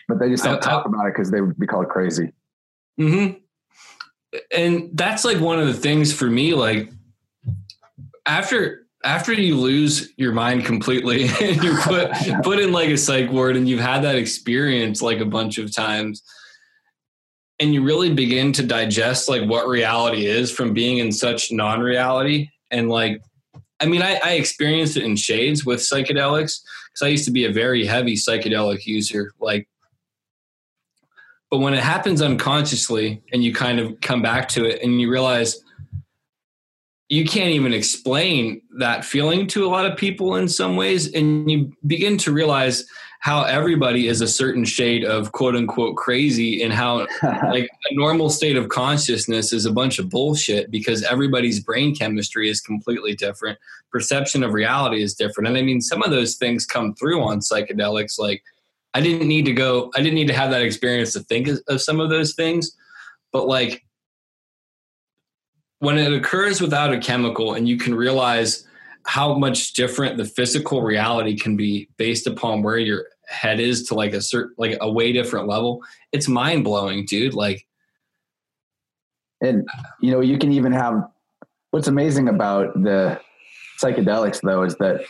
but 0.09 0.19
they 0.19 0.27
just 0.29 0.43
don't 0.43 0.57
I, 0.57 0.59
talk 0.59 0.85
I, 0.85 0.89
about 0.89 1.05
it 1.05 1.13
because 1.13 1.31
they 1.31 1.39
would 1.39 1.57
be 1.57 1.67
called 1.67 1.87
crazy. 1.87 2.33
Hmm. 2.97 3.27
And 4.51 4.89
that's 4.93 5.23
like 5.23 5.39
one 5.39 5.59
of 5.59 5.67
the 5.67 5.73
things 5.73 6.11
for 6.11 6.25
me. 6.25 6.53
Like 6.53 6.91
after 8.25 8.87
after 9.03 9.31
you 9.31 9.55
lose 9.55 10.11
your 10.17 10.33
mind 10.33 10.65
completely 10.65 11.23
and 11.41 11.63
you 11.63 11.77
put 11.77 12.11
put 12.43 12.59
in 12.59 12.71
like 12.71 12.89
a 12.89 12.97
psych 12.97 13.31
ward 13.31 13.55
and 13.55 13.69
you've 13.69 13.79
had 13.79 14.03
that 14.03 14.15
experience 14.15 15.01
like 15.01 15.19
a 15.19 15.25
bunch 15.25 15.57
of 15.57 15.73
times 15.73 16.21
and 17.61 17.73
you 17.73 17.83
really 17.83 18.13
begin 18.13 18.51
to 18.53 18.63
digest 18.63 19.29
like 19.29 19.47
what 19.47 19.67
reality 19.67 20.25
is 20.25 20.51
from 20.51 20.73
being 20.73 20.97
in 20.97 21.11
such 21.11 21.51
non-reality 21.51 22.49
and 22.71 22.89
like 22.89 23.21
i 23.79 23.85
mean 23.85 24.01
i, 24.01 24.19
I 24.23 24.31
experienced 24.33 24.97
it 24.97 25.03
in 25.03 25.15
shades 25.15 25.65
with 25.65 25.79
psychedelics 25.79 26.59
because 26.61 27.01
i 27.03 27.07
used 27.07 27.25
to 27.25 27.31
be 27.31 27.45
a 27.45 27.51
very 27.51 27.85
heavy 27.85 28.15
psychedelic 28.15 28.85
user 28.85 29.31
like 29.39 29.67
but 31.51 31.59
when 31.59 31.73
it 31.73 31.83
happens 31.83 32.21
unconsciously 32.21 33.21
and 33.33 33.43
you 33.43 33.53
kind 33.53 33.79
of 33.79 33.99
come 34.01 34.21
back 34.21 34.47
to 34.49 34.65
it 34.65 34.81
and 34.83 35.01
you 35.01 35.09
realize 35.09 35.63
you 37.09 37.25
can't 37.25 37.49
even 37.49 37.73
explain 37.73 38.61
that 38.77 39.03
feeling 39.03 39.47
to 39.47 39.65
a 39.65 39.69
lot 39.69 39.85
of 39.85 39.97
people 39.97 40.35
in 40.35 40.47
some 40.47 40.75
ways 40.75 41.11
and 41.13 41.49
you 41.49 41.73
begin 41.87 42.17
to 42.19 42.31
realize 42.31 42.85
how 43.21 43.43
everybody 43.43 44.07
is 44.07 44.21
a 44.21 44.27
certain 44.27 44.63
shade 44.63 45.03
of 45.03 45.31
quote 45.33 45.55
unquote 45.55 45.97
crazy 45.97 46.63
and 46.63 46.71
how 46.71 46.99
like 47.23 47.69
a 47.89 47.93
normal 47.93 48.29
state 48.29 48.55
of 48.55 48.69
consciousness 48.69 49.51
is 49.51 49.65
a 49.65 49.73
bunch 49.73 49.99
of 49.99 50.09
bullshit 50.09 50.71
because 50.71 51.03
everybody's 51.03 51.59
brain 51.59 51.93
chemistry 51.93 52.49
is 52.49 52.61
completely 52.61 53.15
different. 53.15 53.57
Perception 53.91 54.43
of 54.43 54.53
reality 54.53 55.01
is 55.01 55.15
different. 55.15 55.47
And 55.47 55.57
i 55.57 55.61
mean 55.61 55.81
some 55.81 56.03
of 56.03 56.11
those 56.11 56.35
things 56.35 56.65
come 56.65 56.93
through 56.93 57.21
on 57.21 57.39
psychedelics 57.39 58.19
like 58.19 58.43
i 58.93 59.01
didn't 59.01 59.27
need 59.27 59.45
to 59.45 59.53
go 59.53 59.91
i 59.95 59.99
didn't 59.99 60.15
need 60.15 60.27
to 60.27 60.33
have 60.33 60.51
that 60.51 60.61
experience 60.61 61.13
to 61.13 61.19
think 61.21 61.47
of 61.67 61.81
some 61.81 61.99
of 61.99 62.09
those 62.09 62.33
things 62.33 62.75
but 63.31 63.47
like 63.47 63.83
when 65.79 65.97
it 65.97 66.11
occurs 66.13 66.61
without 66.61 66.93
a 66.93 66.99
chemical 66.99 67.53
and 67.53 67.67
you 67.67 67.77
can 67.77 67.95
realize 67.95 68.65
how 69.05 69.33
much 69.33 69.73
different 69.73 70.17
the 70.17 70.25
physical 70.25 70.81
reality 70.81 71.37
can 71.37 71.55
be 71.55 71.89
based 71.97 72.27
upon 72.27 72.61
where 72.61 72.77
your 72.77 73.05
head 73.27 73.59
is 73.59 73.83
to 73.83 73.93
like 73.93 74.13
a 74.13 74.21
certain 74.21 74.53
like 74.57 74.77
a 74.81 74.91
way 74.91 75.11
different 75.11 75.47
level 75.47 75.81
it's 76.11 76.27
mind 76.27 76.63
blowing 76.63 77.05
dude 77.05 77.33
like 77.33 77.65
and 79.41 79.67
you 80.01 80.11
know 80.11 80.19
you 80.19 80.37
can 80.37 80.51
even 80.51 80.71
have 80.71 81.03
what's 81.71 81.87
amazing 81.87 82.27
about 82.27 82.73
the 82.83 83.19
psychedelics 83.81 84.41
though 84.41 84.63
is 84.63 84.75
that 84.77 85.01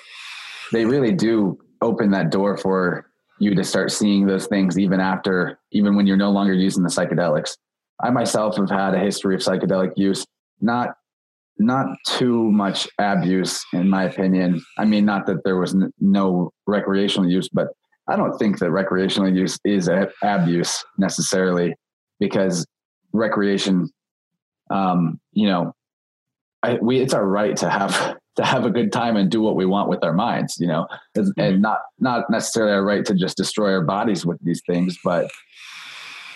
they 0.71 0.85
really 0.85 1.11
do 1.11 1.57
open 1.81 2.11
that 2.11 2.29
door 2.29 2.57
for 2.57 3.08
you 3.39 3.55
to 3.55 3.63
start 3.63 3.91
seeing 3.91 4.25
those 4.25 4.47
things 4.47 4.77
even 4.77 4.99
after 4.99 5.59
even 5.71 5.95
when 5.95 6.05
you're 6.05 6.17
no 6.17 6.31
longer 6.31 6.53
using 6.53 6.83
the 6.83 6.89
psychedelics. 6.89 7.57
I 8.01 8.09
myself 8.11 8.57
have 8.57 8.69
had 8.69 8.93
a 8.93 8.99
history 8.99 9.35
of 9.35 9.41
psychedelic 9.41 9.93
use 9.95 10.25
not 10.61 10.89
not 11.57 11.87
too 12.07 12.49
much 12.51 12.87
abuse 12.99 13.63
in 13.73 13.89
my 13.89 14.03
opinion. 14.03 14.61
I 14.77 14.85
mean 14.85 15.05
not 15.05 15.25
that 15.27 15.43
there 15.43 15.57
was 15.57 15.75
no 15.99 16.51
recreational 16.67 17.29
use 17.29 17.49
but 17.51 17.67
i 18.07 18.15
don't 18.15 18.37
think 18.37 18.59
that 18.59 18.71
recreational 18.71 19.29
use 19.29 19.57
is 19.63 19.89
abuse 20.23 20.83
necessarily 20.97 21.75
because 22.19 22.65
recreation 23.13 23.87
um, 24.71 25.19
you 25.31 25.47
know 25.47 25.73
I, 26.61 26.77
we 26.81 26.99
it's 26.99 27.13
our 27.13 27.25
right 27.25 27.55
to 27.57 27.69
have 27.69 28.17
to 28.39 28.45
have 28.45 28.65
a 28.65 28.69
good 28.69 28.91
time 28.91 29.17
and 29.17 29.29
do 29.29 29.41
what 29.41 29.55
we 29.55 29.65
want 29.65 29.89
with 29.89 30.03
our 30.03 30.13
minds 30.13 30.57
you 30.59 30.67
know 30.67 30.87
and 31.15 31.33
mm-hmm. 31.35 31.61
not 31.61 31.79
not 31.99 32.29
necessarily 32.29 32.71
our 32.71 32.83
right 32.83 33.05
to 33.05 33.13
just 33.13 33.37
destroy 33.37 33.71
our 33.71 33.83
bodies 33.83 34.25
with 34.25 34.37
these 34.43 34.61
things 34.65 34.97
but 35.03 35.29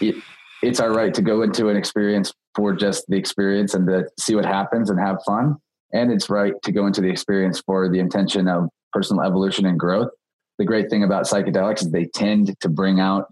it, 0.01 0.15
it's 0.63 0.79
our 0.79 0.91
right 0.91 1.13
to 1.13 1.21
go 1.21 1.41
into 1.41 1.69
an 1.69 1.77
experience 1.77 2.33
for 2.55 2.73
just 2.73 3.05
the 3.07 3.17
experience 3.17 3.73
and 3.73 3.87
to 3.87 4.05
see 4.19 4.35
what 4.35 4.45
happens 4.45 4.89
and 4.89 4.99
have 4.99 5.17
fun. 5.25 5.57
And 5.91 6.11
it's 6.11 6.29
right 6.29 6.53
to 6.63 6.71
go 6.71 6.87
into 6.87 7.01
the 7.01 7.09
experience 7.09 7.61
for 7.65 7.89
the 7.89 7.99
intention 7.99 8.47
of 8.47 8.69
personal 8.91 9.23
evolution 9.23 9.65
and 9.65 9.79
growth. 9.79 10.09
The 10.57 10.65
great 10.65 10.89
thing 10.89 11.03
about 11.03 11.25
psychedelics 11.25 11.81
is 11.81 11.91
they 11.91 12.05
tend 12.05 12.59
to 12.59 12.69
bring 12.69 12.99
out 12.99 13.25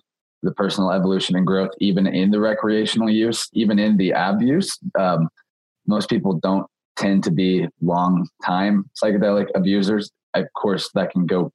the 0.43 0.51
personal 0.51 0.91
evolution 0.91 1.35
and 1.35 1.45
growth 1.45 1.69
even 1.79 2.07
in 2.07 2.31
the 2.31 2.39
recreational 2.39 3.09
use, 3.09 3.47
even 3.53 3.77
in 3.79 3.97
the 3.97 4.11
abuse. 4.11 4.77
Um, 4.99 5.29
most 5.87 6.09
people 6.09 6.33
don't 6.33 6.67
tend 6.97 7.23
to 7.23 7.31
be 7.31 7.67
long 7.81 8.27
time 8.45 8.89
psychedelic 9.01 9.47
abusers. 9.55 10.11
Of 10.33 10.45
course, 10.55 10.89
that 10.93 11.11
can 11.11 11.25
go 11.25 11.51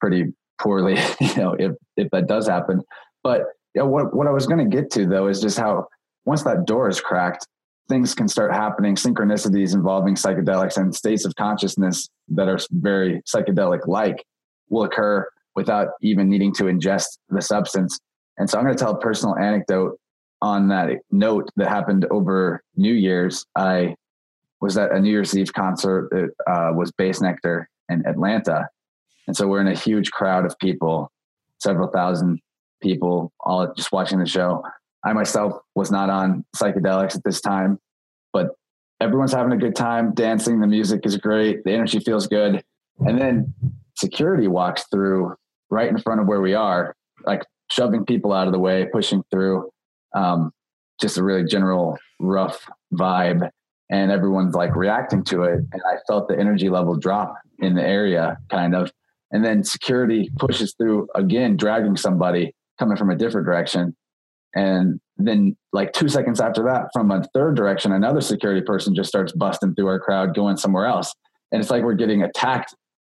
pretty 0.00 0.26
poorly, 0.60 0.98
you 1.20 1.34
know, 1.36 1.54
if 1.58 1.72
if 1.96 2.10
that 2.10 2.26
does 2.26 2.46
happen. 2.48 2.82
But 3.22 3.42
yeah, 3.74 3.82
what 3.82 4.14
what 4.14 4.26
I 4.26 4.30
was 4.30 4.46
going 4.46 4.70
to 4.70 4.76
get 4.76 4.90
to 4.92 5.06
though 5.06 5.26
is 5.28 5.40
just 5.40 5.58
how 5.58 5.86
once 6.24 6.42
that 6.42 6.66
door 6.66 6.88
is 6.88 7.00
cracked, 7.00 7.46
things 7.88 8.14
can 8.14 8.28
start 8.28 8.52
happening. 8.52 8.94
Synchronicities 8.94 9.74
involving 9.74 10.14
psychedelics 10.14 10.76
and 10.76 10.94
states 10.94 11.24
of 11.24 11.34
consciousness 11.36 12.08
that 12.28 12.48
are 12.48 12.58
very 12.70 13.22
psychedelic 13.22 13.86
like 13.86 14.24
will 14.68 14.84
occur 14.84 15.26
without 15.56 15.88
even 16.00 16.28
needing 16.28 16.54
to 16.54 16.64
ingest 16.64 17.18
the 17.28 17.42
substance. 17.42 17.98
And 18.38 18.48
so 18.48 18.58
I'm 18.58 18.64
going 18.64 18.76
to 18.76 18.82
tell 18.82 18.94
a 18.94 18.98
personal 18.98 19.36
anecdote 19.36 19.98
on 20.40 20.68
that 20.68 20.88
note 21.10 21.50
that 21.56 21.68
happened 21.68 22.06
over 22.10 22.62
New 22.76 22.94
Year's. 22.94 23.44
I 23.56 23.94
was 24.60 24.76
at 24.76 24.92
a 24.92 25.00
New 25.00 25.10
Year's 25.10 25.36
Eve 25.36 25.52
concert. 25.52 26.08
It 26.12 26.30
uh, 26.46 26.72
was 26.74 26.92
Bassnectar 26.92 27.66
in 27.88 28.06
Atlanta. 28.06 28.68
And 29.26 29.36
so 29.36 29.46
we're 29.46 29.60
in 29.60 29.68
a 29.68 29.74
huge 29.74 30.10
crowd 30.10 30.44
of 30.44 30.58
people, 30.58 31.10
several 31.58 31.88
thousand 31.88 32.40
people 32.82 33.32
all 33.40 33.72
just 33.74 33.92
watching 33.92 34.18
the 34.18 34.26
show. 34.26 34.62
I 35.04 35.12
myself 35.12 35.54
was 35.74 35.90
not 35.90 36.10
on 36.10 36.44
psychedelics 36.56 37.16
at 37.16 37.24
this 37.24 37.40
time, 37.40 37.78
but 38.32 38.48
everyone's 39.00 39.32
having 39.32 39.52
a 39.52 39.56
good 39.56 39.74
time 39.74 40.12
dancing. 40.14 40.60
The 40.60 40.66
music 40.66 41.00
is 41.04 41.16
great. 41.16 41.64
The 41.64 41.72
energy 41.72 42.00
feels 42.00 42.26
good. 42.26 42.62
And 43.00 43.18
then 43.18 43.54
security 43.96 44.46
walks 44.46 44.84
through 44.90 45.34
right 45.70 45.88
in 45.88 45.98
front 45.98 46.20
of 46.20 46.26
where 46.26 46.40
we 46.40 46.54
are, 46.54 46.94
like 47.24 47.44
shoving 47.70 48.04
people 48.04 48.32
out 48.32 48.46
of 48.46 48.52
the 48.52 48.58
way, 48.58 48.86
pushing 48.92 49.22
through. 49.30 49.70
Um, 50.14 50.52
just 51.00 51.16
a 51.16 51.22
really 51.22 51.44
general 51.44 51.96
rough 52.18 52.68
vibe. 52.92 53.48
And 53.90 54.10
everyone's 54.12 54.54
like 54.54 54.76
reacting 54.76 55.24
to 55.24 55.42
it. 55.42 55.60
And 55.72 55.82
I 55.86 55.96
felt 56.06 56.28
the 56.28 56.38
energy 56.38 56.68
level 56.68 56.96
drop 56.96 57.34
in 57.58 57.74
the 57.74 57.82
area, 57.82 58.38
kind 58.48 58.74
of. 58.74 58.92
And 59.32 59.44
then 59.44 59.64
security 59.64 60.30
pushes 60.38 60.74
through 60.74 61.08
again, 61.14 61.56
dragging 61.56 61.96
somebody 61.96 62.54
coming 62.78 62.96
from 62.96 63.10
a 63.10 63.16
different 63.16 63.46
direction. 63.46 63.96
And 64.54 65.00
then, 65.16 65.56
like 65.72 65.92
two 65.92 66.08
seconds 66.08 66.40
after 66.40 66.64
that, 66.64 66.88
from 66.92 67.10
a 67.10 67.22
third 67.34 67.54
direction, 67.54 67.92
another 67.92 68.20
security 68.20 68.62
person 68.62 68.94
just 68.94 69.08
starts 69.08 69.32
busting 69.32 69.74
through 69.74 69.86
our 69.86 70.00
crowd, 70.00 70.34
going 70.34 70.56
somewhere 70.56 70.86
else. 70.86 71.14
And 71.52 71.60
it's 71.60 71.70
like 71.70 71.84
we're 71.84 71.94
getting 71.94 72.22
attacked 72.22 72.74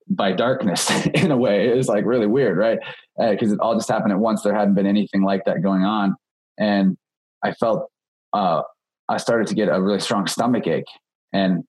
by 0.08 0.32
darkness 0.32 0.90
in 1.14 1.30
a 1.30 1.36
way. 1.36 1.68
It 1.68 1.76
was 1.76 1.88
like 1.88 2.04
really 2.04 2.26
weird, 2.26 2.56
right? 2.56 2.78
Because 3.18 3.50
uh, 3.50 3.54
it 3.54 3.60
all 3.60 3.74
just 3.74 3.88
happened 3.88 4.12
at 4.12 4.18
once. 4.18 4.42
There 4.42 4.54
hadn't 4.54 4.74
been 4.74 4.86
anything 4.86 5.22
like 5.22 5.44
that 5.46 5.62
going 5.62 5.82
on. 5.82 6.14
And 6.58 6.96
I 7.42 7.52
felt, 7.52 7.90
uh, 8.32 8.62
I 9.08 9.18
started 9.18 9.46
to 9.48 9.54
get 9.54 9.68
a 9.68 9.80
really 9.80 10.00
strong 10.00 10.26
stomach 10.26 10.66
ache. 10.66 10.84
And 11.32 11.64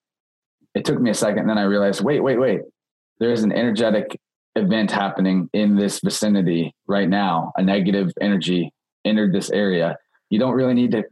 it 0.73 0.85
took 0.85 0.99
me 0.99 1.09
a 1.09 1.13
second. 1.13 1.47
then 1.47 1.57
I 1.57 1.63
realized, 1.63 2.03
wait, 2.03 2.21
wait, 2.21 2.39
wait. 2.39 2.61
There's 3.19 3.43
an 3.43 3.51
energetic 3.51 4.17
event 4.55 4.91
happening 4.91 5.49
in 5.53 5.75
this 5.75 5.99
vicinity 6.03 6.73
right 6.87 7.09
now, 7.09 7.51
a 7.57 7.63
negative 7.63 8.11
energy 8.21 8.71
entered 9.03 9.33
this 9.33 9.49
area. 9.49 9.97
You 10.29 10.39
don't 10.39 10.53
really 10.53 10.73
need 10.73 10.91
to 10.91 11.03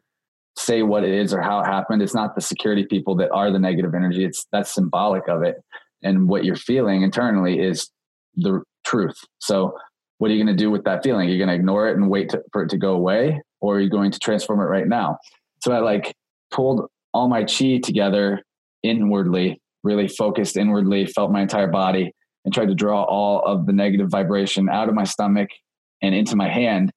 say 0.57 0.83
what 0.83 1.03
it 1.03 1.13
is 1.13 1.33
or 1.33 1.41
how 1.41 1.59
it 1.59 1.65
happened. 1.65 2.01
It's 2.01 2.13
not 2.13 2.35
the 2.35 2.41
security 2.41 2.85
people 2.85 3.15
that 3.17 3.31
are 3.31 3.51
the 3.51 3.59
negative 3.59 3.93
energy. 3.95 4.23
It's 4.23 4.45
that's 4.51 4.73
symbolic 4.73 5.27
of 5.27 5.43
it. 5.43 5.57
And 6.03 6.27
what 6.27 6.45
you're 6.45 6.55
feeling 6.55 7.01
internally 7.01 7.59
is 7.59 7.89
the 8.35 8.61
truth. 8.85 9.17
So 9.39 9.75
what 10.17 10.29
are 10.29 10.33
you 10.33 10.43
going 10.43 10.55
to 10.55 10.61
do 10.61 10.71
with 10.71 10.83
that 10.85 11.03
feeling? 11.03 11.27
You're 11.27 11.37
going 11.37 11.49
to 11.49 11.55
ignore 11.55 11.87
it 11.87 11.97
and 11.97 12.09
wait 12.09 12.29
to, 12.29 12.41
for 12.51 12.63
it 12.63 12.69
to 12.69 12.77
go 12.77 12.93
away, 12.93 13.41
or 13.61 13.77
are 13.77 13.79
you 13.79 13.89
going 13.89 14.11
to 14.11 14.19
transform 14.19 14.59
it 14.59 14.65
right 14.65 14.87
now? 14.87 15.17
So 15.63 15.71
I 15.71 15.79
like 15.79 16.13
pulled 16.51 16.87
all 17.13 17.27
my 17.27 17.43
chi 17.43 17.79
together 17.83 18.43
inwardly 18.83 19.61
really 19.83 20.07
focused 20.07 20.57
inwardly, 20.57 21.05
felt 21.05 21.31
my 21.31 21.41
entire 21.41 21.67
body, 21.67 22.13
and 22.45 22.53
tried 22.53 22.67
to 22.67 22.75
draw 22.75 23.03
all 23.03 23.41
of 23.45 23.65
the 23.65 23.73
negative 23.73 24.09
vibration 24.09 24.69
out 24.69 24.89
of 24.89 24.95
my 24.95 25.03
stomach 25.03 25.49
and 26.01 26.15
into 26.15 26.35
my 26.35 26.49
hand. 26.49 26.91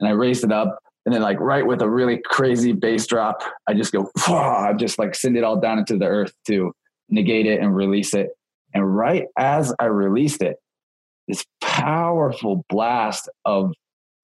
And 0.00 0.08
I 0.08 0.12
raised 0.12 0.44
it 0.44 0.52
up. 0.52 0.78
And 1.04 1.14
then, 1.14 1.22
like, 1.22 1.40
right 1.40 1.66
with 1.66 1.82
a 1.82 1.88
really 1.88 2.20
crazy 2.24 2.72
bass 2.72 3.06
drop, 3.06 3.42
I 3.66 3.74
just 3.74 3.92
go, 3.92 4.10
I 4.28 4.74
just 4.74 4.98
like 4.98 5.14
send 5.14 5.36
it 5.36 5.44
all 5.44 5.58
down 5.60 5.78
into 5.78 5.96
the 5.96 6.06
earth 6.06 6.32
to 6.46 6.72
negate 7.08 7.46
it 7.46 7.60
and 7.60 7.74
release 7.74 8.14
it. 8.14 8.30
And 8.74 8.96
right 8.96 9.26
as 9.38 9.74
I 9.78 9.86
released 9.86 10.42
it, 10.42 10.56
this 11.26 11.44
powerful 11.60 12.64
blast 12.68 13.28
of 13.44 13.72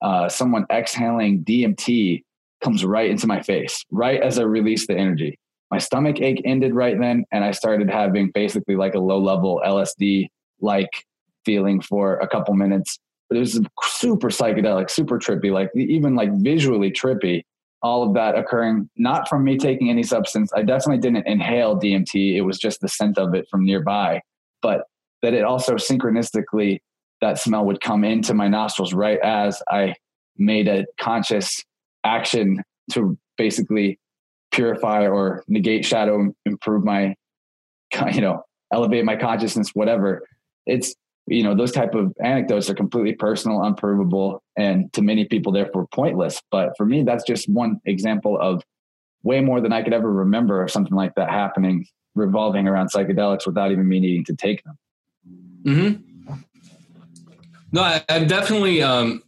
uh, 0.02 0.28
someone 0.28 0.66
exhaling 0.70 1.44
DMT 1.44 2.22
comes 2.62 2.84
right 2.84 3.10
into 3.10 3.26
my 3.26 3.42
face, 3.42 3.84
right 3.90 4.20
as 4.22 4.38
I 4.38 4.42
release 4.42 4.86
the 4.86 4.96
energy. 4.96 5.38
My 5.70 5.78
stomach 5.78 6.20
ache 6.20 6.42
ended 6.44 6.74
right 6.74 6.98
then, 6.98 7.24
and 7.32 7.44
I 7.44 7.50
started 7.50 7.90
having 7.90 8.30
basically 8.32 8.76
like 8.76 8.94
a 8.94 9.00
low 9.00 9.18
level 9.18 9.60
LSD 9.64 10.28
like 10.60 10.90
feeling 11.44 11.80
for 11.80 12.16
a 12.18 12.28
couple 12.28 12.54
minutes. 12.54 12.98
But 13.28 13.36
it 13.36 13.40
was 13.40 13.60
super 13.82 14.28
psychedelic, 14.28 14.90
super 14.90 15.18
trippy, 15.18 15.50
like 15.50 15.70
even 15.74 16.14
like 16.14 16.30
visually 16.34 16.90
trippy. 16.90 17.42
All 17.82 18.02
of 18.02 18.14
that 18.14 18.36
occurring 18.36 18.88
not 18.96 19.28
from 19.28 19.44
me 19.44 19.58
taking 19.58 19.90
any 19.90 20.02
substance. 20.02 20.50
I 20.54 20.62
definitely 20.62 21.00
didn't 21.00 21.26
inhale 21.26 21.78
DMT. 21.78 22.36
It 22.36 22.42
was 22.42 22.58
just 22.58 22.80
the 22.80 22.88
scent 22.88 23.18
of 23.18 23.34
it 23.34 23.46
from 23.50 23.64
nearby. 23.64 24.20
But 24.62 24.84
that 25.22 25.34
it 25.34 25.44
also 25.44 25.74
synchronistically 25.74 26.78
that 27.20 27.38
smell 27.38 27.64
would 27.64 27.80
come 27.80 28.04
into 28.04 28.34
my 28.34 28.48
nostrils 28.48 28.94
right 28.94 29.18
as 29.22 29.62
I 29.70 29.94
made 30.36 30.68
a 30.68 30.84
conscious 31.00 31.64
action 32.04 32.62
to 32.92 33.18
basically 33.36 33.98
purify 34.52 35.06
or 35.06 35.42
negate 35.48 35.84
shadow, 35.84 36.32
improve 36.46 36.84
my, 36.84 37.14
you 38.12 38.20
know, 38.20 38.42
elevate 38.72 39.04
my 39.04 39.16
consciousness, 39.16 39.70
whatever. 39.74 40.26
It's, 40.66 40.94
you 41.26 41.42
know, 41.42 41.54
those 41.54 41.72
type 41.72 41.94
of 41.94 42.12
anecdotes 42.22 42.68
are 42.68 42.74
completely 42.74 43.14
personal, 43.14 43.62
unprovable, 43.62 44.42
and 44.56 44.92
to 44.92 45.02
many 45.02 45.24
people, 45.24 45.52
therefore 45.52 45.86
pointless. 45.92 46.40
But 46.50 46.76
for 46.76 46.84
me, 46.84 47.02
that's 47.02 47.24
just 47.24 47.48
one 47.48 47.80
example 47.86 48.38
of 48.38 48.62
way 49.22 49.40
more 49.40 49.60
than 49.60 49.72
I 49.72 49.82
could 49.82 49.94
ever 49.94 50.12
remember 50.12 50.62
of 50.62 50.70
something 50.70 50.94
like 50.94 51.14
that 51.14 51.30
happening, 51.30 51.86
revolving 52.14 52.68
around 52.68 52.92
psychedelics 52.92 53.46
without 53.46 53.72
even 53.72 53.88
me 53.88 54.00
needing 54.00 54.24
to 54.26 54.36
take 54.36 54.62
them. 54.64 54.78
Mm-hmm. 55.64 56.34
No, 57.72 57.82
I, 57.82 58.04
have 58.08 58.28
definitely 58.28 58.82
um, 58.82 59.22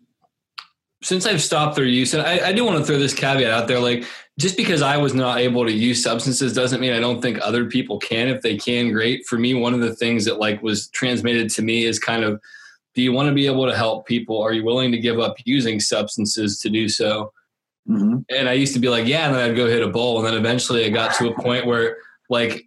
since 1.02 1.26
I've 1.26 1.42
stopped 1.42 1.76
their 1.76 1.84
use, 1.84 2.14
and 2.14 2.22
I, 2.22 2.48
I 2.48 2.52
do 2.52 2.64
want 2.64 2.78
to 2.78 2.84
throw 2.84 2.98
this 2.98 3.14
caveat 3.14 3.50
out 3.50 3.68
there, 3.68 3.80
like 3.80 4.04
just 4.38 4.56
because 4.56 4.82
I 4.82 4.96
was 4.96 5.14
not 5.14 5.38
able 5.38 5.64
to 5.64 5.72
use 5.72 6.02
substances 6.02 6.52
doesn't 6.52 6.80
mean 6.80 6.92
I 6.92 7.00
don't 7.00 7.22
think 7.22 7.38
other 7.40 7.66
people 7.66 7.98
can. 7.98 8.28
If 8.28 8.42
they 8.42 8.56
can, 8.56 8.92
great. 8.92 9.26
For 9.26 9.38
me, 9.38 9.54
one 9.54 9.72
of 9.72 9.80
the 9.80 9.94
things 9.94 10.24
that 10.26 10.38
like 10.38 10.62
was 10.62 10.88
transmitted 10.88 11.50
to 11.50 11.62
me 11.62 11.84
is 11.84 11.98
kind 11.98 12.22
of, 12.22 12.40
do 12.94 13.02
you 13.02 13.12
want 13.12 13.28
to 13.28 13.34
be 13.34 13.46
able 13.46 13.66
to 13.66 13.76
help 13.76 14.06
people? 14.06 14.40
Are 14.42 14.52
you 14.52 14.64
willing 14.64 14.92
to 14.92 14.98
give 14.98 15.20
up 15.20 15.36
using 15.44 15.80
substances 15.80 16.60
to 16.60 16.70
do 16.70 16.88
so? 16.88 17.32
Mm-hmm. 17.88 18.18
And 18.30 18.48
I 18.48 18.54
used 18.54 18.74
to 18.74 18.80
be 18.80 18.88
like, 18.88 19.06
yeah, 19.06 19.26
and 19.26 19.34
then 19.34 19.50
I'd 19.50 19.56
go 19.56 19.68
hit 19.68 19.82
a 19.82 19.88
bowl, 19.88 20.18
and 20.18 20.26
then 20.26 20.34
eventually 20.34 20.84
I 20.84 20.90
got 20.90 21.14
to 21.16 21.28
a 21.28 21.34
point 21.34 21.66
where 21.66 21.98
like 22.28 22.66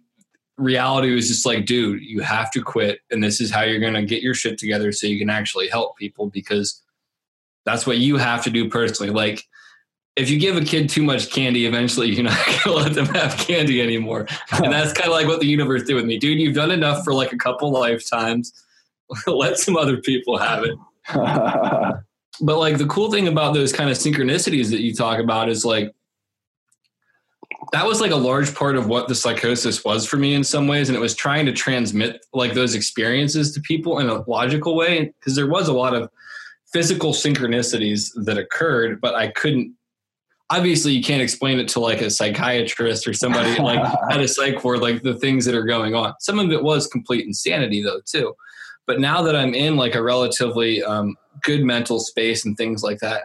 reality 0.56 1.14
was 1.14 1.28
just 1.28 1.46
like, 1.46 1.66
dude, 1.66 2.02
you 2.02 2.20
have 2.20 2.50
to 2.52 2.62
quit, 2.62 3.00
and 3.10 3.22
this 3.22 3.40
is 3.40 3.50
how 3.50 3.62
you're 3.62 3.80
going 3.80 3.94
to 3.94 4.04
get 4.04 4.22
your 4.22 4.34
shit 4.34 4.58
together 4.58 4.92
so 4.92 5.06
you 5.06 5.18
can 5.18 5.30
actually 5.30 5.68
help 5.68 5.96
people 5.96 6.28
because 6.30 6.82
that's 7.64 7.86
what 7.86 7.98
you 7.98 8.16
have 8.16 8.44
to 8.44 8.50
do 8.50 8.68
personally. 8.68 9.12
Like, 9.12 9.44
if 10.16 10.28
you 10.28 10.38
give 10.38 10.56
a 10.56 10.64
kid 10.64 10.88
too 10.88 11.02
much 11.02 11.30
candy, 11.30 11.66
eventually 11.66 12.10
you're 12.10 12.24
not 12.24 12.46
going 12.46 12.58
to 12.58 12.72
let 12.72 12.94
them 12.94 13.06
have 13.06 13.36
candy 13.36 13.80
anymore. 13.80 14.26
And 14.52 14.72
that's 14.72 14.92
kind 14.92 15.08
of 15.08 15.14
like 15.14 15.26
what 15.26 15.40
the 15.40 15.46
universe 15.46 15.84
did 15.84 15.94
with 15.94 16.04
me. 16.04 16.18
Dude, 16.18 16.38
you've 16.38 16.54
done 16.54 16.70
enough 16.70 17.04
for 17.04 17.14
like 17.14 17.32
a 17.32 17.38
couple 17.38 17.70
lifetimes. 17.70 18.52
let 19.26 19.58
some 19.58 19.76
other 19.76 19.98
people 19.98 20.38
have 20.38 20.64
it. 20.64 20.76
but 21.14 22.58
like 22.58 22.78
the 22.78 22.86
cool 22.86 23.10
thing 23.10 23.28
about 23.28 23.54
those 23.54 23.72
kind 23.72 23.90
of 23.90 23.96
synchronicities 23.96 24.70
that 24.70 24.80
you 24.80 24.94
talk 24.94 25.18
about 25.18 25.48
is 25.48 25.64
like, 25.64 25.92
that 27.72 27.86
was 27.86 28.00
like 28.00 28.10
a 28.10 28.16
large 28.16 28.54
part 28.54 28.76
of 28.76 28.88
what 28.88 29.06
the 29.06 29.14
psychosis 29.14 29.84
was 29.84 30.06
for 30.06 30.16
me 30.16 30.34
in 30.34 30.42
some 30.42 30.66
ways. 30.66 30.88
And 30.88 30.96
it 30.96 31.00
was 31.00 31.14
trying 31.14 31.46
to 31.46 31.52
transmit 31.52 32.24
like 32.32 32.54
those 32.54 32.74
experiences 32.74 33.52
to 33.52 33.60
people 33.60 33.98
in 34.00 34.08
a 34.08 34.28
logical 34.28 34.74
way. 34.74 35.12
Cause 35.24 35.36
there 35.36 35.48
was 35.48 35.68
a 35.68 35.72
lot 35.72 35.94
of, 35.94 36.10
physical 36.72 37.12
synchronicities 37.12 38.10
that 38.24 38.38
occurred, 38.38 39.00
but 39.00 39.14
I 39.14 39.28
couldn't. 39.28 39.74
Obviously, 40.52 40.92
you 40.92 41.02
can't 41.02 41.22
explain 41.22 41.60
it 41.60 41.68
to 41.68 41.80
like 41.80 42.00
a 42.00 42.10
psychiatrist 42.10 43.06
or 43.06 43.12
somebody 43.12 43.56
like 43.62 43.80
at 44.10 44.20
a 44.20 44.26
psych 44.26 44.62
ward, 44.64 44.80
like 44.80 45.02
the 45.02 45.14
things 45.14 45.44
that 45.44 45.54
are 45.54 45.64
going 45.64 45.94
on. 45.94 46.14
Some 46.20 46.38
of 46.38 46.50
it 46.50 46.62
was 46.62 46.86
complete 46.88 47.26
insanity, 47.26 47.82
though, 47.82 48.00
too. 48.04 48.34
But 48.86 48.98
now 48.98 49.22
that 49.22 49.36
I'm 49.36 49.54
in 49.54 49.76
like 49.76 49.94
a 49.94 50.02
relatively 50.02 50.82
um, 50.82 51.16
good 51.42 51.62
mental 51.62 52.00
space 52.00 52.44
and 52.44 52.56
things 52.56 52.82
like 52.82 52.98
that, 52.98 53.24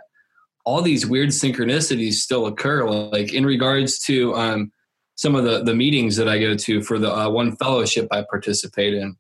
all 0.66 0.82
these 0.82 1.08
weird 1.08 1.30
synchronicities 1.30 2.14
still 2.14 2.46
occur. 2.46 2.88
Like 2.88 3.34
in 3.34 3.46
regards 3.46 4.00
to 4.06 4.36
um, 4.36 4.72
some 5.16 5.36
of 5.36 5.44
the 5.44 5.64
the 5.64 5.74
meetings 5.74 6.16
that 6.18 6.28
I 6.28 6.40
go 6.40 6.56
to 6.56 6.82
for 6.84 7.00
the 7.00 7.12
uh, 7.12 7.30
one 7.30 7.56
fellowship 7.56 8.08
I 8.12 8.24
participate 8.30 8.94
in 8.94 9.16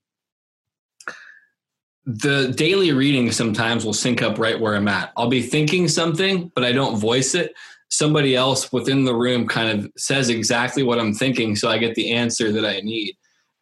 the 2.05 2.53
daily 2.55 2.91
reading 2.91 3.31
sometimes 3.31 3.83
will 3.83 3.93
sync 3.93 4.21
up 4.21 4.37
right 4.37 4.59
where 4.59 4.75
I'm 4.75 4.87
at. 4.87 5.11
I'll 5.17 5.27
be 5.27 5.41
thinking 5.41 5.87
something, 5.87 6.51
but 6.53 6.63
I 6.63 6.71
don't 6.71 6.97
voice 6.97 7.33
it. 7.33 7.53
Somebody 7.89 8.35
else 8.35 8.71
within 8.71 9.05
the 9.05 9.15
room 9.15 9.47
kind 9.47 9.79
of 9.79 9.91
says 9.97 10.29
exactly 10.29 10.83
what 10.83 10.99
I'm 10.99 11.13
thinking, 11.13 11.55
so 11.55 11.69
I 11.69 11.77
get 11.77 11.95
the 11.95 12.11
answer 12.11 12.51
that 12.51 12.65
I 12.65 12.81
need. 12.81 13.15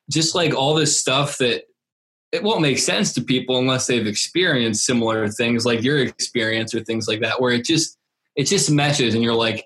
Just 0.10 0.36
like 0.36 0.54
all 0.54 0.76
this 0.76 1.00
stuff 1.00 1.38
that 1.38 1.64
it 2.34 2.44
won't 2.44 2.62
make 2.62 2.80
sense 2.80 3.14
to 3.14 3.22
people 3.22 3.60
unless 3.60 3.88
they've 3.88 4.08
experienced 4.08 4.86
similar 4.86 5.28
things 5.30 5.66
like 5.66 5.84
your 5.84 6.00
experience 6.00 6.74
or 6.74 6.84
things 6.84 7.08
like 7.08 7.22
that, 7.22 7.40
where 7.40 7.54
it 7.54 7.64
just 7.64 7.98
it 8.36 8.46
just 8.46 8.72
meshes 8.72 9.14
and 9.14 9.24
you're 9.24 9.36
like, 9.36 9.66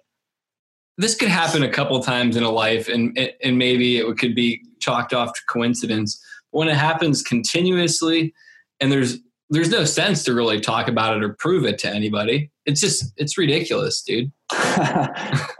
this 0.98 1.16
could 1.16 1.30
happen 1.30 1.64
a 1.64 1.72
couple 1.72 2.00
times 2.02 2.36
in 2.36 2.44
a 2.44 2.52
life 2.52 2.90
and 2.90 3.18
and 3.44 3.58
maybe 3.58 3.98
it 3.98 4.18
could 4.18 4.36
be 4.36 4.62
chalked 4.80 5.14
off 5.14 5.34
to 5.34 5.42
coincidence. 5.48 6.22
When 6.52 6.68
it 6.68 6.76
happens 6.76 7.24
continuously, 7.24 8.34
and 8.80 8.92
there's 8.92 9.20
there's 9.50 9.70
no 9.70 9.86
sense 9.86 10.24
to 10.26 10.34
really 10.34 10.60
talk 10.60 10.88
about 10.88 11.16
it 11.16 11.24
or 11.24 11.34
prove 11.40 11.64
it 11.66 11.78
to 11.80 11.90
anybody. 11.90 12.52
It's 12.66 12.82
just 12.82 13.14
it's 13.18 13.38
ridiculous, 13.38 14.02
dude. 14.02 14.32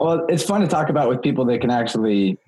well, 0.00 0.26
it's 0.28 0.42
fun 0.42 0.60
to 0.60 0.66
talk 0.66 0.90
about 0.90 1.08
with 1.08 1.22
people 1.22 1.44
that 1.46 1.60
can 1.60 1.70
actually 1.70 2.38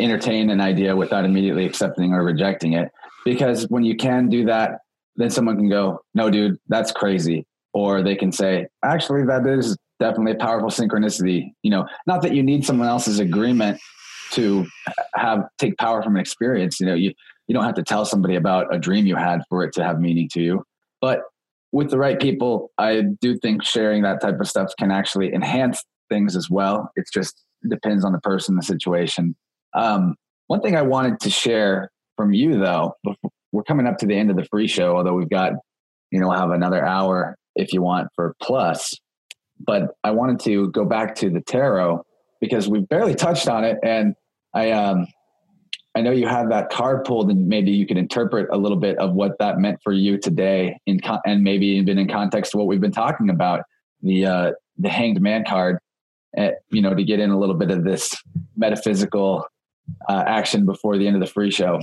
entertain 0.00 0.50
an 0.50 0.60
idea 0.60 0.96
without 0.96 1.24
immediately 1.24 1.64
accepting 1.64 2.12
or 2.12 2.22
rejecting 2.24 2.72
it. 2.74 2.90
Because 3.24 3.68
when 3.68 3.84
you 3.84 3.96
can 3.96 4.28
do 4.28 4.44
that, 4.46 4.80
then 5.16 5.30
someone 5.30 5.56
can 5.56 5.68
go, 5.68 6.00
"No, 6.14 6.30
dude, 6.30 6.58
that's 6.68 6.92
crazy," 6.92 7.46
or 7.72 8.02
they 8.02 8.16
can 8.16 8.32
say, 8.32 8.66
"Actually, 8.84 9.24
that 9.26 9.46
is 9.46 9.76
definitely 10.00 10.32
a 10.32 10.36
powerful 10.36 10.68
synchronicity." 10.68 11.52
You 11.62 11.70
know, 11.70 11.86
not 12.06 12.22
that 12.22 12.34
you 12.34 12.42
need 12.42 12.64
someone 12.64 12.88
else's 12.88 13.18
agreement 13.18 13.80
to 14.32 14.66
have 15.14 15.44
take 15.58 15.76
power 15.78 16.02
from 16.02 16.16
an 16.16 16.20
experience. 16.20 16.80
You 16.80 16.86
know, 16.86 16.94
you 16.94 17.12
you 17.48 17.54
don't 17.54 17.64
have 17.64 17.74
to 17.74 17.82
tell 17.82 18.04
somebody 18.04 18.36
about 18.36 18.72
a 18.72 18.78
dream 18.78 19.06
you 19.06 19.16
had 19.16 19.40
for 19.48 19.64
it 19.64 19.72
to 19.72 19.82
have 19.82 19.98
meaning 19.98 20.28
to 20.32 20.40
you. 20.40 20.64
But 21.00 21.22
with 21.72 21.90
the 21.90 21.98
right 21.98 22.20
people, 22.20 22.70
I 22.78 23.02
do 23.20 23.36
think 23.38 23.64
sharing 23.64 24.02
that 24.02 24.20
type 24.20 24.38
of 24.40 24.48
stuff 24.48 24.72
can 24.78 24.90
actually 24.90 25.34
enhance 25.34 25.82
things 26.08 26.36
as 26.36 26.48
well. 26.48 26.90
It 26.94 27.06
just 27.12 27.42
depends 27.68 28.04
on 28.04 28.12
the 28.12 28.20
person, 28.20 28.56
the 28.56 28.62
situation. 28.62 29.34
Um, 29.74 30.14
one 30.46 30.60
thing 30.60 30.76
I 30.76 30.82
wanted 30.82 31.20
to 31.20 31.30
share 31.30 31.90
from 32.16 32.32
you, 32.32 32.58
though, 32.58 32.94
we're 33.52 33.64
coming 33.64 33.86
up 33.86 33.98
to 33.98 34.06
the 34.06 34.14
end 34.14 34.30
of 34.30 34.36
the 34.36 34.44
free 34.44 34.66
show, 34.66 34.96
although 34.96 35.14
we've 35.14 35.30
got, 35.30 35.52
you 36.10 36.20
know, 36.20 36.30
have 36.30 36.50
another 36.50 36.84
hour 36.84 37.36
if 37.54 37.72
you 37.72 37.82
want 37.82 38.08
for 38.14 38.34
plus. 38.42 38.94
But 39.58 39.94
I 40.04 40.10
wanted 40.12 40.40
to 40.40 40.70
go 40.70 40.84
back 40.84 41.14
to 41.16 41.30
the 41.30 41.40
tarot 41.40 42.02
because 42.40 42.68
we 42.68 42.80
barely 42.80 43.14
touched 43.14 43.48
on 43.48 43.64
it, 43.64 43.78
and 43.82 44.14
I 44.54 44.70
um, 44.70 45.06
I 45.98 46.00
know 46.00 46.12
you 46.12 46.28
have 46.28 46.48
that 46.50 46.70
card 46.70 47.04
pulled, 47.04 47.28
and 47.28 47.48
maybe 47.48 47.72
you 47.72 47.84
can 47.84 47.96
interpret 47.96 48.48
a 48.52 48.56
little 48.56 48.76
bit 48.76 48.96
of 48.98 49.14
what 49.14 49.36
that 49.40 49.58
meant 49.58 49.80
for 49.82 49.92
you 49.92 50.16
today, 50.16 50.78
in 50.86 51.00
con- 51.00 51.20
and 51.26 51.42
maybe 51.42 51.66
even 51.66 51.98
in 51.98 52.08
context 52.08 52.52
to 52.52 52.58
what 52.58 52.68
we've 52.68 52.80
been 52.80 52.92
talking 52.92 53.30
about 53.30 53.64
the 54.00 54.24
uh, 54.24 54.52
the 54.78 54.88
Hanged 54.88 55.20
Man 55.20 55.44
card. 55.44 55.78
Uh, 56.36 56.50
you 56.70 56.80
know, 56.80 56.94
to 56.94 57.02
get 57.02 57.18
in 57.18 57.30
a 57.30 57.38
little 57.38 57.56
bit 57.56 57.70
of 57.70 57.82
this 57.82 58.14
metaphysical 58.56 59.44
uh, 60.08 60.22
action 60.26 60.64
before 60.66 60.96
the 60.96 61.06
end 61.06 61.16
of 61.16 61.20
the 61.20 61.26
free 61.26 61.50
show. 61.50 61.80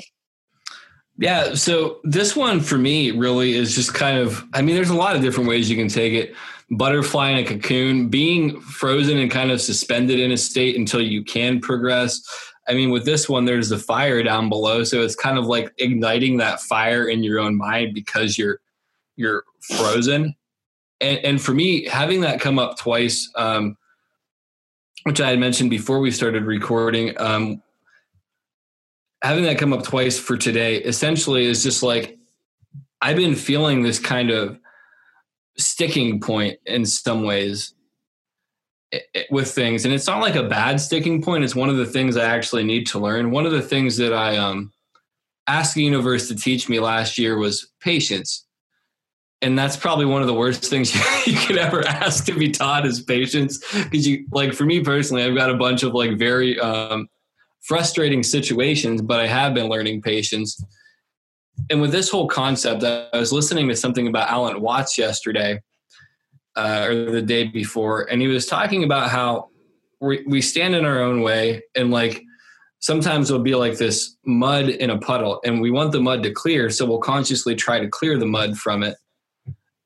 Yeah, 1.18 1.56
so 1.56 2.00
this 2.04 2.36
one 2.36 2.62
for 2.62 2.78
me 2.78 3.12
really 3.12 3.54
is 3.54 3.76
just 3.76 3.94
kind 3.94 4.18
of. 4.18 4.46
I 4.54 4.62
mean, 4.62 4.76
there's 4.76 4.92
a 4.92 4.96
lot 4.96 5.16
of 5.16 5.22
different 5.22 5.50
ways 5.50 5.70
you 5.70 5.76
can 5.76 5.90
take 5.90 6.14
it. 6.14 6.36
Butterfly 6.72 7.32
in 7.32 7.38
a 7.38 7.44
cocoon, 7.44 8.08
being 8.08 8.62
frozen 8.62 9.18
and 9.18 9.30
kind 9.30 9.52
of 9.52 9.60
suspended 9.60 10.20
in 10.20 10.32
a 10.32 10.38
state 10.38 10.78
until 10.78 11.02
you 11.02 11.24
can 11.24 11.60
progress. 11.60 12.22
I 12.68 12.74
mean, 12.74 12.90
with 12.90 13.06
this 13.06 13.30
one, 13.30 13.46
there's 13.46 13.70
the 13.70 13.78
fire 13.78 14.24
down 14.24 14.50
below, 14.50 14.84
so 14.84 15.02
it's 15.02 15.16
kind 15.16 15.38
of 15.38 15.46
like 15.46 15.72
igniting 15.78 16.38
that 16.38 16.62
fire 16.62 17.08
in 17.08 17.24
your 17.24 17.40
own 17.40 17.56
mind 17.56 17.94
because 17.94 18.38
you're 18.38 18.60
you're 19.16 19.44
frozen. 19.62 20.36
And, 21.00 21.20
and 21.20 21.42
for 21.42 21.54
me, 21.54 21.86
having 21.86 22.22
that 22.22 22.42
come 22.42 22.58
up 22.58 22.78
twice, 22.78 23.30
um, 23.36 23.78
which 25.04 25.22
I 25.22 25.30
had 25.30 25.40
mentioned 25.40 25.70
before 25.70 26.00
we 26.00 26.10
started 26.10 26.44
recording, 26.44 27.14
um, 27.20 27.62
having 29.22 29.44
that 29.44 29.60
come 29.60 29.74
up 29.74 29.84
twice 29.84 30.18
for 30.18 30.36
today 30.36 30.78
essentially 30.78 31.46
is 31.46 31.64
just 31.64 31.84
like 31.84 32.18
I've 33.02 33.16
been 33.16 33.36
feeling 33.36 33.84
this 33.84 34.00
kind 34.00 34.32
of 34.32 34.58
sticking 35.58 36.20
point 36.20 36.60
in 36.66 36.86
some 36.86 37.24
ways 37.24 37.75
with 39.30 39.52
things. 39.52 39.86
And 39.86 39.94
it's 39.94 40.08
not 40.08 40.22
like 40.22 40.36
a 40.36 40.44
bad 40.44 40.80
sticking 40.80 41.22
point. 41.22 41.44
It's 41.44 41.56
one 41.56 41.70
of 41.70 41.78
the 41.78 41.86
things 41.86 42.18
i 42.18 42.26
actually 42.26 42.64
need 42.64 42.88
to 42.88 43.00
learn. 43.00 43.32
One 43.32 43.46
of 43.46 43.52
the 43.52 43.62
things 43.62 43.98
that 43.98 44.14
i 44.14 44.38
um 44.38 44.72
asked 45.48 45.76
the 45.76 45.84
universe 45.84 46.28
to 46.28 46.36
teach 46.36 46.70
me 46.70 46.80
last 46.80 47.18
year 47.18 47.38
was 47.38 47.72
patience. 47.80 48.46
And 49.42 49.58
that's 49.60 49.78
probably 49.78 50.06
one 50.06 50.22
of 50.22 50.28
the 50.28 50.34
worst 50.34 50.66
things 50.70 50.94
you 51.28 51.38
could 51.38 51.58
ever 51.58 51.86
ask 51.86 52.26
to 52.26 52.34
be 52.34 52.50
taught 52.50 52.86
is 52.86 53.02
patience. 53.02 53.60
Because 53.84 54.08
you 54.08 54.26
like 54.32 54.54
for 54.54 54.66
me 54.66 54.84
personally 54.84 55.24
i've 55.24 55.36
got 55.36 55.50
a 55.50 55.58
bunch 55.58 55.84
of 55.84 55.94
like 55.94 56.18
very 56.18 56.60
um 56.60 57.08
frustrating 57.62 58.22
situations 58.22 59.02
but 59.02 59.20
i 59.20 59.28
have 59.28 59.54
been 59.54 59.68
learning 59.68 60.02
patience. 60.02 60.64
And 61.70 61.80
with 61.82 61.92
this 61.92 62.10
whole 62.10 62.28
concept 62.28 62.84
i 62.84 63.08
was 63.18 63.32
listening 63.32 63.68
to 63.70 63.76
something 63.76 64.08
about 64.08 64.30
alan 64.30 64.62
watts 64.62 64.98
yesterday 64.98 65.62
uh, 66.56 66.86
or 66.88 67.12
the 67.12 67.22
day 67.22 67.46
before, 67.46 68.04
and 68.12 68.22
he 68.22 68.28
was 68.28 68.46
talking 68.46 68.84
about 68.84 69.10
how 69.10 69.50
we, 70.00 70.24
we 70.28 70.42
stand 70.42 70.76
in 70.76 70.86
our 70.86 71.02
own 71.02 71.22
way, 71.22 71.64
and 71.76 71.92
like 71.92 72.24
sometimes 72.80 73.30
it'll 73.30 73.42
be 73.42 73.56
like 73.56 73.78
this 73.78 74.16
mud 74.26 74.70
in 74.70 74.90
a 74.90 74.98
puddle, 74.98 75.42
and 75.44 75.62
we 75.62 75.72
want 75.72 75.92
the 75.92 76.00
mud 76.00 76.24
to 76.24 76.32
clear, 76.32 76.70
so 76.70 76.86
we'll 76.86 77.00
consciously 77.00 77.56
try 77.56 77.80
to 77.80 77.88
clear 77.88 78.18
the 78.18 78.26
mud 78.26 78.58
from 78.58 78.84
it. 78.84 78.96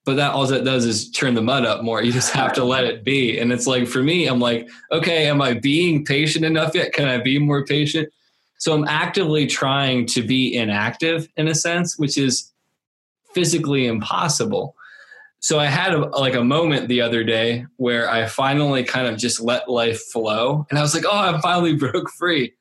But 0.06 0.16
that 0.16 0.34
all 0.34 0.48
that 0.48 0.66
does 0.66 0.86
is 0.86 1.12
turn 1.12 1.36
the 1.36 1.42
mud 1.42 1.66
up 1.66 1.84
more. 1.84 2.02
You 2.04 2.12
just 2.12 2.34
have 2.34 2.54
to 2.54 2.64
let 2.64 2.86
it 2.86 3.04
be. 3.04 3.38
And 3.38 3.52
it's 3.52 3.68
like 3.68 3.88
for 3.88 4.02
me, 4.02 4.28
I'm 4.28 4.40
like, 4.40 4.68
okay, 4.92 5.28
am 5.28 5.42
I 5.42 5.54
being 5.54 6.04
patient 6.04 6.46
enough 6.46 6.74
yet? 6.74 6.94
Can 6.94 7.08
I 7.08 7.20
be 7.20 7.38
more 7.38 7.66
patient? 7.66 8.10
So 8.58 8.74
I'm 8.74 8.88
actively 8.88 9.48
trying 9.48 10.06
to 10.08 10.22
be 10.22 10.56
inactive 10.56 11.30
in 11.38 11.48
a 11.48 11.56
sense, 11.56 11.98
which 11.98 12.18
is 12.18 12.52
physically 13.34 13.88
impossible 13.88 14.76
so 15.42 15.58
I 15.60 15.66
had 15.66 15.94
a, 15.94 16.00
like 16.18 16.36
a 16.36 16.44
moment 16.44 16.90
the 16.90 17.02
other 17.02 17.24
day 17.24 17.66
where 17.78 18.10
I 18.10 18.26
finally 18.26 18.84
kind 18.84 19.08
of 19.08 19.18
just 19.18 19.40
let 19.40 19.70
life 19.70 20.02
flow, 20.12 20.66
and 20.70 20.78
I 20.78 20.82
was 20.82 20.94
like, 20.94 21.06
"Oh, 21.06 21.18
I 21.18 21.40
finally 21.42 21.76
broke 21.78 22.10
free." 22.12 22.54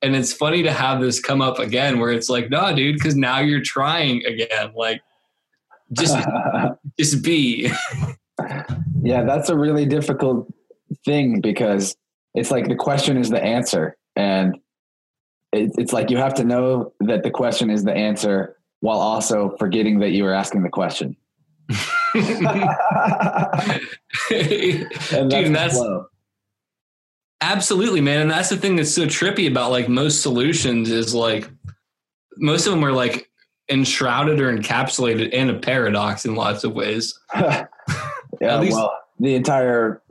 And 0.00 0.16
it's 0.16 0.32
funny 0.32 0.64
to 0.64 0.72
have 0.72 1.00
this 1.00 1.20
come 1.20 1.40
up 1.40 1.58
again, 1.58 1.98
where 2.00 2.10
it's 2.10 2.30
like, 2.30 2.50
"No, 2.50 2.74
dude," 2.74 2.96
because 2.96 3.16
now 3.16 3.40
you're 3.40 3.62
trying 3.62 4.24
again. 4.24 4.72
Like, 4.74 5.02
just 5.92 6.16
just 6.98 7.22
be. 7.22 7.70
yeah, 9.02 9.24
that's 9.24 9.50
a 9.50 9.56
really 9.56 9.84
difficult 9.84 10.52
thing 11.04 11.40
because 11.40 11.94
it's 12.34 12.50
like 12.50 12.66
the 12.66 12.76
question 12.76 13.18
is 13.18 13.28
the 13.28 13.42
answer, 13.42 13.96
and 14.16 14.56
it, 15.52 15.70
it's 15.76 15.92
like 15.92 16.10
you 16.10 16.16
have 16.16 16.34
to 16.34 16.44
know 16.44 16.94
that 17.00 17.24
the 17.24 17.30
question 17.30 17.68
is 17.68 17.84
the 17.84 17.92
answer 17.92 18.56
while 18.80 18.98
also 18.98 19.54
forgetting 19.58 20.00
that 20.00 20.10
you 20.10 20.24
were 20.24 20.32
asking 20.32 20.62
the 20.62 20.70
question. 20.70 21.16
Dude, 24.28 24.88
and 25.32 25.54
that's 25.54 25.80
absolutely, 27.40 28.00
man. 28.00 28.22
And 28.22 28.30
that's 28.30 28.48
the 28.48 28.56
thing 28.56 28.76
that's 28.76 28.94
so 28.94 29.06
trippy 29.06 29.50
about 29.50 29.70
like 29.70 29.88
most 29.88 30.22
solutions 30.22 30.90
is 30.90 31.14
like 31.14 31.48
most 32.36 32.66
of 32.66 32.72
them 32.72 32.84
are 32.84 32.92
like 32.92 33.30
enshrouded 33.68 34.40
or 34.40 34.56
encapsulated 34.56 35.30
in 35.30 35.50
a 35.50 35.58
paradox 35.58 36.24
in 36.24 36.34
lots 36.34 36.64
of 36.64 36.72
ways. 36.74 37.18
yeah, 37.34 37.66
least, 38.40 38.76
well, 38.76 38.92
the 39.18 39.34
entire 39.34 40.02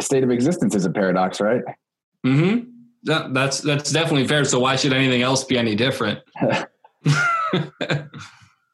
state 0.00 0.24
of 0.24 0.30
existence 0.30 0.74
is 0.74 0.84
a 0.84 0.90
paradox, 0.90 1.40
right? 1.40 1.62
Mm-hmm. 2.26 2.70
That, 3.04 3.32
that's 3.32 3.60
that's 3.60 3.90
definitely 3.90 4.26
fair. 4.26 4.44
So 4.44 4.60
why 4.60 4.76
should 4.76 4.92
anything 4.92 5.22
else 5.22 5.44
be 5.44 5.56
any 5.56 5.74
different? 5.74 6.20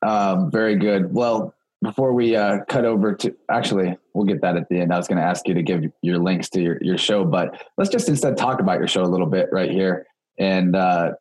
um, 0.03 0.51
very 0.51 0.77
good. 0.77 1.13
Well, 1.13 1.55
before 1.83 2.13
we 2.13 2.35
uh, 2.35 2.59
cut 2.69 2.85
over 2.85 3.15
to 3.15 3.35
actually 3.51 3.97
we'll 4.15 4.25
get 4.25 4.41
that 4.43 4.57
at 4.57 4.69
the 4.69 4.81
end. 4.81 4.93
I 4.93 4.97
was 4.97 5.09
going 5.09 5.19
to 5.19 5.25
ask 5.25 5.47
you 5.47 5.55
to 5.55 5.63
give 5.63 5.85
your 6.03 6.19
links 6.19 6.49
to 6.51 6.63
your, 6.63 6.79
your 6.81 6.99
show 6.99 7.25
but 7.25 7.63
let's 7.77 7.91
just 7.91 8.09
instead 8.09 8.37
talk 8.37 8.61
about 8.61 8.79
your 8.79 8.89
show 8.89 9.03
a 9.03 9.07
little 9.07 9.27
bit 9.27 9.49
right 9.53 9.71
here. 9.71 10.07
And 10.39 10.75
uh, 10.75 11.13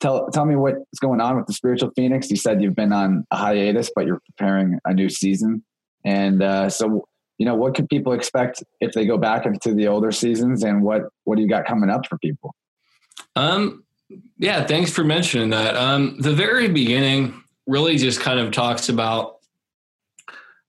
tell 0.00 0.30
tell 0.30 0.44
me 0.44 0.56
what's 0.56 0.98
going 1.00 1.20
on 1.20 1.36
with 1.36 1.46
the 1.46 1.52
spiritual 1.52 1.90
phoenix. 1.96 2.30
You 2.30 2.36
said 2.36 2.62
you've 2.62 2.76
been 2.76 2.92
on 2.92 3.26
a 3.30 3.36
hiatus 3.36 3.90
but 3.94 4.06
you're 4.06 4.20
preparing 4.26 4.78
a 4.84 4.94
new 4.94 5.08
season. 5.08 5.64
And 6.04 6.42
uh, 6.42 6.68
so 6.68 7.06
you 7.38 7.46
know 7.46 7.54
what 7.54 7.74
could 7.74 7.88
people 7.88 8.12
expect 8.12 8.62
if 8.80 8.92
they 8.92 9.06
go 9.06 9.18
back 9.18 9.46
into 9.46 9.74
the 9.74 9.88
older 9.88 10.12
seasons 10.12 10.62
and 10.62 10.82
what 10.82 11.02
what 11.24 11.36
do 11.36 11.42
you 11.42 11.48
got 11.48 11.66
coming 11.66 11.90
up 11.90 12.06
for 12.06 12.18
people? 12.18 12.54
Um 13.36 13.84
yeah 14.38 14.64
thanks 14.64 14.90
for 14.90 15.02
mentioning 15.02 15.50
that. 15.50 15.76
Um 15.76 16.16
the 16.20 16.32
very 16.32 16.68
beginning 16.68 17.42
really 17.66 17.96
just 17.96 18.20
kind 18.20 18.38
of 18.38 18.52
talks 18.52 18.88
about 18.88 19.38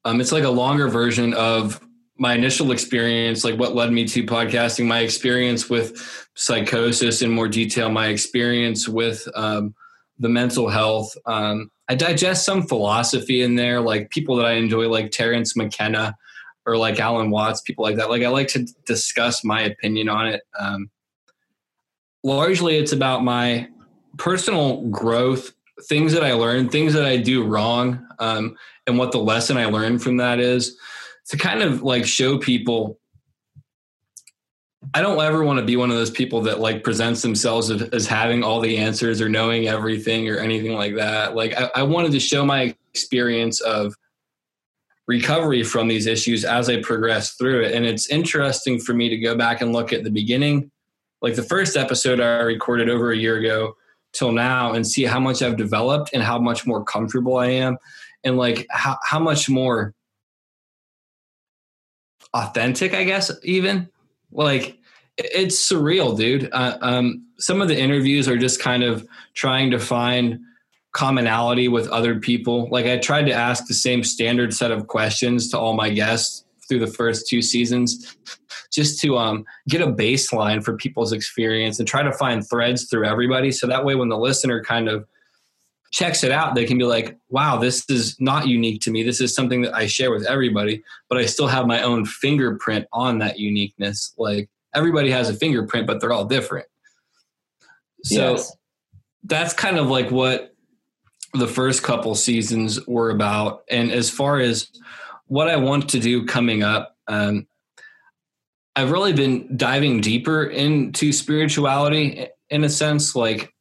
um, 0.05 0.21
it's 0.21 0.31
like 0.31 0.43
a 0.43 0.49
longer 0.49 0.87
version 0.87 1.33
of 1.33 1.81
my 2.17 2.33
initial 2.33 2.71
experience, 2.71 3.43
like 3.43 3.59
what 3.59 3.75
led 3.75 3.91
me 3.91 4.05
to 4.07 4.23
podcasting, 4.23 4.85
my 4.85 4.99
experience 4.99 5.69
with 5.69 6.27
psychosis 6.35 7.21
in 7.21 7.31
more 7.31 7.49
detail, 7.49 7.89
my 7.89 8.07
experience 8.07 8.87
with 8.87 9.27
um, 9.35 9.75
the 10.19 10.29
mental 10.29 10.69
health. 10.69 11.17
Um, 11.25 11.71
I 11.89 11.95
digest 11.95 12.45
some 12.45 12.63
philosophy 12.63 13.41
in 13.41 13.55
there, 13.55 13.81
like 13.81 14.11
people 14.11 14.37
that 14.37 14.45
I 14.45 14.53
enjoy, 14.53 14.87
like 14.87 15.11
Terence 15.11 15.57
McKenna 15.57 16.15
or 16.65 16.77
like 16.77 16.99
Alan 16.99 17.31
Watts, 17.31 17.61
people 17.61 17.83
like 17.83 17.97
that. 17.97 18.09
Like 18.09 18.23
I 18.23 18.29
like 18.29 18.47
to 18.49 18.65
discuss 18.85 19.43
my 19.43 19.61
opinion 19.61 20.07
on 20.07 20.27
it. 20.27 20.41
Um, 20.57 20.89
largely, 22.23 22.77
it's 22.77 22.93
about 22.93 23.23
my 23.23 23.67
personal 24.17 24.81
growth, 24.87 25.51
things 25.83 26.13
that 26.13 26.23
I 26.23 26.33
learned, 26.33 26.71
things 26.71 26.93
that 26.93 27.05
I 27.05 27.17
do 27.17 27.43
wrong, 27.43 28.07
um, 28.19 28.55
and 28.87 28.97
what 28.97 29.11
the 29.11 29.19
lesson 29.19 29.57
I 29.57 29.65
learned 29.65 30.01
from 30.01 30.17
that 30.17 30.39
is 30.39 30.77
to 31.29 31.37
kind 31.37 31.61
of 31.61 31.81
like 31.81 32.05
show 32.05 32.37
people 32.37 32.99
I 34.93 35.01
don't 35.01 35.19
ever 35.19 35.43
want 35.43 35.59
to 35.59 35.65
be 35.65 35.75
one 35.75 35.89
of 35.89 35.95
those 35.95 36.11
people 36.11 36.41
that 36.41 36.59
like 36.59 36.83
presents 36.83 37.21
themselves 37.21 37.71
as 37.71 38.05
having 38.05 38.43
all 38.43 38.59
the 38.59 38.77
answers 38.77 39.19
or 39.19 39.27
knowing 39.27 39.67
everything 39.67 40.29
or 40.29 40.37
anything 40.37 40.73
like 40.73 40.95
that. 40.95 41.35
Like 41.35 41.59
I, 41.59 41.71
I, 41.75 41.83
wanted 41.83 42.11
to 42.11 42.19
show 42.19 42.45
my 42.45 42.75
experience 42.93 43.61
of 43.61 43.95
recovery 45.07 45.63
from 45.63 45.87
these 45.87 46.05
issues 46.05 46.45
as 46.45 46.69
I 46.69 46.81
progress 46.81 47.31
through 47.31 47.63
it. 47.63 47.73
And 47.73 47.85
it's 47.85 48.09
interesting 48.09 48.79
for 48.79 48.93
me 48.93 49.09
to 49.09 49.17
go 49.17 49.35
back 49.35 49.61
and 49.61 49.73
look 49.73 49.91
at 49.91 50.03
the 50.03 50.11
beginning, 50.11 50.71
like 51.21 51.35
the 51.35 51.43
first 51.43 51.75
episode 51.77 52.19
I 52.19 52.41
recorded 52.41 52.89
over 52.89 53.11
a 53.11 53.17
year 53.17 53.37
ago 53.37 53.75
till 54.13 54.31
now 54.31 54.73
and 54.73 54.85
see 54.85 55.03
how 55.03 55.19
much 55.19 55.41
I've 55.41 55.57
developed 55.57 56.11
and 56.13 56.23
how 56.23 56.39
much 56.39 56.65
more 56.65 56.83
comfortable 56.83 57.37
I 57.37 57.47
am 57.47 57.77
and 58.25 58.37
like 58.37 58.65
how, 58.69 58.97
how 59.03 59.19
much 59.19 59.49
more 59.49 59.93
authentic, 62.33 62.93
I 62.93 63.03
guess, 63.05 63.31
even 63.43 63.87
like 64.31 64.77
it's 65.17 65.71
surreal, 65.71 66.17
dude. 66.17 66.49
Uh, 66.51 66.77
um, 66.81 67.25
some 67.37 67.61
of 67.61 67.67
the 67.67 67.77
interviews 67.77 68.27
are 68.27 68.37
just 68.37 68.59
kind 68.59 68.83
of 68.83 69.07
trying 69.33 69.71
to 69.71 69.79
find 69.79 70.39
commonality 70.91 71.67
with 71.67 71.87
other 71.89 72.19
people. 72.19 72.67
Like 72.69 72.85
I 72.85 72.97
tried 72.97 73.25
to 73.27 73.33
ask 73.33 73.67
the 73.67 73.73
same 73.73 74.03
standard 74.03 74.53
set 74.53 74.71
of 74.71 74.87
questions 74.87 75.49
to 75.51 75.59
all 75.59 75.73
my 75.73 75.89
guests 75.89 76.43
through 76.67 76.79
the 76.79 76.87
first 76.87 77.27
two 77.27 77.41
seasons 77.41 78.17
just 78.73 78.99
to 79.01 79.17
um, 79.17 79.45
get 79.69 79.81
a 79.81 79.87
baseline 79.87 80.63
for 80.63 80.75
people's 80.75 81.11
experience 81.11 81.79
and 81.79 81.87
try 81.87 82.01
to 82.01 82.11
find 82.11 82.47
threads 82.47 82.85
through 82.89 83.05
everybody 83.05 83.51
so 83.51 83.67
that 83.67 83.85
way 83.85 83.95
when 83.95 84.09
the 84.09 84.17
listener 84.17 84.63
kind 84.63 84.89
of 84.89 85.05
checks 85.95 86.25
it 86.25 86.31
out, 86.31 86.55
they 86.55 86.65
can 86.65 86.77
be 86.77 86.83
like, 86.83 87.17
wow, 87.29 87.55
this 87.55 87.89
is 87.89 88.19
not 88.19 88.49
unique 88.49 88.81
to 88.81 88.91
me. 88.91 89.01
This 89.01 89.21
is 89.21 89.33
something 89.33 89.61
that 89.61 89.73
I 89.73 89.87
share 89.87 90.11
with 90.11 90.25
everybody, 90.25 90.83
but 91.07 91.17
I 91.17 91.25
still 91.25 91.47
have 91.47 91.67
my 91.67 91.83
own 91.83 92.03
fingerprint 92.03 92.85
on 92.91 93.19
that 93.19 93.39
uniqueness. 93.39 94.13
Like 94.17 94.49
everybody 94.73 95.09
has 95.11 95.29
a 95.29 95.33
fingerprint, 95.33 95.87
but 95.87 96.01
they're 96.01 96.11
all 96.11 96.25
different. 96.25 96.67
So 98.03 98.33
yes. 98.33 98.51
that's 99.23 99.53
kind 99.53 99.77
of 99.77 99.87
like 99.87 100.11
what 100.11 100.53
the 101.33 101.47
first 101.47 101.81
couple 101.81 102.13
seasons 102.13 102.85
were 102.87 103.11
about. 103.11 103.63
And 103.69 103.89
as 103.89 104.09
far 104.09 104.41
as 104.41 104.67
what 105.27 105.47
I 105.47 105.55
want 105.55 105.89
to 105.91 105.99
do 105.99 106.25
coming 106.25 106.61
up, 106.61 106.97
um, 107.07 107.47
I've 108.75 108.91
really 108.91 109.13
been 109.13 109.55
diving 109.55 110.01
deeper 110.01 110.43
into 110.43 111.13
spirituality 111.13 112.27
in 112.49 112.65
a 112.65 112.69
sense, 112.69 113.15
like 113.15 113.53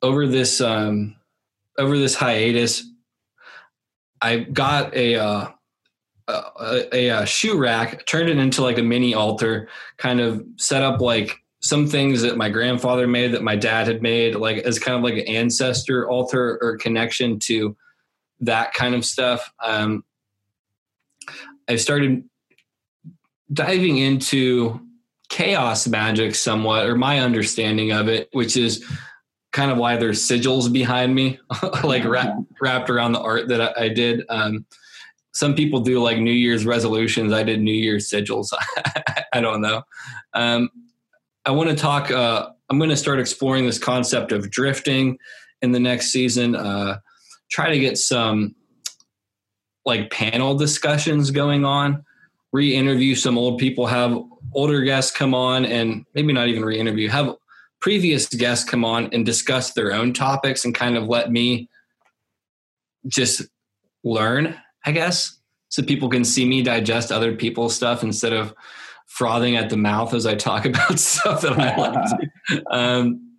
over 0.00 0.28
this 0.28 0.60
um, 0.60 1.16
over 1.78 1.98
this 1.98 2.14
hiatus, 2.14 2.84
I 4.20 4.38
got 4.38 4.94
a, 4.94 5.16
uh, 5.16 5.48
a, 6.28 6.42
a, 6.92 7.08
a 7.08 7.26
shoe 7.26 7.58
rack, 7.58 8.06
turned 8.06 8.28
it 8.28 8.38
into 8.38 8.62
like 8.62 8.78
a 8.78 8.82
mini 8.82 9.14
altar, 9.14 9.68
kind 9.96 10.20
of 10.20 10.44
set 10.56 10.82
up 10.82 11.00
like 11.00 11.38
some 11.60 11.86
things 11.86 12.22
that 12.22 12.36
my 12.36 12.48
grandfather 12.48 13.06
made 13.06 13.32
that 13.32 13.42
my 13.42 13.56
dad 13.56 13.86
had 13.86 14.02
made, 14.02 14.34
like 14.34 14.58
as 14.58 14.78
kind 14.78 14.96
of 14.96 15.02
like 15.02 15.14
an 15.14 15.28
ancestor 15.28 16.08
altar 16.10 16.58
or 16.60 16.76
connection 16.76 17.38
to 17.38 17.76
that 18.40 18.74
kind 18.74 18.94
of 18.94 19.04
stuff. 19.04 19.52
Um, 19.64 20.04
I 21.68 21.76
started 21.76 22.24
diving 23.52 23.98
into 23.98 24.80
chaos 25.28 25.86
magic 25.86 26.34
somewhat, 26.34 26.86
or 26.86 26.96
my 26.96 27.20
understanding 27.20 27.92
of 27.92 28.08
it, 28.08 28.28
which 28.32 28.56
is 28.56 28.84
kind 29.52 29.70
of 29.70 29.78
why 29.78 29.96
there's 29.96 30.26
sigils 30.26 30.72
behind 30.72 31.14
me, 31.14 31.38
like 31.84 32.04
wrap, 32.04 32.34
wrapped 32.60 32.90
around 32.90 33.12
the 33.12 33.20
art 33.20 33.48
that 33.48 33.60
I, 33.60 33.84
I 33.84 33.88
did. 33.88 34.24
Um, 34.28 34.64
some 35.32 35.54
people 35.54 35.80
do 35.80 36.02
like 36.02 36.18
New 36.18 36.32
Year's 36.32 36.66
resolutions. 36.66 37.32
I 37.32 37.42
did 37.42 37.60
New 37.60 37.74
Year's 37.74 38.10
sigils. 38.10 38.48
I 39.32 39.40
don't 39.40 39.60
know. 39.60 39.82
Um, 40.34 40.70
I 41.44 41.50
want 41.50 41.70
to 41.70 41.76
talk. 41.76 42.10
Uh, 42.10 42.50
I'm 42.68 42.78
going 42.78 42.90
to 42.90 42.96
start 42.96 43.18
exploring 43.18 43.66
this 43.66 43.78
concept 43.78 44.32
of 44.32 44.50
drifting 44.50 45.18
in 45.62 45.72
the 45.72 45.80
next 45.80 46.12
season. 46.12 46.54
Uh, 46.54 46.98
try 47.50 47.70
to 47.70 47.78
get 47.78 47.98
some 47.98 48.54
like 49.84 50.10
panel 50.10 50.54
discussions 50.54 51.30
going 51.30 51.64
on. 51.64 52.04
Re-interview 52.52 53.14
some 53.14 53.38
old 53.38 53.58
people. 53.58 53.86
Have 53.86 54.18
older 54.54 54.82
guests 54.82 55.10
come 55.10 55.34
on, 55.34 55.64
and 55.64 56.04
maybe 56.14 56.32
not 56.32 56.48
even 56.48 56.64
re-interview. 56.64 57.08
Have 57.08 57.34
previous 57.82 58.26
guests 58.26 58.68
come 58.68 58.84
on 58.84 59.10
and 59.12 59.26
discuss 59.26 59.74
their 59.74 59.92
own 59.92 60.14
topics 60.14 60.64
and 60.64 60.74
kind 60.74 60.96
of 60.96 61.08
let 61.08 61.30
me 61.30 61.68
just 63.06 63.42
learn 64.02 64.56
I 64.84 64.92
guess, 64.92 65.38
so 65.68 65.82
people 65.82 66.08
can 66.08 66.24
see 66.24 66.46
me 66.46 66.62
digest 66.62 67.12
other 67.12 67.34
people's 67.34 67.74
stuff 67.74 68.02
instead 68.02 68.32
of 68.32 68.54
frothing 69.06 69.56
at 69.56 69.70
the 69.70 69.76
mouth 69.76 70.14
as 70.14 70.26
I 70.26 70.34
talk 70.34 70.64
about 70.66 70.98
stuff 70.98 71.42
that 71.42 71.58
I 71.58 71.76
like. 71.76 72.62
um, 72.70 73.38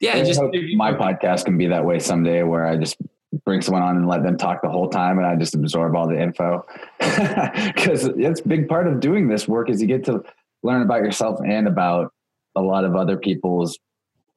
yeah, 0.00 0.16
I 0.16 0.24
just 0.24 0.40
my 0.76 0.92
podcast 0.92 1.44
can 1.44 1.58
be 1.58 1.66
that 1.66 1.84
way 1.84 1.98
someday, 1.98 2.42
where 2.42 2.66
I 2.66 2.76
just 2.76 2.96
bring 3.44 3.60
someone 3.60 3.82
on 3.82 3.96
and 3.96 4.08
let 4.08 4.22
them 4.22 4.38
talk 4.38 4.62
the 4.62 4.70
whole 4.70 4.88
time, 4.88 5.18
and 5.18 5.26
I 5.26 5.36
just 5.36 5.54
absorb 5.54 5.94
all 5.94 6.08
the 6.08 6.20
info. 6.20 6.66
Because 7.00 8.04
it's 8.04 8.40
a 8.40 8.48
big 8.48 8.68
part 8.68 8.86
of 8.86 9.00
doing 9.00 9.28
this 9.28 9.46
work 9.46 9.68
is 9.68 9.80
you 9.80 9.86
get 9.86 10.04
to 10.04 10.22
learn 10.62 10.82
about 10.82 11.02
yourself 11.02 11.40
and 11.44 11.66
about 11.66 12.12
a 12.56 12.62
lot 12.62 12.84
of 12.84 12.96
other 12.96 13.16
people's 13.16 13.78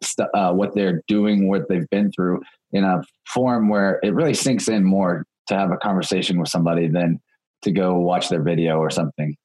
st- 0.02 0.30
uh, 0.34 0.54
what 0.54 0.76
they're 0.76 1.02
doing, 1.08 1.48
what 1.48 1.68
they've 1.68 1.90
been 1.90 2.12
through 2.12 2.42
in 2.72 2.84
a 2.84 3.02
form 3.28 3.70
where 3.70 4.00
it 4.04 4.14
really 4.14 4.34
sinks 4.34 4.68
in 4.68 4.84
more 4.84 5.26
to 5.48 5.56
have 5.56 5.72
a 5.72 5.78
conversation 5.78 6.40
with 6.40 6.50
somebody 6.50 6.88
than 6.88 7.20
to 7.64 7.72
go 7.72 7.98
watch 7.98 8.30
their 8.30 8.42
video 8.42 8.78
or 8.78 8.90
something. 8.90 9.36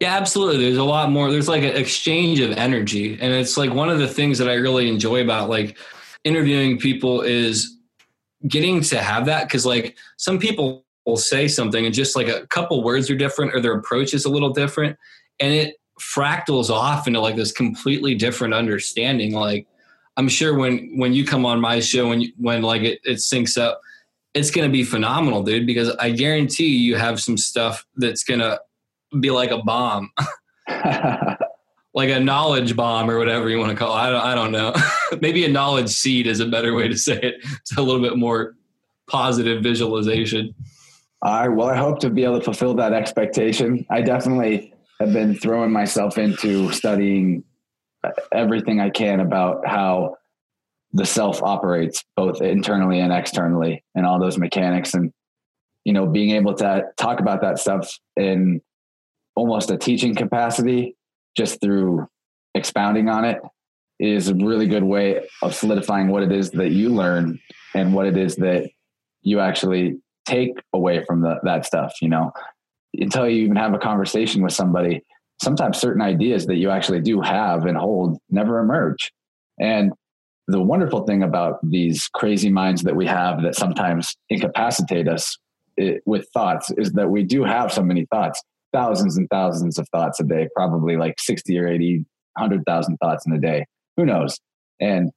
Yeah, 0.00 0.16
absolutely. 0.16 0.64
There's 0.64 0.78
a 0.78 0.84
lot 0.84 1.10
more. 1.10 1.30
There's 1.30 1.48
like 1.48 1.62
an 1.62 1.76
exchange 1.76 2.40
of 2.40 2.50
energy. 2.52 3.12
And 3.20 3.32
it's 3.32 3.56
like 3.56 3.72
one 3.72 3.88
of 3.88 3.98
the 3.98 4.08
things 4.08 4.38
that 4.38 4.48
I 4.48 4.54
really 4.54 4.88
enjoy 4.88 5.22
about 5.22 5.48
like 5.48 5.78
interviewing 6.24 6.78
people 6.78 7.20
is 7.22 7.78
getting 8.46 8.80
to 8.82 9.00
have 9.00 9.26
that. 9.26 9.48
Cause 9.48 9.64
like 9.64 9.96
some 10.16 10.38
people 10.38 10.84
will 11.06 11.16
say 11.16 11.46
something 11.46 11.86
and 11.86 11.94
just 11.94 12.16
like 12.16 12.28
a 12.28 12.46
couple 12.48 12.82
words 12.82 13.08
are 13.10 13.16
different 13.16 13.54
or 13.54 13.60
their 13.60 13.74
approach 13.74 14.14
is 14.14 14.24
a 14.24 14.30
little 14.30 14.50
different. 14.50 14.96
And 15.38 15.52
it 15.52 15.76
fractals 16.00 16.70
off 16.70 17.06
into 17.06 17.20
like 17.20 17.36
this 17.36 17.52
completely 17.52 18.14
different 18.14 18.54
understanding. 18.54 19.32
Like 19.32 19.66
I'm 20.16 20.28
sure 20.28 20.56
when, 20.56 20.96
when 20.96 21.12
you 21.12 21.24
come 21.24 21.44
on 21.46 21.60
my 21.60 21.80
show, 21.80 22.08
when, 22.08 22.20
you, 22.20 22.32
when 22.36 22.62
like 22.62 22.82
it, 22.82 23.00
it 23.04 23.18
syncs 23.18 23.60
up, 23.60 23.80
it's 24.32 24.50
to 24.68 24.72
be 24.72 24.84
phenomenal, 24.84 25.42
dude, 25.42 25.66
because 25.66 25.90
I 25.96 26.10
guarantee 26.10 26.76
you 26.76 26.96
have 26.96 27.20
some 27.20 27.36
stuff 27.36 27.86
that's 27.96 28.24
to 28.40 28.60
be 29.20 29.30
like 29.30 29.50
a 29.50 29.58
bomb. 29.58 30.10
like 31.94 32.10
a 32.10 32.18
knowledge 32.18 32.74
bomb 32.74 33.08
or 33.08 33.18
whatever 33.18 33.48
you 33.48 33.58
want 33.58 33.70
to 33.70 33.76
call 33.76 33.96
it. 33.96 34.00
I 34.00 34.10
don't, 34.10 34.20
I 34.20 34.34
don't 34.34 34.50
know. 34.50 34.74
Maybe 35.20 35.44
a 35.44 35.48
knowledge 35.48 35.88
seed 35.88 36.26
is 36.26 36.40
a 36.40 36.46
better 36.46 36.74
way 36.74 36.88
to 36.88 36.98
say 36.98 37.18
it. 37.22 37.36
It's 37.60 37.76
a 37.76 37.82
little 37.82 38.02
bit 38.02 38.16
more 38.16 38.56
positive 39.06 39.62
visualization. 39.62 40.54
All 41.22 41.32
right. 41.32 41.48
Well, 41.48 41.68
I 41.68 41.76
hope 41.76 42.00
to 42.00 42.10
be 42.10 42.24
able 42.24 42.38
to 42.38 42.44
fulfill 42.44 42.74
that 42.74 42.92
expectation. 42.92 43.86
I 43.90 44.02
definitely 44.02 44.73
have 45.04 45.14
been 45.14 45.34
throwing 45.34 45.72
myself 45.72 46.18
into 46.18 46.70
studying 46.72 47.44
everything 48.32 48.80
I 48.80 48.90
can 48.90 49.20
about 49.20 49.66
how 49.66 50.16
the 50.92 51.04
self 51.04 51.42
operates 51.42 52.04
both 52.16 52.40
internally 52.40 53.00
and 53.00 53.12
externally 53.12 53.84
and 53.94 54.06
all 54.06 54.20
those 54.20 54.38
mechanics 54.38 54.94
and 54.94 55.12
you 55.84 55.92
know 55.92 56.06
being 56.06 56.30
able 56.30 56.54
to 56.54 56.84
talk 56.96 57.20
about 57.20 57.42
that 57.42 57.58
stuff 57.58 57.98
in 58.16 58.60
almost 59.34 59.70
a 59.70 59.76
teaching 59.76 60.14
capacity 60.14 60.96
just 61.36 61.60
through 61.60 62.06
expounding 62.54 63.08
on 63.08 63.24
it 63.24 63.40
is 63.98 64.28
a 64.28 64.34
really 64.34 64.66
good 64.66 64.84
way 64.84 65.26
of 65.42 65.54
solidifying 65.54 66.08
what 66.08 66.22
it 66.22 66.30
is 66.30 66.50
that 66.52 66.70
you 66.70 66.88
learn 66.88 67.38
and 67.74 67.92
what 67.92 68.06
it 68.06 68.16
is 68.16 68.36
that 68.36 68.70
you 69.22 69.40
actually 69.40 69.98
take 70.26 70.52
away 70.72 71.04
from 71.04 71.22
the, 71.22 71.38
that 71.42 71.66
stuff 71.66 71.94
you 72.00 72.08
know 72.08 72.32
until 72.98 73.28
you 73.28 73.44
even 73.44 73.56
have 73.56 73.74
a 73.74 73.78
conversation 73.78 74.42
with 74.42 74.52
somebody 74.52 75.02
sometimes 75.42 75.78
certain 75.78 76.02
ideas 76.02 76.46
that 76.46 76.56
you 76.56 76.70
actually 76.70 77.00
do 77.00 77.20
have 77.20 77.66
and 77.66 77.76
hold 77.76 78.18
never 78.30 78.60
emerge. 78.60 79.12
And 79.60 79.92
the 80.46 80.60
wonderful 80.60 81.04
thing 81.04 81.22
about 81.22 81.58
these 81.62 82.08
crazy 82.14 82.50
minds 82.50 82.82
that 82.82 82.96
we 82.96 83.06
have 83.06 83.42
that 83.42 83.54
sometimes 83.54 84.14
incapacitate 84.28 85.08
us 85.08 85.36
it, 85.76 86.02
with 86.06 86.28
thoughts 86.32 86.70
is 86.76 86.92
that 86.92 87.10
we 87.10 87.24
do 87.24 87.44
have 87.44 87.72
so 87.72 87.82
many 87.82 88.06
thoughts 88.12 88.42
thousands 88.72 89.16
and 89.16 89.28
thousands 89.30 89.78
of 89.78 89.88
thoughts 89.90 90.20
a 90.20 90.24
day 90.24 90.48
probably 90.54 90.96
like 90.96 91.14
60 91.18 91.58
or 91.58 91.68
80 91.68 92.04
100,000 92.34 92.96
thoughts 92.96 93.24
in 93.26 93.32
a 93.32 93.38
day. 93.38 93.64
Who 93.96 94.04
knows? 94.04 94.38
And 94.80 95.10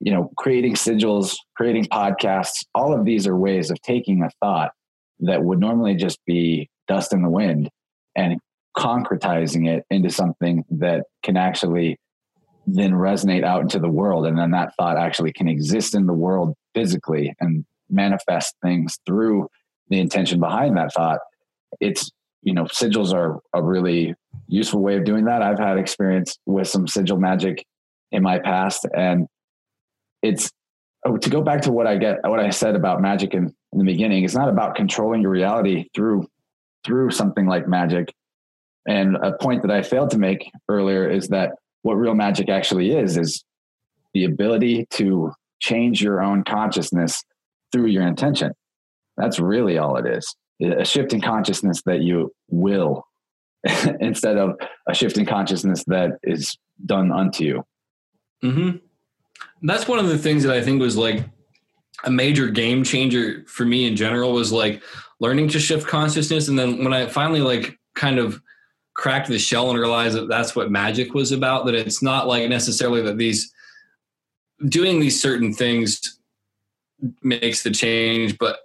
you 0.00 0.12
know 0.12 0.30
creating 0.38 0.74
sigils 0.74 1.36
creating 1.56 1.84
podcasts 1.84 2.64
all 2.74 2.94
of 2.98 3.04
these 3.04 3.26
are 3.26 3.36
ways 3.36 3.70
of 3.70 3.80
taking 3.82 4.22
a 4.22 4.30
thought 4.40 4.72
that 5.20 5.44
would 5.44 5.60
normally 5.60 5.94
just 5.94 6.18
be 6.26 6.68
dust 6.90 7.12
in 7.12 7.22
the 7.22 7.30
wind 7.30 7.70
and 8.16 8.40
concretizing 8.76 9.68
it 9.68 9.84
into 9.90 10.10
something 10.10 10.64
that 10.70 11.04
can 11.22 11.36
actually 11.36 11.96
then 12.66 12.92
resonate 12.92 13.44
out 13.44 13.62
into 13.62 13.78
the 13.78 13.88
world. 13.88 14.26
And 14.26 14.36
then 14.36 14.50
that 14.50 14.74
thought 14.76 14.98
actually 14.98 15.32
can 15.32 15.48
exist 15.48 15.94
in 15.94 16.06
the 16.06 16.12
world 16.12 16.54
physically 16.74 17.34
and 17.40 17.64
manifest 17.88 18.56
things 18.62 18.98
through 19.06 19.48
the 19.88 20.00
intention 20.00 20.40
behind 20.40 20.76
that 20.76 20.92
thought. 20.92 21.20
It's 21.80 22.10
you 22.42 22.54
know 22.54 22.64
sigils 22.64 23.12
are 23.12 23.38
a 23.52 23.62
really 23.62 24.14
useful 24.48 24.80
way 24.80 24.96
of 24.96 25.04
doing 25.04 25.26
that. 25.26 25.42
I've 25.42 25.58
had 25.58 25.78
experience 25.78 26.38
with 26.46 26.66
some 26.66 26.88
sigil 26.88 27.18
magic 27.18 27.64
in 28.12 28.22
my 28.22 28.38
past 28.40 28.86
and 28.94 29.26
it's 30.22 30.50
oh, 31.06 31.16
to 31.16 31.30
go 31.30 31.42
back 31.42 31.62
to 31.62 31.72
what 31.72 31.86
i 31.86 31.96
get 31.96 32.18
what 32.24 32.40
i 32.40 32.50
said 32.50 32.74
about 32.74 33.00
magic 33.00 33.34
in, 33.34 33.54
in 33.72 33.78
the 33.78 33.84
beginning 33.84 34.24
it's 34.24 34.34
not 34.34 34.48
about 34.48 34.74
controlling 34.74 35.22
your 35.22 35.30
reality 35.30 35.86
through 35.94 36.26
through 36.84 37.10
something 37.10 37.46
like 37.46 37.68
magic. 37.68 38.12
And 38.86 39.16
a 39.16 39.32
point 39.32 39.62
that 39.62 39.70
i 39.70 39.82
failed 39.82 40.10
to 40.10 40.18
make 40.18 40.50
earlier 40.68 41.08
is 41.08 41.28
that 41.28 41.52
what 41.82 41.94
real 41.94 42.14
magic 42.14 42.48
actually 42.48 42.92
is 42.92 43.16
is 43.16 43.44
the 44.14 44.24
ability 44.24 44.86
to 44.90 45.32
change 45.60 46.02
your 46.02 46.22
own 46.22 46.42
consciousness 46.44 47.22
through 47.72 47.86
your 47.86 48.06
intention. 48.06 48.52
That's 49.16 49.38
really 49.38 49.78
all 49.78 49.96
it 49.96 50.06
is. 50.06 50.34
A 50.62 50.84
shift 50.84 51.12
in 51.12 51.20
consciousness 51.20 51.82
that 51.86 52.00
you 52.00 52.32
will 52.48 53.06
instead 54.00 54.36
of 54.36 54.56
a 54.88 54.94
shift 54.94 55.18
in 55.18 55.26
consciousness 55.26 55.84
that 55.86 56.12
is 56.22 56.56
done 56.84 57.12
unto 57.12 57.44
you. 57.44 57.64
Mm-hmm. 58.42 58.78
that's 59.66 59.86
one 59.86 59.98
of 59.98 60.08
the 60.08 60.16
things 60.16 60.44
that 60.44 60.56
i 60.56 60.62
think 60.62 60.80
was 60.80 60.96
like 60.96 61.26
a 62.04 62.10
major 62.10 62.48
game 62.48 62.82
changer 62.84 63.44
for 63.46 63.66
me 63.66 63.86
in 63.86 63.96
general 63.96 64.32
was 64.32 64.50
like 64.50 64.82
learning 65.20 65.48
to 65.48 65.60
shift 65.60 65.86
consciousness. 65.86 66.48
And 66.48 66.58
then 66.58 66.82
when 66.82 66.92
i 66.92 67.06
finally 67.06 67.40
like 67.40 67.78
kind 67.94 68.18
of 68.18 68.40
cracked 68.94 69.28
the 69.28 69.38
shell 69.38 69.70
and 69.70 69.78
realized 69.78 70.16
that 70.16 70.28
that's 70.28 70.56
what 70.56 70.70
magic 70.70 71.14
was 71.14 71.32
about 71.32 71.64
that 71.64 71.74
it's 71.74 72.02
not 72.02 72.26
like 72.26 72.48
necessarily 72.48 73.00
that 73.02 73.16
these 73.16 73.52
doing 74.68 75.00
these 75.00 75.22
certain 75.22 75.52
things 75.54 76.18
makes 77.22 77.62
the 77.62 77.70
change 77.70 78.36
but 78.36 78.58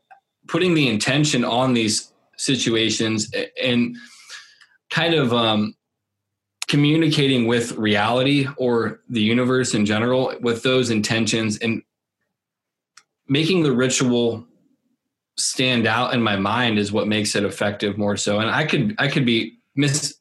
putting 0.48 0.74
the 0.74 0.90
intention 0.90 1.46
on 1.46 1.74
these 1.74 2.12
situations 2.38 3.32
and 3.62 3.96
kind 4.90 5.14
of 5.14 5.34
um, 5.34 5.74
communicating 6.68 7.48
with 7.48 7.72
reality 7.74 8.48
or 8.58 9.02
the 9.10 9.22
universe 9.22 9.74
in 9.74 9.86
general 9.86 10.34
with 10.42 10.64
those 10.64 10.90
intentions 10.90 11.58
and 11.60 11.82
making 13.28 13.64
the 13.64 13.72
ritual 13.72 14.46
stand 15.38 15.86
out 15.86 16.14
in 16.14 16.22
my 16.22 16.36
mind 16.36 16.80
is 16.80 16.92
what 16.92 17.08
makes 17.08 17.36
it 17.36 17.44
effective 17.44 17.98
more 17.98 18.16
so 18.16 18.40
and 18.40 18.50
i 18.50 18.64
could 18.64 18.96
i 19.00 19.08
could 19.08 19.26
be 19.26 19.58
miss 19.76 20.16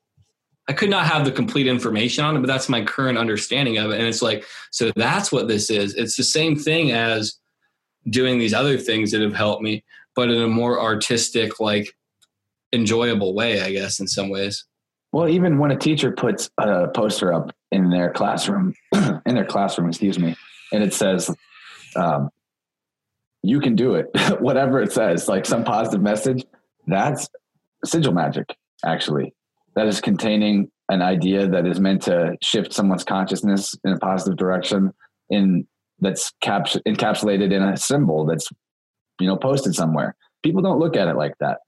I 0.69 0.73
could 0.73 0.89
not 0.89 1.07
have 1.07 1.25
the 1.25 1.33
complete 1.33 1.67
information 1.67 2.25
on 2.25 2.37
it, 2.37 2.41
but 2.41 2.47
that's 2.47 2.69
my 2.69 2.83
current 2.83 3.19
understanding 3.19 3.77
of 3.77 3.91
it. 3.91 3.99
And 3.99 4.09
it's 4.09 4.23
like, 4.23 4.47
so 4.71 4.91
that's 4.97 5.31
what 5.31 5.47
this 5.47 5.69
is. 5.69 5.95
It's 5.95 6.17
the 6.17 6.23
same 6.23 6.57
thing 6.57 6.93
as 6.93 7.39
doing 8.09 8.39
these 8.39 8.55
other 8.55 8.79
things 8.79 9.11
that 9.13 9.21
have 9.21 9.35
helped 9.35 9.63
me, 9.63 9.85
but 10.17 10.31
in 10.31 10.41
a 10.41 10.49
more 10.49 10.81
artistic, 10.81 11.61
like 11.61 11.95
enjoyable 12.73 13.35
way, 13.35 13.61
I 13.61 13.73
guess, 13.73 14.01
in 14.01 14.09
some 14.09 14.31
ways. 14.31 14.65
Well, 15.13 15.29
even 15.29 15.59
when 15.59 15.71
a 15.71 15.77
teacher 15.77 16.11
puts 16.11 16.51
a 16.59 16.89
poster 16.89 17.33
up 17.33 17.55
in 17.71 17.91
their 17.91 18.11
classroom, 18.11 18.75
in 18.95 19.35
their 19.35 19.45
classroom, 19.45 19.89
excuse 19.89 20.19
me, 20.19 20.35
and 20.73 20.83
it 20.83 20.95
says, 20.95 21.31
um, 21.95 22.31
you 23.45 23.61
can 23.61 23.77
do 23.77 23.95
it, 23.95 24.07
whatever 24.41 24.81
it 24.81 24.93
says, 24.93 25.29
like 25.29 25.47
some 25.47 25.65
positive 25.65 26.03
message, 26.03 26.45
that's 26.87 27.29
sigil 27.85 28.13
magic, 28.13 28.57
actually 28.85 29.35
that 29.75 29.87
is 29.87 30.01
containing 30.01 30.71
an 30.89 31.03
idea 31.03 31.49
that 31.49 31.67
is 31.67 31.81
meant 31.81 32.03
to 32.03 32.37
shift 32.43 32.73
someone's 32.73 33.05
consciousness 33.05 33.75
in 33.85 33.93
a 33.93 33.99
positive 33.99 34.37
direction 34.37 34.93
in 35.31 35.67
that's 36.01 36.33
caps- 36.41 36.77
encapsulated 36.87 37.53
in 37.53 37.63
a 37.63 37.77
symbol 37.77 38.27
that's 38.27 38.49
you 39.21 39.27
know 39.27 39.37
posted 39.37 39.75
somewhere. 39.75 40.15
People 40.43 40.63
don't 40.63 40.79
look 40.79 40.97
at 40.97 41.09
it 41.09 41.17
like 41.17 41.35
that. 41.41 41.59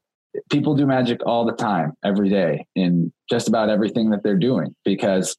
People 0.51 0.75
do 0.75 0.85
magic 0.85 1.19
all 1.25 1.45
the 1.45 1.53
time, 1.53 1.93
every 2.03 2.29
day, 2.29 2.65
in 2.75 3.11
just 3.29 3.47
about 3.47 3.69
everything 3.69 4.11
that 4.11 4.21
they're 4.23 4.37
doing 4.37 4.75
because 4.85 5.35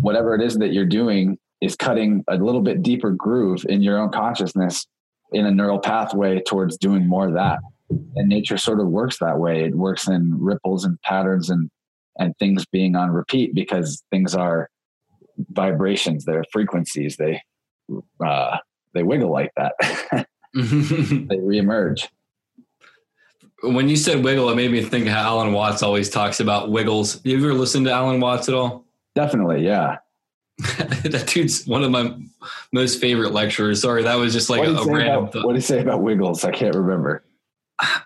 whatever 0.00 0.34
it 0.34 0.42
is 0.42 0.54
that 0.56 0.72
you're 0.72 0.86
doing 0.86 1.38
is 1.60 1.74
cutting 1.74 2.24
a 2.28 2.36
little 2.36 2.60
bit 2.60 2.82
deeper 2.82 3.10
groove 3.10 3.64
in 3.68 3.82
your 3.82 3.98
own 3.98 4.10
consciousness 4.10 4.86
in 5.32 5.46
a 5.46 5.50
neural 5.50 5.78
pathway 5.78 6.40
towards 6.40 6.76
doing 6.76 7.06
more 7.06 7.28
of 7.28 7.34
that. 7.34 7.58
And 7.88 8.28
nature 8.28 8.58
sort 8.58 8.80
of 8.80 8.88
works 8.88 9.18
that 9.18 9.38
way. 9.38 9.64
It 9.64 9.76
works 9.76 10.08
in 10.08 10.36
ripples 10.40 10.84
and 10.84 11.00
patterns 11.02 11.50
and 11.50 11.70
and 12.18 12.36
things 12.38 12.64
being 12.66 12.96
on 12.96 13.10
repeat 13.10 13.54
because 13.54 14.02
things 14.10 14.34
are 14.34 14.70
vibrations, 15.50 16.24
they're 16.24 16.44
frequencies. 16.50 17.16
They 17.16 17.42
uh, 18.24 18.56
they 18.94 19.02
wiggle 19.02 19.30
like 19.30 19.52
that. 19.56 19.74
they 20.54 21.36
reemerge. 21.36 22.08
When 23.62 23.88
you 23.88 23.96
said 23.96 24.22
wiggle, 24.22 24.50
it 24.50 24.56
made 24.56 24.70
me 24.70 24.82
think 24.82 25.06
how 25.06 25.22
Alan 25.22 25.52
Watts 25.52 25.82
always 25.82 26.10
talks 26.10 26.40
about 26.40 26.70
wiggles. 26.70 27.20
You 27.24 27.38
ever 27.38 27.54
listened 27.54 27.86
to 27.86 27.92
Alan 27.92 28.20
Watts 28.20 28.48
at 28.48 28.54
all? 28.54 28.84
Definitely, 29.14 29.64
yeah. 29.64 29.98
that 30.58 31.30
dude's 31.32 31.66
one 31.66 31.84
of 31.84 31.90
my 31.90 32.16
most 32.72 33.00
favorite 33.00 33.32
lecturers. 33.32 33.82
Sorry, 33.82 34.02
that 34.02 34.14
was 34.14 34.32
just 34.32 34.48
like 34.48 34.66
a, 34.66 34.74
a 34.74 34.86
random. 34.86 35.24
About, 35.24 35.44
what 35.44 35.52
did 35.52 35.58
he 35.58 35.66
say 35.66 35.80
about 35.80 36.02
Wiggles? 36.02 36.44
I 36.44 36.50
can't 36.50 36.74
remember. 36.74 37.22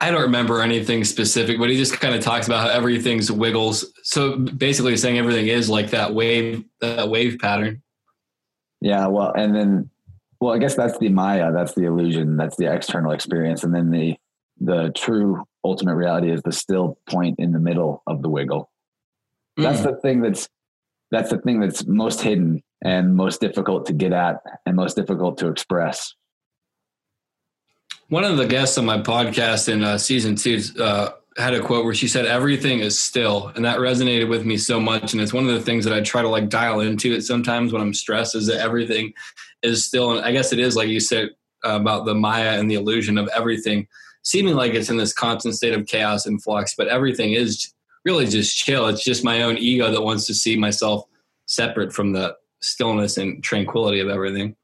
I 0.01 0.11
don't 0.11 0.23
remember 0.23 0.61
anything 0.63 1.05
specific, 1.05 1.59
but 1.59 1.71
he 1.71 1.77
just 1.77 2.01
kind 2.01 2.15
of 2.15 2.23
talks 2.23 2.49
about 2.49 2.67
how 2.67 2.77
everything's 2.77 3.31
wiggles. 3.31 3.93
So 4.03 4.37
basically, 4.37 4.97
saying 4.97 5.17
everything 5.17 5.47
is 5.47 5.71
like 5.71 5.91
that 5.91 6.13
wave, 6.13 6.65
that 6.81 7.09
wave 7.09 7.39
pattern. 7.39 7.81
Yeah, 8.81 9.07
well, 9.07 9.33
and 9.33 9.55
then, 9.55 9.91
well, 10.41 10.55
I 10.55 10.59
guess 10.59 10.75
that's 10.75 10.99
the 10.99 11.09
Maya. 11.09 11.53
That's 11.53 11.75
the 11.75 11.85
illusion. 11.85 12.37
That's 12.37 12.57
the 12.57 12.73
external 12.73 13.13
experience, 13.13 13.63
and 13.63 13.73
then 13.73 13.91
the 13.91 14.17
the 14.61 14.91
true 14.95 15.45
ultimate 15.65 15.95
reality 15.95 16.31
is 16.31 16.43
the 16.43 16.53
still 16.53 16.99
point 17.09 17.39
in 17.39 17.53
the 17.53 17.61
middle 17.61 18.03
of 18.09 18.23
the 18.23 18.29
wiggle. 18.29 18.71
That's 19.57 19.81
mm. 19.81 19.85
the 19.85 19.97
thing 19.97 20.21
that's 20.21 20.49
that's 21.11 21.31
the 21.31 21.39
thing 21.39 21.61
that's 21.61 21.87
most 21.87 22.21
hidden 22.21 22.63
and 22.85 23.15
most 23.15 23.41
difficult 23.41 23.87
to 23.87 23.93
get 23.93 24.13
at 24.13 24.37
and 24.67 24.77
most 24.77 24.97
difficult 24.97 25.39
to 25.39 25.49
express. 25.49 26.15
One 28.09 28.25
of 28.25 28.37
the 28.37 28.47
guests 28.47 28.79
on 28.79 28.87
my 28.87 28.99
podcast 28.99 29.69
in 29.69 29.85
uh, 29.85 29.99
season 29.99 30.35
two 30.35 30.61
uh, 30.81 31.11
had 31.37 31.55
a 31.55 31.61
quote 31.61 31.85
where 31.85 31.95
she 31.95 32.09
said, 32.09 32.27
"Everything 32.27 32.81
is 32.81 32.99
still," 32.99 33.53
and 33.55 33.65
that 33.65 33.79
resonated 33.79 34.29
with 34.29 34.45
me 34.45 34.57
so 34.57 34.81
much. 34.81 35.13
And 35.13 35.23
it's 35.23 35.33
one 35.33 35.47
of 35.47 35.55
the 35.55 35.61
things 35.61 35.85
that 35.85 35.95
I 35.95 36.01
try 36.01 36.23
to 36.23 36.29
like 36.29 36.49
dial 36.49 36.81
into 36.81 37.13
it 37.13 37.23
sometimes 37.23 37.73
when 37.73 37.83
I'm 37.83 37.95
stressed 37.95 38.35
is 38.35 38.47
that 38.49 38.61
everything 38.61 39.13
is 39.63 39.85
still. 39.85 40.11
And 40.11 40.25
I 40.25 40.33
guess 40.33 40.53
it 40.53 40.59
is 40.59 40.75
like 40.75 40.89
you 40.89 40.99
said 40.99 41.31
uh, 41.65 41.77
about 41.77 42.05
the 42.05 42.15
Maya 42.15 42.59
and 42.59 42.69
the 42.69 42.75
illusion 42.75 43.17
of 43.17 43.29
everything 43.29 43.87
seeming 44.23 44.55
like 44.55 44.75
it's 44.75 44.91
in 44.91 44.97
this 44.97 45.13
constant 45.13 45.55
state 45.55 45.75
of 45.75 45.87
chaos 45.87 46.27
and 46.27 46.43
flux, 46.43 46.75
but 46.77 46.89
everything 46.89 47.33
is 47.33 47.73
really 48.05 48.27
just 48.27 48.57
chill. 48.57 48.87
It's 48.89 49.05
just 49.05 49.25
my 49.25 49.43
own 49.43 49.59
ego 49.59 49.91
that 49.91 50.03
wants 50.03 50.27
to 50.27 50.35
see 50.35 50.57
myself 50.57 51.05
separate 51.47 51.93
from 51.93 52.13
the 52.13 52.37
stillness 52.61 53.17
and 53.17 53.43
tranquility 53.43 54.01
of 54.01 54.09
everything. 54.09 54.57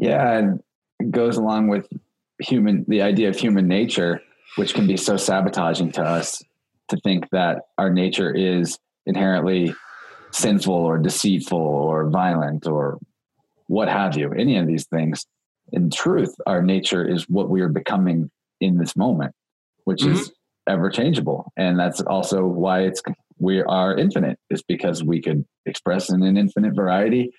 Yeah, 0.00 0.38
and 0.38 0.62
it 1.00 1.10
goes 1.10 1.36
along 1.36 1.68
with 1.68 1.88
human 2.40 2.84
the 2.88 3.02
idea 3.02 3.28
of 3.28 3.36
human 3.36 3.68
nature, 3.68 4.20
which 4.56 4.74
can 4.74 4.86
be 4.86 4.96
so 4.96 5.16
sabotaging 5.16 5.92
to 5.92 6.02
us 6.02 6.42
to 6.88 6.96
think 6.98 7.28
that 7.30 7.62
our 7.78 7.90
nature 7.90 8.32
is 8.32 8.78
inherently 9.06 9.74
sinful 10.32 10.74
or 10.74 10.98
deceitful 10.98 11.58
or 11.58 12.10
violent 12.10 12.66
or 12.66 12.98
what 13.68 13.88
have 13.88 14.16
you, 14.16 14.32
any 14.32 14.58
of 14.58 14.66
these 14.66 14.86
things. 14.86 15.26
In 15.72 15.90
truth, 15.90 16.34
our 16.46 16.62
nature 16.62 17.06
is 17.06 17.28
what 17.28 17.48
we 17.48 17.62
are 17.62 17.68
becoming 17.68 18.30
in 18.60 18.78
this 18.78 18.96
moment, 18.96 19.34
which 19.84 20.00
mm-hmm. 20.00 20.14
is 20.14 20.32
ever 20.68 20.90
changeable. 20.90 21.52
And 21.56 21.78
that's 21.78 22.00
also 22.02 22.46
why 22.46 22.82
it's 22.82 23.02
we 23.38 23.62
are 23.62 23.96
infinite, 23.96 24.38
is 24.50 24.62
because 24.62 25.02
we 25.02 25.20
could 25.20 25.44
express 25.66 26.10
in 26.10 26.22
an 26.22 26.36
infinite 26.36 26.74
variety 26.74 27.32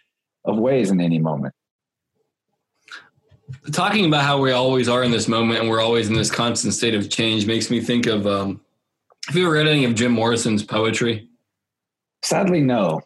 of 0.45 0.57
ways 0.57 0.91
in 0.91 0.99
any 0.99 1.19
moment. 1.19 1.53
Talking 3.71 4.05
about 4.05 4.23
how 4.23 4.39
we 4.39 4.51
always 4.51 4.89
are 4.89 5.03
in 5.03 5.11
this 5.11 5.27
moment 5.27 5.59
and 5.59 5.69
we're 5.69 5.81
always 5.81 6.07
in 6.07 6.15
this 6.15 6.31
constant 6.31 6.73
state 6.73 6.95
of 6.95 7.09
change 7.09 7.45
makes 7.45 7.69
me 7.69 7.79
think 7.79 8.07
of 8.07 8.25
um, 8.25 8.59
have 9.27 9.35
you 9.35 9.45
ever 9.45 9.53
read 9.53 9.67
any 9.67 9.85
of 9.85 9.95
Jim 9.95 10.11
Morrison's 10.11 10.63
poetry? 10.63 11.29
Sadly, 12.23 12.61
no. 12.61 13.01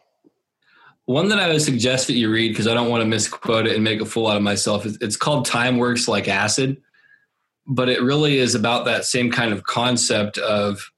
One 1.06 1.28
that 1.28 1.38
I 1.38 1.48
would 1.48 1.62
suggest 1.62 2.06
that 2.06 2.14
you 2.14 2.30
read 2.30 2.48
because 2.48 2.66
I 2.66 2.74
don't 2.74 2.88
want 2.88 3.02
to 3.02 3.06
misquote 3.06 3.66
it 3.66 3.74
and 3.74 3.84
make 3.84 4.00
a 4.00 4.06
fool 4.06 4.26
out 4.28 4.36
of 4.36 4.42
myself. 4.42 4.86
It's 4.86 5.16
called 5.16 5.44
Time 5.44 5.76
Works 5.76 6.08
Like 6.08 6.28
Acid 6.28 6.80
but 7.70 7.88
it 7.88 8.02
really 8.02 8.38
is 8.38 8.56
about 8.56 8.84
that 8.84 9.04
same 9.04 9.30
kind 9.30 9.52
of 9.52 9.62
concept 9.62 10.38
of 10.38 10.90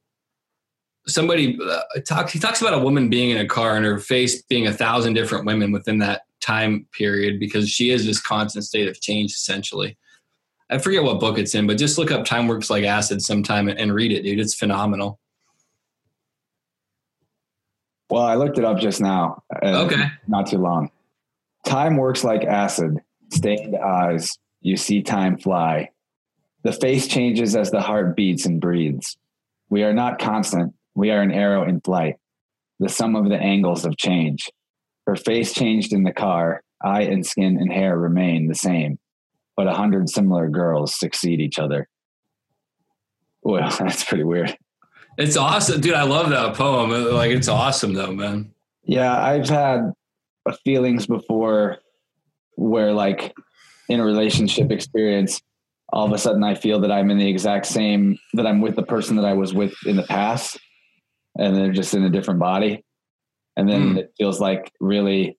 somebody 1.07 1.59
uh, 1.63 1.81
talks 2.07 2.33
he 2.33 2.39
talks 2.39 2.63
about 2.63 2.73
a 2.73 2.79
woman 2.79 3.11
being 3.11 3.29
in 3.31 3.37
a 3.37 3.47
car 3.47 3.77
and 3.77 3.85
her 3.85 3.99
face 3.99 4.43
being 4.43 4.67
a 4.67 4.73
thousand 4.73 5.13
different 5.13 5.45
women 5.45 5.71
within 5.71 5.99
that 5.99 6.23
time 6.41 6.87
period 6.93 7.39
because 7.39 7.69
she 7.69 7.91
is 7.91 8.07
this 8.07 8.21
constant 8.21 8.65
state 8.65 8.89
of 8.89 9.01
change 9.01 9.33
essentially. 9.33 9.97
I 10.71 10.79
forget 10.79 11.03
what 11.03 11.21
book 11.21 11.39
it's 11.39 11.55
in 11.55 11.67
but 11.67 11.77
just 11.77 11.99
look 11.99 12.11
up 12.11 12.25
time 12.25 12.49
works 12.49 12.71
like 12.71 12.85
acid 12.85 13.21
sometime 13.21 13.69
and 13.69 13.93
read 13.95 14.11
it 14.11 14.23
dude. 14.23 14.41
It's 14.41 14.55
phenomenal. 14.55 15.21
Well 18.09 18.23
i 18.23 18.35
looked 18.35 18.59
it 18.59 18.65
up 18.65 18.79
just 18.79 19.01
now 19.01 19.43
uh, 19.63 19.85
okay. 19.85 20.07
not 20.27 20.47
too 20.47 20.59
long. 20.59 20.91
Time 21.67 21.99
works 21.99 22.25
like 22.25 22.45
acid 22.45 22.97
stained 23.31 23.77
eyes. 23.77 24.39
You 24.63 24.79
see 24.79 25.03
time 25.03 25.37
fly 25.37 25.91
the 26.63 26.73
face 26.73 27.07
changes 27.07 27.57
as 27.57 27.71
the 27.71 27.81
heart 27.81 28.17
beats 28.17 28.47
and 28.47 28.61
breathes. 28.61 29.17
We 29.69 29.83
are 29.83 29.93
not 29.93 30.19
constant. 30.19 30.75
We 30.95 31.11
are 31.11 31.23
an 31.23 31.33
arrow 31.33 31.65
in 31.65 31.81
flight. 31.81 32.17
The 32.79 32.89
sum 32.89 33.17
of 33.17 33.29
the 33.29 33.37
angles 33.37 33.85
of 33.85 33.97
change. 33.97 34.51
Her 35.07 35.17
face 35.17 35.53
changed 35.53 35.93
in 35.93 36.05
the 36.05 36.13
car. 36.13 36.63
Eye 36.83 37.03
and 37.03 37.25
skin 37.25 37.57
and 37.59 37.73
hair 37.73 37.97
remain 37.97 38.49
the 38.49 38.55
same, 38.55 38.99
but 39.57 39.69
a 39.69 39.73
hundred 39.73 40.09
similar 40.09 40.49
girls 40.49 40.99
succeed 40.99 41.41
each 41.41 41.59
other. 41.59 41.89
Well, 43.43 43.71
that's 43.79 44.05
pretty 44.05 44.25
weird. 44.25 44.57
It's 45.19 45.37
awesome, 45.37 45.81
dude. 45.81 45.95
I 45.95 46.05
love 46.05 46.31
that 46.31 46.55
poem. 46.55 46.91
Like, 47.13 47.31
it's 47.31 47.49
awesome, 47.49 47.93
though, 47.93 48.13
man. 48.13 48.53
Yeah, 48.85 49.15
I've 49.15 49.49
had 49.49 49.93
feelings 50.65 51.07
before 51.07 51.79
where, 52.57 52.93
like, 52.93 53.33
in 53.89 54.01
a 54.01 54.05
relationship 54.05 54.71
experience, 54.71 55.41
all 55.93 56.07
of 56.07 56.13
a 56.13 56.19
sudden 56.19 56.43
I 56.43 56.55
feel 56.55 56.81
that 56.81 56.91
I'm 56.91 57.11
in 57.11 57.19
the 57.19 57.29
exact 57.29 57.67
same 57.67 58.19
that 58.33 58.47
I'm 58.47 58.61
with 58.61 58.77
the 58.77 58.83
person 58.83 59.17
that 59.17 59.27
I 59.27 59.35
was 59.35 59.53
with 59.53 59.75
in 59.85 59.97
the 59.97 60.03
past, 60.05 60.59
and 61.39 61.55
they're 61.55 61.73
just 61.73 61.95
in 61.95 62.03
a 62.05 62.11
different 62.11 62.41
body, 62.41 62.83
and 63.57 63.69
then 63.69 63.95
mm. 63.95 63.99
it 63.99 64.13
feels 64.17 64.41
like 64.41 64.73
really, 64.81 65.39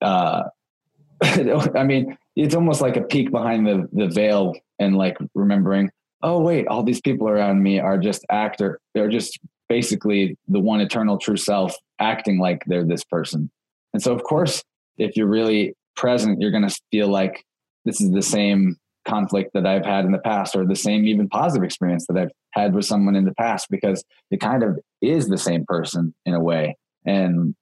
uh, 0.00 0.44
I 1.22 1.84
mean, 1.84 2.16
it's 2.34 2.54
almost 2.54 2.80
like 2.80 2.96
a 2.96 3.02
peek 3.02 3.30
behind 3.30 3.66
the 3.66 3.88
the 3.92 4.08
veil 4.08 4.54
and 4.78 4.96
like 4.96 5.18
remembering, 5.34 5.90
oh 6.22 6.40
wait, 6.40 6.66
all 6.66 6.82
these 6.82 7.02
people 7.02 7.28
around 7.28 7.62
me 7.62 7.78
are 7.78 7.98
just 7.98 8.24
actor, 8.30 8.80
they're 8.94 9.10
just 9.10 9.38
basically 9.68 10.36
the 10.48 10.60
one 10.60 10.80
eternal 10.80 11.18
true 11.18 11.36
self 11.36 11.76
acting 11.98 12.38
like 12.38 12.62
they're 12.66 12.86
this 12.86 13.04
person, 13.04 13.50
and 13.92 14.02
so 14.02 14.14
of 14.14 14.22
course, 14.22 14.64
if 14.96 15.14
you're 15.14 15.26
really 15.26 15.74
present, 15.94 16.40
you're 16.40 16.50
going 16.50 16.66
to 16.66 16.80
feel 16.90 17.08
like 17.08 17.44
this 17.84 18.00
is 18.00 18.10
the 18.12 18.22
same 18.22 18.78
conflict 19.06 19.50
that 19.54 19.66
I've 19.66 19.84
had 19.84 20.04
in 20.04 20.12
the 20.12 20.18
past 20.18 20.54
or 20.54 20.66
the 20.66 20.76
same 20.76 21.06
even 21.06 21.28
positive 21.28 21.64
experience 21.64 22.06
that 22.06 22.16
I've 22.16 22.30
had 22.52 22.74
with 22.74 22.84
someone 22.84 23.16
in 23.16 23.24
the 23.24 23.34
past 23.34 23.68
because 23.70 24.04
it 24.30 24.40
kind 24.40 24.62
of 24.62 24.78
is 25.00 25.28
the 25.28 25.38
same 25.38 25.64
person 25.66 26.14
in 26.24 26.34
a 26.34 26.40
way. 26.40 26.76
And 27.04 27.54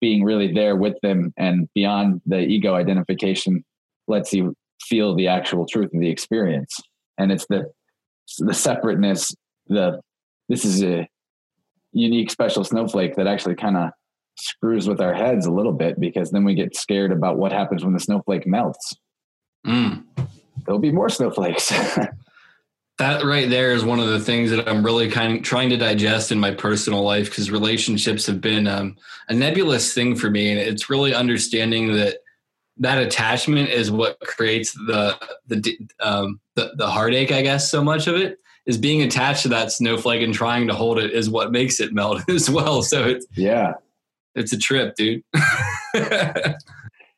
being 0.00 0.22
really 0.24 0.52
there 0.52 0.76
with 0.76 0.94
them 1.02 1.32
and 1.36 1.68
beyond 1.74 2.20
the 2.26 2.38
ego 2.38 2.74
identification 2.74 3.64
lets 4.06 4.32
you 4.32 4.54
feel 4.80 5.14
the 5.14 5.28
actual 5.28 5.66
truth 5.66 5.90
of 5.92 6.00
the 6.00 6.10
experience. 6.10 6.76
And 7.18 7.32
it's 7.32 7.46
the 7.48 7.64
the 8.38 8.54
separateness 8.54 9.34
the 9.68 10.00
this 10.48 10.64
is 10.64 10.82
a 10.82 11.08
unique 11.92 12.30
special 12.30 12.62
snowflake 12.62 13.16
that 13.16 13.26
actually 13.26 13.54
kind 13.54 13.76
of 13.76 13.90
screws 14.36 14.86
with 14.86 15.00
our 15.00 15.14
heads 15.14 15.46
a 15.46 15.52
little 15.52 15.72
bit 15.72 15.98
because 15.98 16.30
then 16.30 16.44
we 16.44 16.54
get 16.54 16.76
scared 16.76 17.10
about 17.10 17.38
what 17.38 17.52
happens 17.52 17.84
when 17.84 17.92
the 17.92 18.00
snowflake 18.00 18.46
melts. 18.46 18.94
Mm 19.66 20.04
there'll 20.64 20.80
be 20.80 20.92
more 20.92 21.08
snowflakes. 21.08 21.68
that 22.98 23.24
right 23.24 23.48
there 23.48 23.72
is 23.72 23.84
one 23.84 24.00
of 24.00 24.08
the 24.08 24.20
things 24.20 24.50
that 24.50 24.68
I'm 24.68 24.84
really 24.84 25.08
kind 25.10 25.38
of 25.38 25.42
trying 25.42 25.70
to 25.70 25.76
digest 25.76 26.32
in 26.32 26.40
my 26.40 26.50
personal 26.50 27.02
life 27.02 27.30
because 27.30 27.50
relationships 27.50 28.26
have 28.26 28.40
been 28.40 28.66
um, 28.66 28.96
a 29.28 29.34
nebulous 29.34 29.94
thing 29.94 30.16
for 30.16 30.30
me, 30.30 30.50
and 30.50 30.60
it's 30.60 30.90
really 30.90 31.14
understanding 31.14 31.92
that 31.94 32.18
that 32.78 33.02
attachment 33.02 33.68
is 33.70 33.90
what 33.90 34.18
creates 34.20 34.72
the 34.72 35.16
the 35.46 35.78
um, 36.00 36.40
the, 36.54 36.72
the 36.76 36.88
heartache. 36.88 37.32
I 37.32 37.42
guess 37.42 37.70
so 37.70 37.82
much 37.82 38.06
of 38.06 38.16
it 38.16 38.38
is 38.66 38.76
being 38.76 39.02
attached 39.02 39.42
to 39.42 39.48
that 39.48 39.72
snowflake 39.72 40.22
and 40.22 40.34
trying 40.34 40.68
to 40.68 40.74
hold 40.74 40.98
it 40.98 41.12
is 41.12 41.30
what 41.30 41.50
makes 41.50 41.80
it 41.80 41.92
melt 41.92 42.22
as 42.28 42.50
well. 42.50 42.82
So 42.82 43.04
it's 43.04 43.26
yeah, 43.34 43.74
it's 44.34 44.52
a 44.52 44.58
trip, 44.58 44.94
dude. 44.96 45.22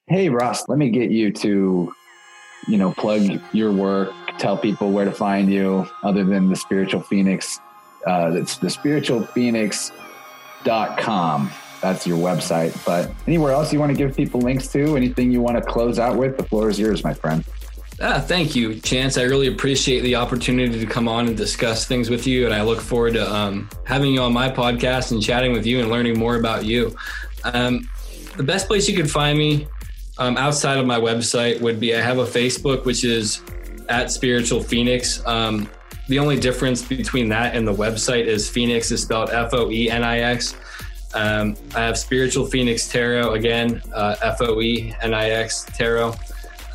hey 0.07 0.29
Ross, 0.29 0.69
let 0.69 0.79
me 0.79 0.91
get 0.91 1.11
you 1.11 1.33
to, 1.33 1.95
you 2.69 2.77
know, 2.77 2.93
plug 2.93 3.41
your 3.53 3.73
work, 3.73 4.13
tell 4.39 4.57
people 4.57 4.91
where 4.91 5.05
to 5.05 5.13
find 5.13 5.51
you, 5.51 5.87
other 6.03 6.25
than 6.25 6.49
the 6.49 6.57
Spiritual 6.57 7.03
Phoenix. 7.03 7.61
Uh, 8.07 8.33
it's 8.35 8.57
the 8.59 8.71
Spiritual 8.71 9.25
Phoenix.com. 9.25 9.93
That's 11.81 12.07
your 12.07 12.19
website. 12.19 12.85
But 12.85 13.11
anywhere 13.27 13.53
else 13.53 13.73
you 13.73 13.81
want 13.81 13.91
to 13.91 13.97
give 13.97 14.15
people 14.17 14.41
links 14.41 14.69
to, 14.69 14.97
anything 14.97 15.33
you 15.33 15.41
want 15.41 15.57
to 15.57 15.63
close 15.63 15.99
out 15.99 16.17
with, 16.17 16.37
the 16.37 16.45
floor 16.45 16.69
is 16.69 16.79
yours, 16.79 17.03
my 17.03 17.15
friend. 17.15 17.45
Ah, 18.03 18.19
thank 18.19 18.57
you, 18.57 18.81
Chance. 18.81 19.19
I 19.19 19.25
really 19.25 19.49
appreciate 19.49 20.01
the 20.01 20.15
opportunity 20.17 20.81
to 20.81 20.87
come 20.87 21.07
on 21.07 21.27
and 21.27 21.37
discuss 21.37 21.87
things 21.87 22.09
with 22.09 22.27
you. 22.27 22.47
And 22.47 22.55
I 22.55 22.63
look 22.63 22.81
forward 22.81 23.13
to 23.15 23.31
um, 23.31 23.69
having 23.85 24.15
you 24.15 24.23
on 24.23 24.33
my 24.33 24.49
podcast 24.49 25.13
and 25.13 25.23
chatting 25.23 25.53
with 25.53 25.67
you 25.67 25.81
and 25.81 25.91
learning 25.91 26.19
more 26.19 26.37
about 26.37 26.65
you. 26.65 26.97
Um, 27.45 27.91
the 28.37 28.43
best 28.43 28.69
place 28.69 28.89
you 28.89 28.97
could 28.97 29.11
find 29.11 29.39
me 29.39 29.69
um, 30.21 30.37
outside 30.37 30.79
of 30.79 30.87
my 30.87 31.01
website 31.01 31.61
would 31.61 31.81
be 31.81 31.95
I 31.95 32.01
have 32.01 32.19
a 32.19 32.25
Facebook, 32.25 32.85
which 32.85 33.05
is 33.05 33.43
at 33.89 34.11
Spiritual 34.11 34.63
Phoenix. 34.63 35.27
Um, 35.27 35.69
the 36.09 36.19
only 36.19 36.39
difference 36.39 36.83
between 36.83 37.31
that 37.31 37.57
and 37.57 37.67
the 37.67 37.73
website 37.73 38.27
is 38.27 38.49
Phoenix 38.49 38.91
is 38.91 39.03
spelled 39.03 39.31
F 39.31 39.55
O 39.55 39.71
E 39.71 39.89
N 39.91 40.05
I 40.05 40.19
X. 40.21 40.55
Um, 41.15 41.57
I 41.75 41.81
have 41.81 41.99
Spiritual 41.99 42.47
Phoenix 42.47 42.87
Tarot 42.87 43.33
again, 43.33 43.83
uh, 43.95 44.17
F 44.23 44.43
O 44.43 44.61
E 44.61 44.95
N 45.01 45.15
I 45.15 45.31
X 45.31 45.65
Tarot. 45.75 46.15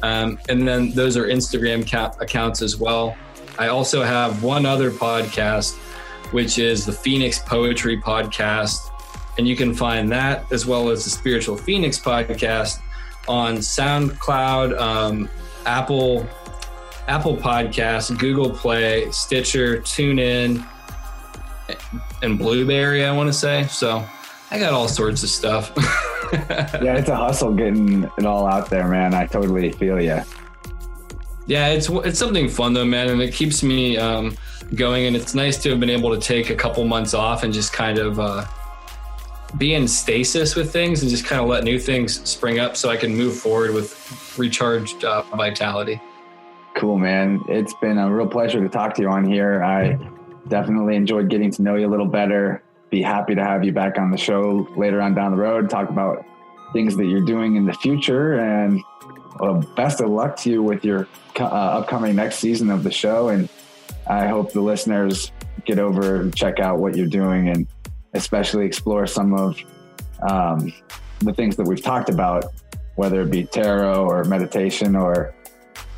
Um, 0.02 0.40
and 0.50 0.68
then 0.68 0.92
those 0.92 1.16
are 1.16 1.28
Instagram 1.28 1.86
cap- 1.86 2.20
accounts 2.22 2.62
as 2.64 2.78
well. 2.78 3.16
I 3.60 3.68
also 3.68 4.04
have 4.04 4.44
one 4.44 4.66
other 4.66 4.90
podcast, 4.90 5.76
which 6.34 6.58
is 6.58 6.86
the 6.86 6.92
Phoenix 6.92 7.40
Poetry 7.40 8.02
Podcast. 8.02 8.80
And 9.38 9.48
you 9.48 9.56
can 9.56 9.74
find 9.74 10.12
that 10.12 10.52
as 10.52 10.66
well 10.66 10.90
as 10.90 11.04
the 11.04 11.10
Spiritual 11.12 11.58
Phoenix 11.58 12.00
Podcast 12.00 12.80
on 13.28 13.58
SoundCloud, 13.58 14.80
um, 14.80 15.30
Apple, 15.66 16.28
Apple 17.08 17.38
Podcasts, 17.38 18.18
Google 18.18 18.50
Play, 18.50 19.10
Stitcher, 19.12 19.78
TuneIn, 19.82 20.66
and 22.22 22.38
Blubrry. 22.38 23.06
I 23.06 23.12
want 23.12 23.28
to 23.28 23.34
say 23.34 23.68
so. 23.68 24.06
I 24.52 24.60
got 24.60 24.74
all 24.74 24.88
sorts 24.88 25.24
of 25.24 25.30
stuff. 25.30 25.72
yeah, 26.34 26.98
it's 26.98 27.10
a 27.10 27.16
hustle 27.16 27.54
getting 27.54 28.04
it 28.18 28.26
all 28.26 28.48
out 28.48 28.70
there, 28.70 28.88
man. 28.88 29.14
I 29.14 29.26
totally 29.26 29.72
feel 29.72 30.00
you. 30.00 30.22
Yeah, 31.48 31.68
it's 31.68 31.90
it's 31.90 32.18
something 32.18 32.50
fun 32.50 32.74
though, 32.74 32.86
man, 32.86 33.10
and 33.10 33.22
it 33.22 33.34
keeps 33.34 33.62
me 33.64 33.98
um, 33.98 34.36
going. 34.74 35.06
And 35.06 35.16
it's 35.16 35.36
nice 35.36 35.58
to 35.64 35.70
have 35.72 35.80
been 35.80 35.90
able 35.90 36.14
to 36.16 36.20
take 36.20 36.50
a 36.50 36.56
couple 36.56 36.84
months 36.86 37.14
off 37.14 37.44
and 37.44 37.54
just 37.54 37.74
kind 37.74 38.00
of 38.00 38.20
uh, 38.20 38.46
be 39.58 39.74
in 39.74 39.88
stasis 39.88 40.56
with 40.56 40.72
things 40.72 41.02
and 41.02 41.10
just 41.10 41.26
kind 41.26 41.42
of 41.42 41.48
let 41.48 41.64
new 41.64 41.80
things 41.80 42.28
spring 42.28 42.60
up, 42.60 42.76
so 42.76 42.90
I 42.90 42.98
can 42.98 43.16
move 43.16 43.38
forward 43.38 43.74
with 43.74 44.38
recharged 44.38 45.04
uh, 45.04 45.22
vitality. 45.36 46.02
Cool, 46.76 46.98
man. 46.98 47.42
It's 47.48 47.74
been 47.76 47.98
a 47.98 48.12
real 48.12 48.28
pleasure 48.28 48.62
to 48.62 48.70
talk 48.70 48.94
to 48.96 49.02
you 49.02 49.10
on 49.10 49.26
here. 49.26 49.64
I 49.64 49.98
definitely 50.48 50.96
enjoyed 50.96 51.30
getting 51.30 51.52
to 51.52 51.62
know 51.62 51.76
you 51.76 51.88
a 51.88 51.90
little 51.90 52.06
better 52.06 52.62
be 52.90 53.02
happy 53.02 53.36
to 53.36 53.44
have 53.44 53.64
you 53.64 53.74
back 53.74 53.98
on 53.98 54.12
the 54.12 54.18
show 54.18 54.68
later 54.78 55.02
on 55.02 55.14
down 55.14 55.32
the 55.32 55.38
road, 55.38 55.70
talk 55.70 55.90
about 55.90 56.26
things 56.72 56.96
that 56.96 57.06
you're 57.06 57.26
doing 57.26 57.56
in 57.56 57.66
the 57.66 57.74
future. 57.74 58.40
And 58.40 58.82
well, 59.40 59.56
best 59.76 60.02
of 60.02 60.10
luck 60.10 60.38
to 60.38 60.50
you 60.50 60.64
with 60.64 60.86
your 60.86 61.08
uh, 61.40 61.44
upcoming 61.44 62.16
next 62.16 62.38
season 62.38 62.70
of 62.70 62.84
the 62.84 62.92
show. 62.92 63.30
And 63.30 63.50
I 64.08 64.28
hope 64.28 64.54
the 64.54 64.62
listeners 64.62 65.32
get 65.66 65.80
over 65.80 66.22
and 66.22 66.36
check 66.36 66.60
out 66.60 66.80
what 66.80 66.96
you're 66.96 67.08
doing 67.08 67.50
and 67.50 67.68
especially 68.16 68.66
explore 68.66 69.06
some 69.06 69.34
of 69.34 69.58
um, 70.28 70.74
the 71.20 71.34
things 71.34 71.56
that 71.58 71.68
we've 71.68 71.82
talked 71.82 72.10
about, 72.10 72.46
whether 72.96 73.22
it 73.22 73.30
be 73.30 73.44
tarot 73.44 74.06
or 74.06 74.24
meditation 74.24 74.96
or, 74.96 75.34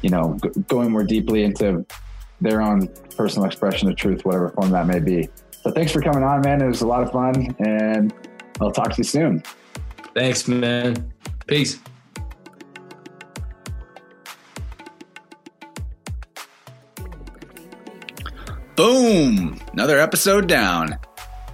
you 0.02 0.10
know, 0.10 0.38
g- 0.44 0.50
going 0.68 0.92
more 0.92 1.04
deeply 1.04 1.44
into 1.44 1.86
their 2.42 2.62
own 2.62 2.88
personal 3.16 3.46
expression 3.46 3.90
of 3.90 3.96
truth, 3.96 4.26
whatever 4.26 4.50
form 4.50 4.72
that 4.72 4.88
may 4.88 5.00
be. 5.00 5.30
So 5.52 5.72
thanks 5.72 5.92
for 5.92 6.02
coming 6.02 6.24
on, 6.24 6.42
man. 6.42 6.62
It 6.62 6.68
was 6.68 6.82
a 6.82 6.88
lot 6.88 7.04
of 7.04 7.12
fun, 7.12 7.56
and 7.60 8.14
I'll 8.60 8.72
talk 8.72 8.92
to 8.92 8.98
you 8.98 9.04
soon. 9.04 9.44
Thanks, 10.14 10.48
man. 10.48 11.12
Peace. 11.46 11.80
Boom! 18.76 19.60
Another 19.74 20.00
episode 20.00 20.48
down. 20.48 21.00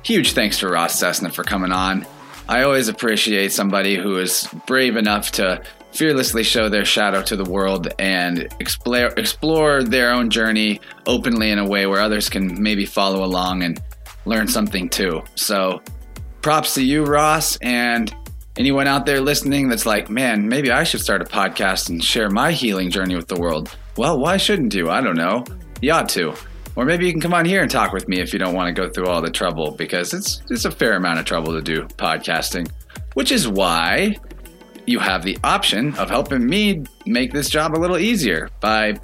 Huge 0.03 0.33
thanks 0.33 0.59
to 0.59 0.67
Ross 0.67 0.99
Cessna 0.99 1.29
for 1.29 1.43
coming 1.43 1.71
on. 1.71 2.05
I 2.49 2.63
always 2.63 2.89
appreciate 2.89 3.53
somebody 3.53 3.95
who 3.95 4.17
is 4.17 4.47
brave 4.67 4.97
enough 4.97 5.31
to 5.33 5.63
fearlessly 5.93 6.43
show 6.43 6.67
their 6.67 6.83
shadow 6.83 7.21
to 7.21 7.37
the 7.37 7.49
world 7.49 7.87
and 7.99 8.53
explore 8.59 9.13
explore 9.15 9.81
their 9.81 10.11
own 10.11 10.29
journey 10.29 10.81
openly 11.05 11.51
in 11.51 11.59
a 11.59 11.65
way 11.67 11.85
where 11.85 12.01
others 12.01 12.29
can 12.29 12.61
maybe 12.61 12.85
follow 12.85 13.23
along 13.23 13.63
and 13.63 13.81
learn 14.25 14.47
something 14.47 14.89
too. 14.89 15.23
So 15.35 15.81
props 16.41 16.73
to 16.73 16.83
you, 16.83 17.05
Ross, 17.05 17.55
and 17.61 18.13
anyone 18.57 18.87
out 18.87 19.05
there 19.05 19.21
listening 19.21 19.69
that's 19.69 19.85
like, 19.85 20.09
man, 20.09 20.49
maybe 20.49 20.69
I 20.69 20.83
should 20.83 21.01
start 21.01 21.21
a 21.21 21.25
podcast 21.25 21.89
and 21.89 22.03
share 22.03 22.29
my 22.29 22.51
healing 22.51 22.89
journey 22.89 23.15
with 23.15 23.29
the 23.29 23.39
world. 23.39 23.73
Well, 23.95 24.19
why 24.19 24.35
shouldn't 24.35 24.73
you? 24.73 24.89
I 24.89 24.99
don't 24.99 25.15
know. 25.15 25.45
You 25.81 25.93
ought 25.93 26.09
to. 26.09 26.33
Or 26.75 26.85
maybe 26.85 27.05
you 27.05 27.11
can 27.11 27.21
come 27.21 27.33
on 27.33 27.45
here 27.45 27.61
and 27.61 27.69
talk 27.69 27.93
with 27.93 28.07
me 28.07 28.19
if 28.19 28.33
you 28.33 28.39
don't 28.39 28.55
want 28.55 28.75
to 28.75 28.81
go 28.81 28.89
through 28.89 29.07
all 29.07 29.21
the 29.21 29.29
trouble 29.29 29.71
because 29.71 30.13
it's 30.13 30.41
it's 30.49 30.65
a 30.65 30.71
fair 30.71 30.93
amount 30.93 31.19
of 31.19 31.25
trouble 31.25 31.53
to 31.53 31.61
do 31.61 31.83
podcasting. 31.97 32.69
Which 33.13 33.31
is 33.31 33.47
why 33.47 34.17
you 34.85 34.99
have 34.99 35.23
the 35.23 35.37
option 35.43 35.95
of 35.95 36.09
helping 36.09 36.45
me 36.45 36.83
make 37.05 37.31
this 37.31 37.49
job 37.49 37.75
a 37.75 37.79
little 37.79 37.97
easier 37.97 38.49
by 38.59 38.99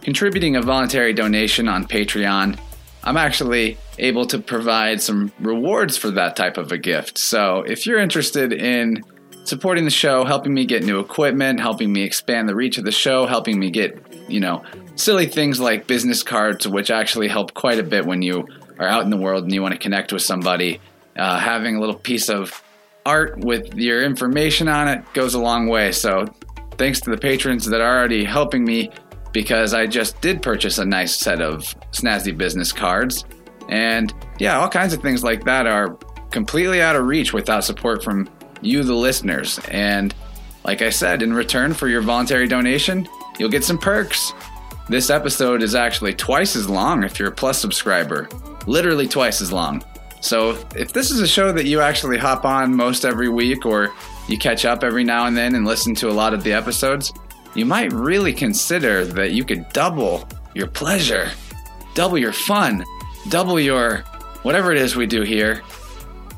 contributing 0.00 0.56
a 0.56 0.62
voluntary 0.62 1.12
donation 1.12 1.68
on 1.68 1.86
Patreon. 1.86 2.58
I'm 3.04 3.16
actually 3.16 3.78
able 3.98 4.26
to 4.26 4.38
provide 4.38 5.00
some 5.00 5.32
rewards 5.40 5.96
for 5.96 6.10
that 6.12 6.36
type 6.36 6.58
of 6.58 6.72
a 6.72 6.78
gift. 6.78 7.18
So 7.18 7.62
if 7.62 7.86
you're 7.86 7.98
interested 7.98 8.52
in 8.52 9.02
supporting 9.44 9.84
the 9.84 9.90
show, 9.90 10.24
helping 10.24 10.52
me 10.52 10.66
get 10.66 10.84
new 10.84 11.00
equipment, 11.00 11.60
helping 11.60 11.92
me 11.92 12.02
expand 12.02 12.48
the 12.48 12.54
reach 12.54 12.78
of 12.78 12.84
the 12.84 12.92
show, 12.92 13.26
helping 13.26 13.58
me 13.58 13.70
get, 13.70 13.98
you 14.30 14.40
know, 14.40 14.62
silly 14.96 15.26
things 15.26 15.60
like 15.60 15.86
business 15.86 16.22
cards, 16.22 16.66
which 16.66 16.90
actually 16.90 17.28
help 17.28 17.54
quite 17.54 17.78
a 17.78 17.82
bit 17.82 18.06
when 18.06 18.22
you 18.22 18.46
are 18.78 18.86
out 18.86 19.04
in 19.04 19.10
the 19.10 19.16
world 19.16 19.44
and 19.44 19.52
you 19.52 19.62
want 19.62 19.72
to 19.72 19.78
connect 19.78 20.12
with 20.12 20.22
somebody. 20.22 20.80
Uh, 21.16 21.38
having 21.38 21.76
a 21.76 21.80
little 21.80 21.96
piece 21.96 22.28
of 22.28 22.62
art 23.04 23.38
with 23.38 23.74
your 23.74 24.02
information 24.02 24.68
on 24.68 24.88
it 24.88 25.04
goes 25.12 25.34
a 25.34 25.38
long 25.38 25.68
way. 25.68 25.92
So 25.92 26.26
thanks 26.78 27.00
to 27.02 27.10
the 27.10 27.18
patrons 27.18 27.66
that 27.66 27.80
are 27.80 27.98
already 27.98 28.24
helping 28.24 28.64
me 28.64 28.90
because 29.32 29.74
I 29.74 29.86
just 29.86 30.20
did 30.20 30.42
purchase 30.42 30.78
a 30.78 30.84
nice 30.84 31.16
set 31.16 31.40
of 31.40 31.74
snazzy 31.92 32.36
business 32.36 32.72
cards. 32.72 33.24
And 33.68 34.12
yeah, 34.38 34.58
all 34.58 34.68
kinds 34.68 34.92
of 34.92 35.02
things 35.02 35.22
like 35.22 35.44
that 35.44 35.66
are 35.66 35.96
completely 36.30 36.80
out 36.80 36.96
of 36.96 37.06
reach 37.06 37.32
without 37.32 37.64
support 37.64 38.02
from 38.02 38.28
you, 38.62 38.82
the 38.82 38.94
listeners. 38.94 39.58
And 39.70 40.14
like 40.64 40.82
I 40.82 40.90
said, 40.90 41.22
in 41.22 41.32
return 41.32 41.74
for 41.74 41.88
your 41.88 42.02
voluntary 42.02 42.48
donation, 42.48 43.08
you'll 43.40 43.48
get 43.48 43.64
some 43.64 43.78
perks. 43.78 44.34
This 44.88 45.08
episode 45.08 45.62
is 45.62 45.74
actually 45.74 46.14
twice 46.14 46.54
as 46.54 46.68
long 46.68 47.02
if 47.02 47.18
you're 47.18 47.30
a 47.30 47.32
plus 47.32 47.58
subscriber, 47.58 48.28
literally 48.66 49.08
twice 49.08 49.40
as 49.40 49.50
long. 49.50 49.82
So 50.20 50.58
if 50.76 50.92
this 50.92 51.10
is 51.10 51.20
a 51.20 51.26
show 51.26 51.50
that 51.52 51.64
you 51.64 51.80
actually 51.80 52.18
hop 52.18 52.44
on 52.44 52.76
most 52.76 53.06
every 53.06 53.30
week 53.30 53.64
or 53.64 53.94
you 54.28 54.36
catch 54.36 54.66
up 54.66 54.84
every 54.84 55.04
now 55.04 55.24
and 55.24 55.34
then 55.34 55.54
and 55.54 55.64
listen 55.64 55.94
to 55.96 56.10
a 56.10 56.12
lot 56.12 56.34
of 56.34 56.44
the 56.44 56.52
episodes, 56.52 57.14
you 57.54 57.64
might 57.64 57.92
really 57.92 58.34
consider 58.34 59.06
that 59.06 59.32
you 59.32 59.42
could 59.42 59.66
double 59.72 60.28
your 60.54 60.66
pleasure, 60.66 61.30
double 61.94 62.18
your 62.18 62.34
fun, 62.34 62.84
double 63.30 63.58
your 63.58 63.98
whatever 64.42 64.70
it 64.70 64.78
is 64.78 64.96
we 64.96 65.06
do 65.06 65.22
here 65.22 65.62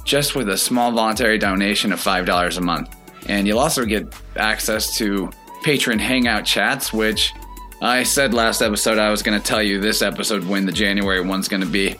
just 0.05 0.37
with 0.37 0.49
a 0.49 0.57
small 0.57 0.93
voluntary 0.93 1.39
donation 1.39 1.93
of 1.93 2.01
$5 2.01 2.59
a 2.59 2.61
month. 2.61 2.95
And 3.29 3.47
you'll 3.47 3.59
also 3.59 3.85
get 3.85 4.15
access 4.37 4.97
to 4.99 5.31
patron 5.63 5.99
hangout 5.99 6.45
chats, 6.45 6.93
which 6.93 7.33
I 7.81 8.03
said 8.03 8.35
last 8.35 8.63
episode 8.63 8.99
I 8.99 9.11
was 9.11 9.23
going 9.23 9.41
to 9.41 9.45
tell 9.45 9.63
you 9.63 9.81
this 9.81 10.03
episode 10.03 10.45
when 10.45 10.67
the 10.67 10.73
January 10.73 11.21
one's 11.21 11.49
going 11.49 11.63
to 11.63 11.69
be. 11.69 11.97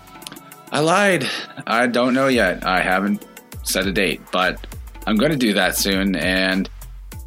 I 0.71 0.81
lied. 0.81 1.27
I 1.67 1.87
don't 1.87 2.15
know 2.15 2.29
yet. 2.29 2.65
I 2.65 2.81
haven't 2.81 3.27
set 3.63 3.87
a 3.87 3.93
date, 3.93 4.21
but 4.33 4.65
I'm 5.07 5.17
going 5.17 5.33
to 5.33 5.37
do 5.37 5.55
that 5.55 5.77
soon. 5.77 6.17
And 6.17 6.69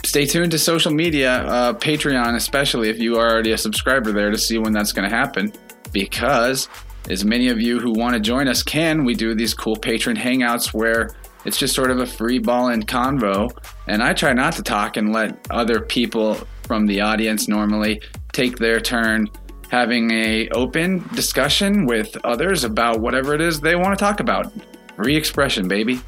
stay 0.03 0.25
tuned 0.25 0.51
to 0.51 0.59
social 0.59 0.91
media, 0.91 1.43
uh, 1.43 1.73
Patreon, 1.73 2.35
especially 2.35 2.89
if 2.89 2.99
you 2.99 3.17
are 3.17 3.29
already 3.29 3.51
a 3.51 3.57
subscriber 3.57 4.11
there, 4.11 4.31
to 4.31 4.37
see 4.37 4.57
when 4.57 4.73
that's 4.73 4.91
going 4.91 5.09
to 5.09 5.15
happen. 5.15 5.51
Because 5.91 6.67
as 7.09 7.23
many 7.23 7.49
of 7.49 7.61
you 7.61 7.79
who 7.79 7.91
want 7.91 8.13
to 8.13 8.19
join 8.19 8.47
us 8.47 8.63
can, 8.63 9.05
we 9.05 9.13
do 9.13 9.35
these 9.35 9.53
cool 9.53 9.75
patron 9.75 10.15
hangouts 10.15 10.73
where 10.73 11.15
it's 11.45 11.57
just 11.57 11.75
sort 11.75 11.91
of 11.91 11.99
a 11.99 12.05
free 12.05 12.39
ball 12.39 12.69
and 12.69 12.87
convo. 12.87 13.55
And 13.87 14.01
I 14.03 14.13
try 14.13 14.33
not 14.33 14.53
to 14.53 14.63
talk 14.63 14.97
and 14.97 15.13
let 15.13 15.45
other 15.49 15.79
people 15.79 16.35
from 16.63 16.87
the 16.87 17.01
audience 17.01 17.47
normally 17.47 18.01
take 18.33 18.57
their 18.57 18.79
turn 18.79 19.29
having 19.69 20.11
a 20.11 20.47
open 20.49 21.07
discussion 21.13 21.85
with 21.85 22.15
others 22.23 22.63
about 22.63 22.99
whatever 22.99 23.33
it 23.33 23.41
is 23.41 23.59
they 23.59 23.75
want 23.75 23.97
to 23.97 24.03
talk 24.03 24.19
about. 24.19 24.51
Free 24.95 25.15
expression, 25.15 25.67
baby. 25.67 25.99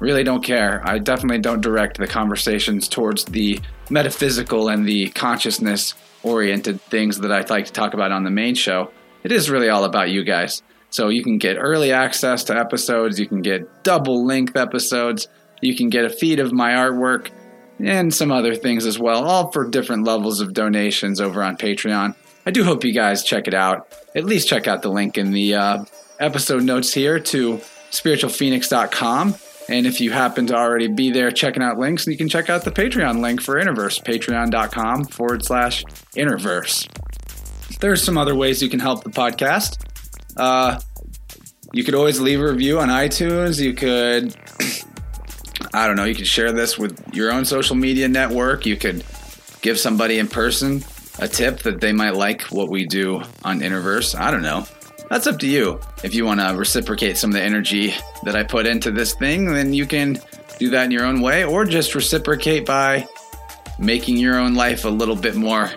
really 0.00 0.22
don't 0.22 0.44
care. 0.44 0.80
I 0.86 0.98
definitely 0.98 1.40
don't 1.40 1.60
direct 1.60 1.98
the 1.98 2.06
conversations 2.06 2.88
towards 2.88 3.24
the 3.24 3.60
metaphysical 3.90 4.68
and 4.68 4.86
the 4.86 5.08
consciousness 5.10 5.94
oriented 6.22 6.80
things 6.82 7.18
that 7.18 7.32
I'd 7.32 7.50
like 7.50 7.66
to 7.66 7.72
talk 7.72 7.94
about 7.94 8.12
on 8.12 8.24
the 8.24 8.30
main 8.30 8.54
show. 8.54 8.90
It 9.24 9.32
is 9.32 9.50
really 9.50 9.68
all 9.68 9.84
about 9.84 10.10
you 10.10 10.22
guys. 10.22 10.62
So 10.90 11.08
you 11.08 11.22
can 11.22 11.38
get 11.38 11.56
early 11.58 11.92
access 11.92 12.44
to 12.44 12.58
episodes, 12.58 13.20
you 13.20 13.26
can 13.26 13.42
get 13.42 13.84
double 13.84 14.24
length 14.24 14.56
episodes, 14.56 15.28
you 15.60 15.76
can 15.76 15.90
get 15.90 16.04
a 16.04 16.10
feed 16.10 16.40
of 16.40 16.52
my 16.52 16.70
artwork, 16.70 17.30
and 17.78 18.12
some 18.12 18.32
other 18.32 18.54
things 18.54 18.86
as 18.86 18.98
well, 18.98 19.24
all 19.24 19.52
for 19.52 19.68
different 19.68 20.04
levels 20.04 20.40
of 20.40 20.54
donations 20.54 21.20
over 21.20 21.42
on 21.42 21.56
Patreon. 21.56 22.14
I 22.46 22.50
do 22.50 22.64
hope 22.64 22.84
you 22.84 22.92
guys 22.92 23.22
check 23.22 23.46
it 23.46 23.54
out. 23.54 23.94
At 24.16 24.24
least 24.24 24.48
check 24.48 24.66
out 24.66 24.82
the 24.82 24.88
link 24.88 25.18
in 25.18 25.32
the 25.32 25.54
uh, 25.54 25.84
episode 26.18 26.62
notes 26.62 26.92
here 26.92 27.20
to 27.20 27.58
spiritualphoenix.com. 27.90 29.34
And 29.68 29.86
if 29.86 30.00
you 30.00 30.10
happen 30.10 30.46
to 30.46 30.56
already 30.56 30.88
be 30.88 31.10
there 31.10 31.30
checking 31.30 31.62
out 31.62 31.78
links, 31.78 32.06
you 32.06 32.16
can 32.16 32.28
check 32.28 32.48
out 32.48 32.64
the 32.64 32.70
Patreon 32.70 33.20
link 33.20 33.42
for 33.42 33.62
Interverse, 33.62 34.02
patreon.com 34.02 35.04
forward 35.04 35.44
slash 35.44 35.84
Interverse. 36.16 36.88
There's 37.80 38.02
some 38.02 38.16
other 38.16 38.34
ways 38.34 38.62
you 38.62 38.70
can 38.70 38.80
help 38.80 39.04
the 39.04 39.10
podcast. 39.10 39.84
Uh, 40.36 40.78
you 41.72 41.84
could 41.84 41.94
always 41.94 42.20
leave 42.20 42.40
a 42.40 42.50
review 42.50 42.78
on 42.80 42.88
iTunes. 42.88 43.60
You 43.60 43.74
could, 43.74 44.36
I 45.74 45.86
don't 45.86 45.96
know, 45.96 46.04
you 46.04 46.14
could 46.14 46.26
share 46.26 46.52
this 46.52 46.78
with 46.78 47.14
your 47.14 47.32
own 47.32 47.44
social 47.44 47.76
media 47.76 48.08
network. 48.08 48.66
You 48.66 48.76
could 48.76 49.04
give 49.60 49.78
somebody 49.78 50.18
in 50.18 50.28
person 50.28 50.84
a 51.18 51.28
tip 51.28 51.60
that 51.60 51.80
they 51.80 51.92
might 51.92 52.14
like 52.14 52.42
what 52.44 52.70
we 52.70 52.86
do 52.86 53.22
on 53.44 53.60
Interverse. 53.60 54.18
I 54.18 54.30
don't 54.30 54.42
know. 54.42 54.66
That's 55.10 55.26
up 55.26 55.38
to 55.40 55.48
you. 55.48 55.80
If 56.04 56.14
you 56.14 56.24
want 56.24 56.40
to 56.40 56.54
reciprocate 56.54 57.16
some 57.16 57.30
of 57.30 57.34
the 57.34 57.42
energy 57.42 57.94
that 58.24 58.36
I 58.36 58.44
put 58.44 58.66
into 58.66 58.90
this 58.90 59.14
thing, 59.14 59.52
then 59.52 59.72
you 59.72 59.86
can 59.86 60.20
do 60.58 60.70
that 60.70 60.84
in 60.84 60.90
your 60.90 61.04
own 61.04 61.20
way, 61.20 61.44
or 61.44 61.64
just 61.64 61.94
reciprocate 61.94 62.66
by 62.66 63.08
making 63.78 64.16
your 64.16 64.38
own 64.38 64.54
life 64.54 64.84
a 64.84 64.88
little 64.88 65.16
bit 65.16 65.34
more 65.34 65.70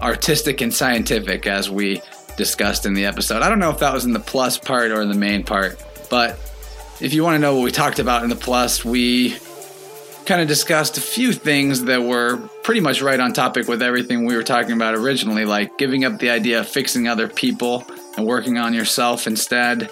artistic 0.00 0.60
and 0.60 0.72
scientific, 0.72 1.46
as 1.46 1.68
we 1.70 2.00
discussed 2.40 2.86
in 2.86 2.94
the 2.94 3.04
episode. 3.04 3.42
I 3.42 3.50
don't 3.50 3.58
know 3.58 3.68
if 3.68 3.80
that 3.80 3.92
was 3.92 4.06
in 4.06 4.14
the 4.14 4.18
plus 4.18 4.56
part 4.56 4.92
or 4.92 5.04
the 5.04 5.12
main 5.12 5.44
part, 5.44 5.78
but 6.08 6.38
if 6.98 7.12
you 7.12 7.22
want 7.22 7.34
to 7.34 7.38
know 7.38 7.54
what 7.54 7.62
we 7.62 7.70
talked 7.70 7.98
about 7.98 8.22
in 8.22 8.30
the 8.30 8.34
plus, 8.34 8.82
we 8.82 9.36
kind 10.24 10.40
of 10.40 10.48
discussed 10.48 10.96
a 10.96 11.02
few 11.02 11.34
things 11.34 11.84
that 11.84 12.02
were 12.02 12.38
pretty 12.62 12.80
much 12.80 13.02
right 13.02 13.20
on 13.20 13.34
topic 13.34 13.68
with 13.68 13.82
everything 13.82 14.24
we 14.24 14.34
were 14.34 14.42
talking 14.42 14.72
about 14.72 14.94
originally, 14.94 15.44
like 15.44 15.76
giving 15.76 16.06
up 16.06 16.18
the 16.18 16.30
idea 16.30 16.60
of 16.60 16.66
fixing 16.66 17.08
other 17.08 17.28
people 17.28 17.84
and 18.16 18.26
working 18.26 18.56
on 18.56 18.72
yourself 18.72 19.26
instead 19.26 19.90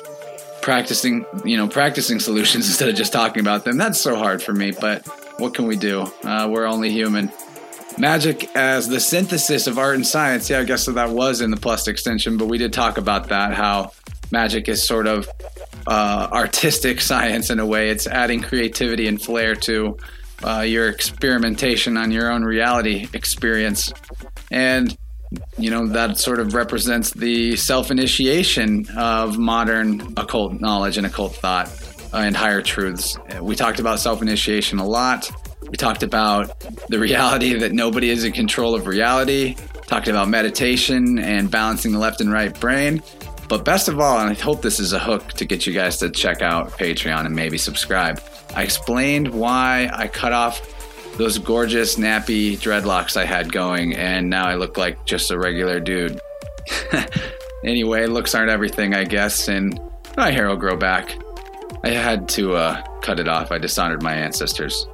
practicing 0.62 1.24
you 1.44 1.56
know 1.56 1.68
practicing 1.68 2.18
solutions 2.18 2.66
instead 2.68 2.88
of 2.88 2.94
just 2.94 3.12
talking 3.12 3.40
about 3.40 3.64
them. 3.64 3.76
That's 3.76 4.00
so 4.00 4.16
hard 4.16 4.42
for 4.42 4.54
me 4.54 4.72
but 4.72 5.06
what 5.38 5.52
can 5.54 5.66
we 5.66 5.76
do? 5.76 6.10
Uh, 6.24 6.48
we're 6.50 6.66
only 6.66 6.90
human 6.90 7.30
magic 7.98 8.54
as 8.56 8.88
the 8.88 9.00
synthesis 9.00 9.66
of 9.66 9.78
art 9.78 9.96
and 9.96 10.06
science. 10.06 10.48
Yeah 10.48 10.60
i 10.60 10.64
guess 10.64 10.84
so 10.84 10.92
that 10.92 11.10
was 11.10 11.40
in 11.40 11.50
the 11.50 11.56
plus 11.56 11.88
extension 11.88 12.36
but 12.36 12.46
we 12.46 12.58
did 12.58 12.72
talk 12.72 12.98
about 12.98 13.28
that 13.28 13.54
how 13.54 13.92
magic 14.30 14.68
is 14.68 14.82
sort 14.82 15.06
of 15.06 15.28
uh, 15.86 16.28
artistic 16.32 17.00
science 17.10 17.50
in 17.50 17.58
a 17.58 17.66
way. 17.66 17.88
It's 17.90 18.06
adding 18.06 18.42
creativity 18.42 19.08
and 19.08 19.20
flair 19.20 19.54
to 19.54 19.96
uh, 20.44 20.60
your 20.60 20.88
experimentation 20.88 21.96
on 21.96 22.10
your 22.10 22.30
own 22.30 22.42
reality 22.44 23.08
experience. 23.12 23.92
And 24.50 24.96
you 25.58 25.70
know 25.70 25.86
that 25.88 26.16
sort 26.16 26.40
of 26.40 26.54
represents 26.54 27.10
the 27.10 27.54
self-initiation 27.56 28.86
of 28.96 29.36
modern 29.36 30.14
occult 30.16 30.58
knowledge 30.58 30.96
and 30.96 31.06
occult 31.06 31.34
thought 31.34 31.68
uh, 32.14 32.18
and 32.18 32.34
higher 32.34 32.62
truths. 32.62 33.18
We 33.42 33.54
talked 33.54 33.78
about 33.78 34.00
self-initiation 34.00 34.78
a 34.78 34.86
lot 34.86 35.30
we 35.70 35.76
talked 35.76 36.02
about 36.02 36.58
the 36.88 36.98
reality 36.98 37.54
that 37.58 37.72
nobody 37.72 38.10
is 38.10 38.24
in 38.24 38.32
control 38.32 38.74
of 38.74 38.86
reality 38.86 39.54
talked 39.86 40.08
about 40.08 40.28
meditation 40.28 41.18
and 41.18 41.50
balancing 41.50 41.92
the 41.92 41.98
left 41.98 42.20
and 42.20 42.30
right 42.30 42.58
brain 42.60 43.02
but 43.48 43.64
best 43.64 43.88
of 43.88 43.98
all 44.00 44.18
and 44.18 44.30
i 44.30 44.34
hope 44.34 44.62
this 44.62 44.78
is 44.78 44.92
a 44.92 44.98
hook 44.98 45.28
to 45.32 45.44
get 45.44 45.66
you 45.66 45.72
guys 45.72 45.96
to 45.96 46.10
check 46.10 46.42
out 46.42 46.70
patreon 46.72 47.24
and 47.24 47.34
maybe 47.34 47.56
subscribe 47.56 48.20
i 48.54 48.62
explained 48.62 49.28
why 49.32 49.88
i 49.92 50.06
cut 50.06 50.32
off 50.32 50.60
those 51.18 51.36
gorgeous 51.36 51.96
nappy 51.96 52.56
dreadlocks 52.56 53.16
I 53.16 53.24
had 53.24 53.52
going, 53.52 53.94
and 53.96 54.30
now 54.30 54.46
I 54.46 54.54
look 54.54 54.78
like 54.78 55.04
just 55.04 55.32
a 55.32 55.38
regular 55.38 55.80
dude. 55.80 56.20
anyway, 57.64 58.06
looks 58.06 58.36
aren't 58.36 58.50
everything, 58.50 58.94
I 58.94 59.02
guess, 59.02 59.48
and 59.48 59.78
my 60.16 60.30
hair 60.30 60.48
will 60.48 60.56
grow 60.56 60.76
back. 60.76 61.20
I 61.82 61.88
had 61.90 62.28
to 62.30 62.54
uh, 62.54 62.82
cut 63.00 63.18
it 63.18 63.26
off. 63.26 63.50
I 63.50 63.58
dishonored 63.58 64.00
my 64.00 64.14
ancestors. 64.14 64.86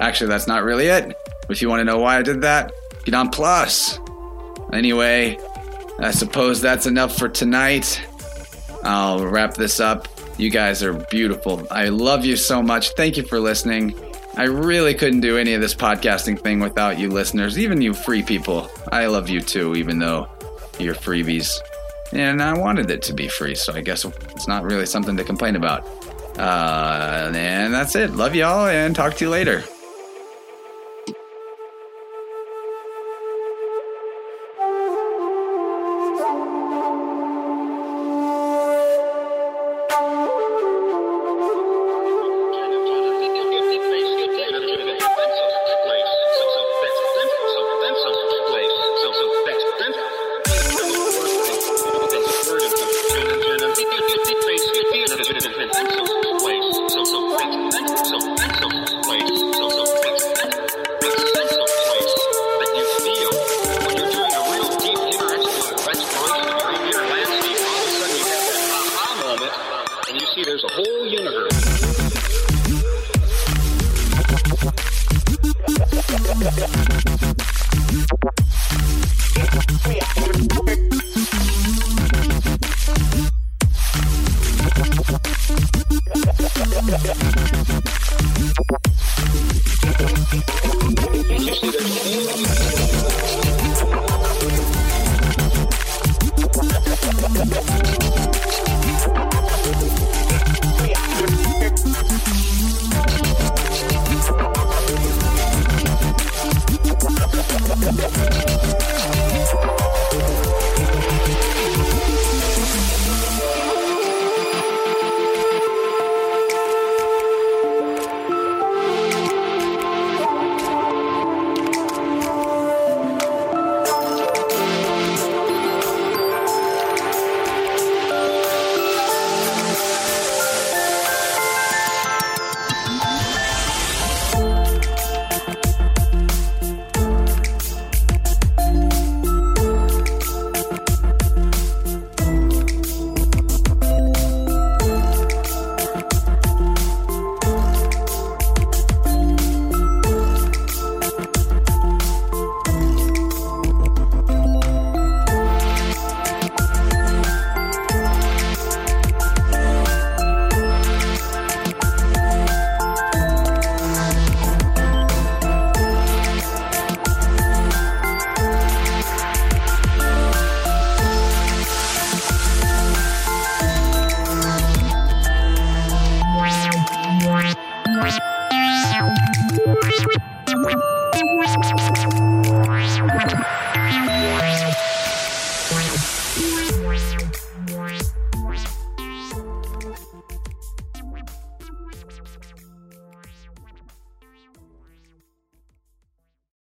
Actually, 0.00 0.28
that's 0.28 0.46
not 0.46 0.62
really 0.62 0.86
it. 0.86 1.16
If 1.48 1.62
you 1.62 1.68
want 1.68 1.80
to 1.80 1.84
know 1.84 1.98
why 1.98 2.18
I 2.18 2.22
did 2.22 2.42
that, 2.42 2.72
get 3.04 3.14
on 3.14 3.30
Plus. 3.30 3.98
Anyway, 4.72 5.38
I 5.98 6.10
suppose 6.10 6.60
that's 6.60 6.86
enough 6.86 7.16
for 7.16 7.28
tonight. 7.28 8.02
I'll 8.82 9.26
wrap 9.26 9.54
this 9.54 9.80
up. 9.80 10.08
You 10.38 10.50
guys 10.50 10.82
are 10.82 10.92
beautiful. 10.92 11.66
I 11.70 11.88
love 11.88 12.24
you 12.24 12.36
so 12.36 12.62
much. 12.62 12.90
Thank 12.90 13.16
you 13.16 13.22
for 13.22 13.40
listening. 13.40 13.94
I 14.36 14.44
really 14.44 14.92
couldn't 14.92 15.20
do 15.20 15.38
any 15.38 15.54
of 15.54 15.62
this 15.62 15.74
podcasting 15.74 16.38
thing 16.38 16.60
without 16.60 16.98
you 16.98 17.08
listeners, 17.08 17.58
even 17.58 17.80
you 17.80 17.94
free 17.94 18.22
people. 18.22 18.68
I 18.92 19.06
love 19.06 19.30
you 19.30 19.40
too, 19.40 19.74
even 19.76 19.98
though 19.98 20.28
you're 20.78 20.94
freebies. 20.94 21.58
And 22.12 22.42
I 22.42 22.52
wanted 22.56 22.90
it 22.90 23.02
to 23.04 23.14
be 23.14 23.28
free, 23.28 23.54
so 23.54 23.72
I 23.72 23.80
guess 23.80 24.04
it's 24.04 24.46
not 24.46 24.62
really 24.62 24.84
something 24.84 25.16
to 25.16 25.24
complain 25.24 25.56
about. 25.56 25.86
Uh, 26.38 27.32
and 27.34 27.72
that's 27.72 27.96
it. 27.96 28.10
Love 28.10 28.34
y'all 28.34 28.66
and 28.66 28.94
talk 28.94 29.14
to 29.14 29.24
you 29.24 29.30
later. 29.30 29.64